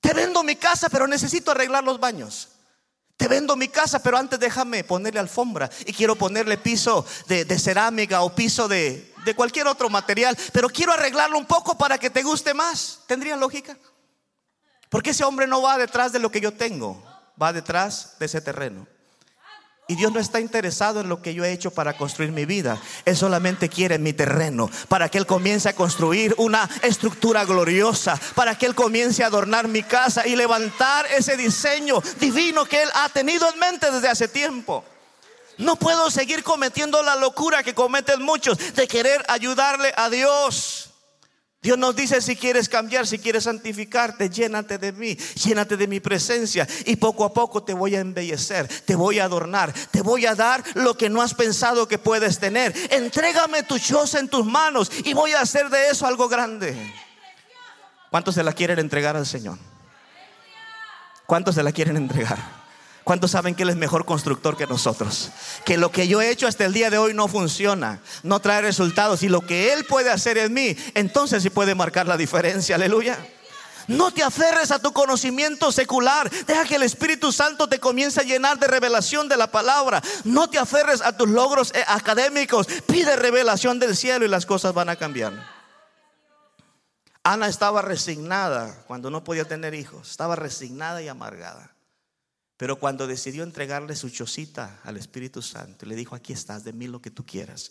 Te 0.00 0.14
vendo 0.14 0.42
mi 0.42 0.56
casa, 0.56 0.88
pero 0.88 1.06
necesito 1.06 1.50
arreglar 1.50 1.84
los 1.84 2.00
baños. 2.00 2.48
Te 3.18 3.26
vendo 3.26 3.56
mi 3.56 3.66
casa, 3.66 3.98
pero 4.00 4.16
antes 4.16 4.38
déjame 4.38 4.84
ponerle 4.84 5.18
alfombra 5.18 5.68
y 5.84 5.92
quiero 5.92 6.14
ponerle 6.14 6.56
piso 6.56 7.04
de, 7.26 7.58
cerámica 7.58 8.22
o 8.22 8.32
piso 8.32 8.68
de, 8.68 9.12
cualquier 9.34 9.66
otro 9.66 9.90
material, 9.90 10.38
pero 10.52 10.68
quiero 10.70 10.92
arreglarlo 10.92 11.36
un 11.36 11.44
poco 11.44 11.76
para 11.76 11.98
que 11.98 12.10
te 12.10 12.22
guste 12.22 12.54
más. 12.54 13.00
¿Tendría 13.08 13.34
lógica? 13.34 13.76
Porque 14.88 15.10
ese 15.10 15.24
hombre 15.24 15.48
no 15.48 15.60
va 15.60 15.76
detrás 15.76 16.12
de 16.12 16.20
lo 16.20 16.30
que 16.30 16.40
yo 16.40 16.52
tengo, 16.52 17.04
va 17.42 17.52
detrás 17.52 18.14
de 18.20 18.26
ese 18.26 18.40
terreno. 18.40 18.86
Y 19.90 19.96
Dios 19.96 20.12
no 20.12 20.20
está 20.20 20.38
interesado 20.38 21.00
en 21.00 21.08
lo 21.08 21.22
que 21.22 21.32
yo 21.32 21.44
he 21.44 21.52
hecho 21.52 21.70
para 21.70 21.96
construir 21.96 22.30
mi 22.30 22.44
vida. 22.44 22.78
Él 23.06 23.16
solamente 23.16 23.70
quiere 23.70 23.98
mi 23.98 24.12
terreno 24.12 24.68
para 24.86 25.08
que 25.08 25.16
Él 25.16 25.24
comience 25.24 25.66
a 25.66 25.74
construir 25.74 26.34
una 26.36 26.68
estructura 26.82 27.46
gloriosa, 27.46 28.20
para 28.34 28.56
que 28.58 28.66
Él 28.66 28.74
comience 28.74 29.24
a 29.24 29.28
adornar 29.28 29.66
mi 29.66 29.82
casa 29.82 30.26
y 30.26 30.36
levantar 30.36 31.06
ese 31.06 31.38
diseño 31.38 32.02
divino 32.20 32.66
que 32.66 32.82
Él 32.82 32.90
ha 32.94 33.08
tenido 33.08 33.50
en 33.50 33.58
mente 33.58 33.90
desde 33.90 34.10
hace 34.10 34.28
tiempo. 34.28 34.84
No 35.56 35.76
puedo 35.76 36.10
seguir 36.10 36.44
cometiendo 36.44 37.02
la 37.02 37.16
locura 37.16 37.62
que 37.62 37.74
cometen 37.74 38.22
muchos 38.22 38.58
de 38.74 38.86
querer 38.86 39.24
ayudarle 39.26 39.94
a 39.96 40.10
Dios. 40.10 40.87
Dios 41.68 41.76
nos 41.76 41.94
dice 41.94 42.22
si 42.22 42.34
quieres 42.34 42.66
cambiar, 42.66 43.06
si 43.06 43.18
quieres 43.18 43.44
santificarte, 43.44 44.30
llénate 44.30 44.78
de 44.78 44.90
mí, 44.90 45.14
llénate 45.14 45.76
de 45.76 45.86
mi 45.86 46.00
presencia 46.00 46.66
y 46.86 46.96
poco 46.96 47.26
a 47.26 47.34
poco 47.34 47.62
te 47.62 47.74
voy 47.74 47.94
a 47.94 48.00
embellecer, 48.00 48.66
te 48.86 48.96
voy 48.96 49.18
a 49.18 49.24
adornar, 49.24 49.74
te 49.90 50.00
voy 50.00 50.24
a 50.24 50.34
dar 50.34 50.64
lo 50.76 50.96
que 50.96 51.10
no 51.10 51.20
has 51.20 51.34
pensado 51.34 51.86
que 51.86 51.98
puedes 51.98 52.38
tener. 52.38 52.74
Entrégame 52.90 53.64
tu 53.64 53.78
choza 53.78 54.18
en 54.18 54.28
tus 54.28 54.46
manos 54.46 54.90
y 55.04 55.12
voy 55.12 55.32
a 55.32 55.42
hacer 55.42 55.68
de 55.68 55.90
eso 55.90 56.06
algo 56.06 56.26
grande. 56.26 56.74
¿Cuántos 58.10 58.36
se 58.36 58.42
la 58.42 58.54
quieren 58.54 58.78
entregar 58.78 59.14
al 59.14 59.26
Señor? 59.26 59.58
¿Cuántos 61.26 61.54
se 61.54 61.62
la 61.62 61.72
quieren 61.72 61.98
entregar? 61.98 62.57
¿Cuántos 63.08 63.30
saben 63.30 63.54
que 63.54 63.62
Él 63.62 63.70
es 63.70 63.76
mejor 63.76 64.04
constructor 64.04 64.54
que 64.54 64.66
nosotros? 64.66 65.30
Que 65.64 65.78
lo 65.78 65.90
que 65.90 66.08
yo 66.08 66.20
he 66.20 66.28
hecho 66.28 66.46
hasta 66.46 66.66
el 66.66 66.74
día 66.74 66.90
de 66.90 66.98
hoy 66.98 67.14
no 67.14 67.26
funciona, 67.26 68.02
no 68.22 68.38
trae 68.40 68.60
resultados. 68.60 69.22
Y 69.22 69.30
lo 69.30 69.40
que 69.40 69.72
Él 69.72 69.86
puede 69.86 70.10
hacer 70.10 70.36
en 70.36 70.52
mí, 70.52 70.76
entonces 70.92 71.42
sí 71.42 71.48
puede 71.48 71.74
marcar 71.74 72.06
la 72.06 72.18
diferencia. 72.18 72.74
Aleluya. 72.74 73.16
No 73.86 74.12
te 74.12 74.22
aferres 74.22 74.70
a 74.72 74.78
tu 74.78 74.92
conocimiento 74.92 75.72
secular. 75.72 76.28
Deja 76.28 76.66
que 76.66 76.74
el 76.74 76.82
Espíritu 76.82 77.32
Santo 77.32 77.66
te 77.66 77.80
comience 77.80 78.20
a 78.20 78.24
llenar 78.24 78.58
de 78.58 78.66
revelación 78.66 79.26
de 79.26 79.38
la 79.38 79.50
palabra. 79.50 80.02
No 80.24 80.50
te 80.50 80.58
aferres 80.58 81.00
a 81.00 81.16
tus 81.16 81.30
logros 81.30 81.72
eh, 81.74 81.82
académicos. 81.86 82.66
Pide 82.86 83.16
revelación 83.16 83.78
del 83.78 83.96
cielo 83.96 84.26
y 84.26 84.28
las 84.28 84.44
cosas 84.44 84.74
van 84.74 84.90
a 84.90 84.96
cambiar. 84.96 85.32
Ana 87.22 87.48
estaba 87.48 87.80
resignada 87.80 88.84
cuando 88.86 89.08
no 89.08 89.24
podía 89.24 89.46
tener 89.46 89.72
hijos. 89.72 90.10
Estaba 90.10 90.36
resignada 90.36 91.00
y 91.00 91.08
amargada. 91.08 91.77
Pero 92.58 92.80
cuando 92.80 93.06
decidió 93.06 93.44
entregarle 93.44 93.94
su 93.94 94.10
chocita 94.10 94.80
al 94.82 94.96
Espíritu 94.96 95.40
Santo, 95.40 95.86
le 95.86 95.94
dijo, 95.94 96.16
aquí 96.16 96.32
estás, 96.32 96.64
de 96.64 96.72
mí 96.72 96.88
lo 96.88 97.00
que 97.00 97.12
tú 97.12 97.24
quieras. 97.24 97.70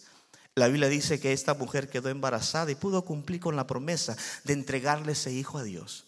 La 0.55 0.69
Biblia 0.69 0.88
dice 0.88 1.19
que 1.19 1.33
esta 1.33 1.53
mujer 1.53 1.89
quedó 1.89 2.09
embarazada 2.09 2.71
y 2.71 2.75
pudo 2.75 3.03
cumplir 3.03 3.41
con 3.41 3.57
la 3.57 3.67
promesa 3.67 4.15
de 4.45 4.53
entregarle 4.53 5.11
ese 5.11 5.31
hijo 5.31 5.57
a 5.57 5.63
Dios. 5.63 6.05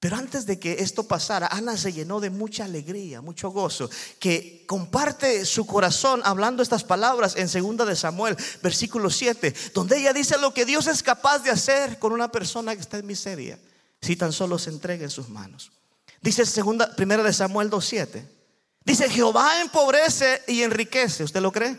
Pero 0.00 0.16
antes 0.16 0.44
de 0.44 0.58
que 0.58 0.74
esto 0.80 1.08
pasara, 1.08 1.48
Ana 1.48 1.78
se 1.78 1.94
llenó 1.94 2.20
de 2.20 2.28
mucha 2.28 2.66
alegría, 2.66 3.22
mucho 3.22 3.50
gozo, 3.50 3.88
que 4.18 4.64
comparte 4.66 5.46
su 5.46 5.66
corazón 5.66 6.20
hablando 6.24 6.62
estas 6.62 6.84
palabras 6.84 7.36
en 7.36 7.48
segunda 7.48 7.86
de 7.86 7.96
Samuel, 7.96 8.36
versículo 8.62 9.08
7, 9.08 9.54
donde 9.74 9.98
ella 9.98 10.12
dice 10.12 10.38
lo 10.38 10.52
que 10.52 10.66
Dios 10.66 10.86
es 10.86 11.02
capaz 11.02 11.40
de 11.40 11.50
hacer 11.50 11.98
con 11.98 12.12
una 12.12 12.30
persona 12.30 12.74
que 12.74 12.82
está 12.82 12.98
en 12.98 13.06
miseria, 13.06 13.58
si 14.02 14.14
tan 14.14 14.32
solo 14.32 14.58
se 14.58 14.70
entrega 14.70 15.04
en 15.04 15.10
sus 15.10 15.30
manos. 15.30 15.72
Dice 16.20 16.44
segunda, 16.44 16.94
primera 16.94 17.22
de 17.22 17.32
Samuel 17.32 17.70
2.7. 17.70 18.22
Dice, 18.84 19.08
Jehová 19.08 19.60
empobrece 19.60 20.42
y 20.46 20.62
enriquece. 20.62 21.24
¿Usted 21.24 21.40
lo 21.40 21.52
cree? 21.52 21.76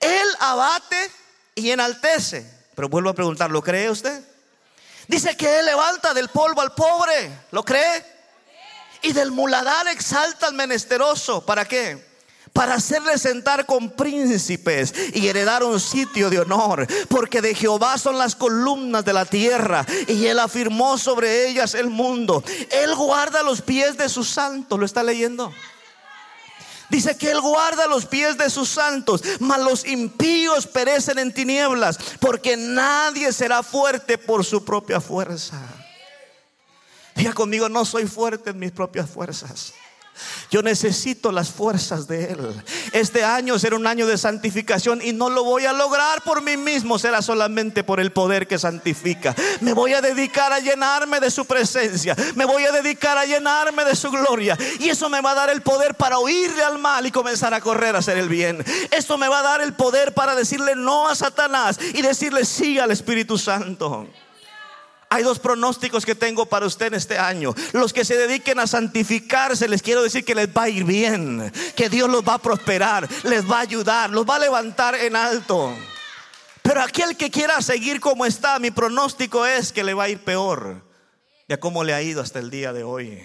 Él 0.00 0.28
abate 0.40 1.10
y 1.54 1.70
enaltece. 1.70 2.50
Pero 2.74 2.88
vuelvo 2.88 3.10
a 3.10 3.14
preguntar, 3.14 3.50
¿lo 3.50 3.62
cree 3.62 3.90
usted? 3.90 4.22
Dice 5.08 5.36
que 5.36 5.60
Él 5.60 5.66
levanta 5.66 6.12
del 6.12 6.28
polvo 6.28 6.60
al 6.60 6.74
pobre. 6.74 7.30
¿Lo 7.52 7.64
cree? 7.64 8.04
Y 9.02 9.12
del 9.12 9.30
muladar 9.30 9.88
exalta 9.88 10.46
al 10.46 10.54
menesteroso. 10.54 11.44
¿Para 11.44 11.64
qué? 11.64 12.15
Para 12.56 12.74
hacerle 12.74 13.18
sentar 13.18 13.66
con 13.66 13.90
príncipes 13.90 14.94
y 15.12 15.28
heredar 15.28 15.62
un 15.62 15.78
sitio 15.78 16.30
de 16.30 16.40
honor, 16.40 16.86
porque 17.08 17.42
de 17.42 17.54
Jehová 17.54 17.98
son 17.98 18.16
las 18.16 18.34
columnas 18.34 19.04
de 19.04 19.12
la 19.12 19.26
tierra 19.26 19.84
y 20.08 20.24
él 20.24 20.38
afirmó 20.38 20.96
sobre 20.96 21.48
ellas 21.48 21.74
el 21.74 21.90
mundo. 21.90 22.42
Él 22.70 22.94
guarda 22.94 23.42
los 23.42 23.60
pies 23.60 23.98
de 23.98 24.08
sus 24.08 24.30
santos, 24.30 24.78
¿lo 24.78 24.86
está 24.86 25.02
leyendo? 25.02 25.52
Dice 26.88 27.18
que 27.18 27.32
Él 27.32 27.40
guarda 27.40 27.88
los 27.88 28.06
pies 28.06 28.38
de 28.38 28.48
sus 28.48 28.68
santos, 28.68 29.20
mas 29.40 29.58
los 29.58 29.84
impíos 29.84 30.68
perecen 30.68 31.18
en 31.18 31.34
tinieblas, 31.34 31.98
porque 32.20 32.56
nadie 32.56 33.32
será 33.32 33.64
fuerte 33.64 34.18
por 34.18 34.44
su 34.44 34.64
propia 34.64 35.00
fuerza. 35.00 35.60
Diga 37.16 37.32
conmigo, 37.32 37.68
no 37.68 37.84
soy 37.84 38.06
fuerte 38.06 38.50
en 38.50 38.60
mis 38.60 38.70
propias 38.70 39.10
fuerzas. 39.10 39.74
Yo 40.50 40.62
necesito 40.62 41.32
las 41.32 41.50
fuerzas 41.50 42.06
de 42.06 42.32
Él. 42.32 42.62
Este 42.92 43.24
año 43.24 43.58
será 43.58 43.76
un 43.76 43.86
año 43.86 44.06
de 44.06 44.18
santificación 44.18 45.00
y 45.02 45.12
no 45.12 45.30
lo 45.30 45.44
voy 45.44 45.66
a 45.66 45.72
lograr 45.72 46.22
por 46.22 46.42
mí 46.42 46.56
mismo, 46.56 46.98
será 46.98 47.22
solamente 47.22 47.84
por 47.84 48.00
el 48.00 48.12
poder 48.12 48.46
que 48.46 48.58
santifica. 48.58 49.34
Me 49.60 49.72
voy 49.72 49.92
a 49.92 50.00
dedicar 50.00 50.52
a 50.52 50.60
llenarme 50.60 51.20
de 51.20 51.30
su 51.30 51.44
presencia, 51.44 52.16
me 52.34 52.44
voy 52.44 52.64
a 52.64 52.72
dedicar 52.72 53.18
a 53.18 53.26
llenarme 53.26 53.84
de 53.84 53.96
su 53.96 54.10
gloria 54.10 54.56
y 54.78 54.88
eso 54.88 55.08
me 55.08 55.20
va 55.20 55.32
a 55.32 55.34
dar 55.34 55.50
el 55.50 55.62
poder 55.62 55.94
para 55.94 56.18
huirle 56.18 56.62
al 56.62 56.78
mal 56.78 57.06
y 57.06 57.10
comenzar 57.10 57.54
a 57.54 57.60
correr 57.60 57.96
a 57.96 57.98
hacer 57.98 58.18
el 58.18 58.28
bien. 58.28 58.64
Esto 58.90 59.18
me 59.18 59.28
va 59.28 59.40
a 59.40 59.42
dar 59.42 59.60
el 59.60 59.74
poder 59.74 60.14
para 60.14 60.34
decirle 60.34 60.74
no 60.76 61.08
a 61.08 61.14
Satanás 61.14 61.78
y 61.94 62.02
decirle 62.02 62.44
sí 62.44 62.78
al 62.78 62.90
Espíritu 62.90 63.38
Santo. 63.38 64.08
Hay 65.08 65.22
dos 65.22 65.38
pronósticos 65.38 66.04
que 66.04 66.14
tengo 66.14 66.46
para 66.46 66.66
usted 66.66 66.86
en 66.86 66.94
este 66.94 67.18
año. 67.18 67.54
Los 67.72 67.92
que 67.92 68.04
se 68.04 68.16
dediquen 68.16 68.58
a 68.58 68.66
santificarse, 68.66 69.68
les 69.68 69.82
quiero 69.82 70.02
decir 70.02 70.24
que 70.24 70.34
les 70.34 70.48
va 70.48 70.64
a 70.64 70.68
ir 70.68 70.84
bien, 70.84 71.52
que 71.76 71.88
Dios 71.88 72.10
los 72.10 72.22
va 72.22 72.34
a 72.34 72.42
prosperar, 72.42 73.08
les 73.22 73.48
va 73.48 73.58
a 73.58 73.62
ayudar, 73.62 74.10
los 74.10 74.28
va 74.28 74.36
a 74.36 74.40
levantar 74.40 74.96
en 74.96 75.14
alto. 75.14 75.72
Pero 76.62 76.82
aquel 76.82 77.16
que 77.16 77.30
quiera 77.30 77.62
seguir 77.62 78.00
como 78.00 78.26
está, 78.26 78.58
mi 78.58 78.72
pronóstico 78.72 79.46
es 79.46 79.72
que 79.72 79.84
le 79.84 79.94
va 79.94 80.04
a 80.04 80.08
ir 80.08 80.18
peor 80.18 80.84
de 81.46 81.58
cómo 81.60 81.84
le 81.84 81.94
ha 81.94 82.02
ido 82.02 82.20
hasta 82.20 82.40
el 82.40 82.50
día 82.50 82.72
de 82.72 82.82
hoy. 82.82 83.24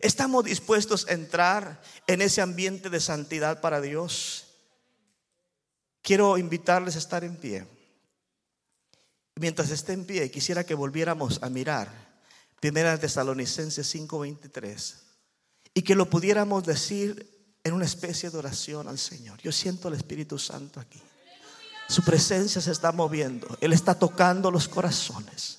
¿Estamos 0.00 0.44
dispuestos 0.44 1.06
a 1.08 1.12
entrar 1.14 1.80
en 2.06 2.20
ese 2.20 2.42
ambiente 2.42 2.90
de 2.90 3.00
santidad 3.00 3.62
para 3.62 3.80
Dios? 3.80 4.48
Quiero 6.02 6.36
invitarles 6.36 6.96
a 6.96 6.98
estar 6.98 7.24
en 7.24 7.36
pie. 7.36 7.66
Mientras 9.38 9.70
esté 9.70 9.92
en 9.92 10.06
pie, 10.06 10.30
quisiera 10.30 10.64
que 10.64 10.74
volviéramos 10.74 11.40
a 11.42 11.50
mirar 11.50 11.90
Primera 12.58 12.98
Tesalonicenses 12.98 13.86
5:23 13.94 14.94
y 15.74 15.82
que 15.82 15.94
lo 15.94 16.08
pudiéramos 16.08 16.64
decir 16.64 17.58
en 17.62 17.74
una 17.74 17.84
especie 17.84 18.30
de 18.30 18.38
oración 18.38 18.88
al 18.88 18.98
Señor. 18.98 19.38
Yo 19.42 19.52
siento 19.52 19.88
el 19.88 19.94
Espíritu 19.94 20.38
Santo 20.38 20.80
aquí. 20.80 21.02
Su 21.86 22.02
presencia 22.02 22.62
se 22.62 22.72
está 22.72 22.92
moviendo. 22.92 23.58
Él 23.60 23.74
está 23.74 23.94
tocando 23.98 24.50
los 24.50 24.68
corazones. 24.68 25.58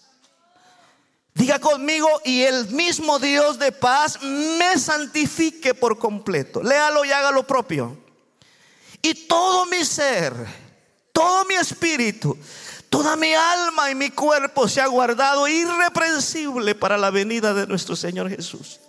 Diga 1.36 1.60
conmigo, 1.60 2.10
y 2.26 2.42
el 2.42 2.70
mismo 2.70 3.20
Dios 3.20 3.60
de 3.60 3.72
paz 3.72 4.20
me 4.24 4.80
santifique 4.80 5.76
por 5.76 6.00
completo. 6.00 6.64
Léalo 6.64 7.06
y 7.06 7.12
haga 7.12 7.32
lo 7.32 7.46
propio. 7.46 7.96
Y 9.04 9.28
todo 9.28 9.68
mi 9.68 9.86
ser, 9.86 10.34
todo 11.14 11.46
mi 11.46 11.54
espíritu 11.54 12.36
Toda 12.90 13.16
mi 13.16 13.34
alma 13.34 13.92
y 13.92 13.96
mi 13.96 14.12
cuerpo 14.12 14.68
se 14.68 14.82
ha 14.82 14.88
guardado 14.88 15.48
irreprensible 15.48 16.74
para 16.76 16.98
la 16.98 17.12
venida 17.12 17.54
de 17.54 17.68
nuestro 17.68 17.96
Señor 17.96 18.30
Jesús. 18.30 18.80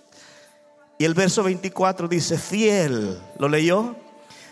Y 0.99 1.05
el 1.05 1.15
verso 1.15 1.43
24 1.43 2.09
dice, 2.09 2.39
fiel, 2.39 3.21
¿lo 3.39 3.49
leyó? 3.49 3.97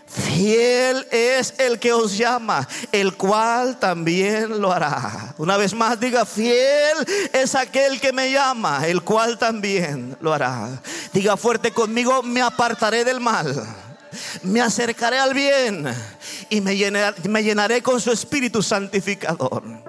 Fiel 0.07 1.07
es 1.11 1.55
el 1.59 1.81
que 1.81 1.93
os 1.93 2.17
llama, 2.17 2.67
el 2.93 3.17
cual 3.17 3.79
también 3.79 4.61
lo 4.61 4.73
hará. 4.73 5.35
Una 5.39 5.57
vez 5.57 5.75
más 5.75 5.99
diga, 5.99 6.25
fiel 6.25 6.97
es 7.33 7.57
aquel 7.57 8.01
que 8.01 8.13
me 8.13 8.31
llama, 8.31 8.87
el 8.87 9.03
cual 9.03 9.39
también 9.39 10.17
lo 10.21 10.33
hará. 10.33 10.81
Diga 11.13 11.37
fuerte 11.37 11.73
conmigo, 11.73 12.23
me 12.23 12.41
apartaré 12.41 13.05
del 13.05 13.21
mal 13.21 13.86
me 14.43 14.61
acercaré 14.61 15.19
al 15.19 15.35
bien 15.35 15.87
y 16.51 16.61
me 16.61 16.77
llenaré, 16.77 17.83
con 17.83 18.01
su 18.01 18.13
espíritu 18.13 18.63
santificador. 18.63 19.86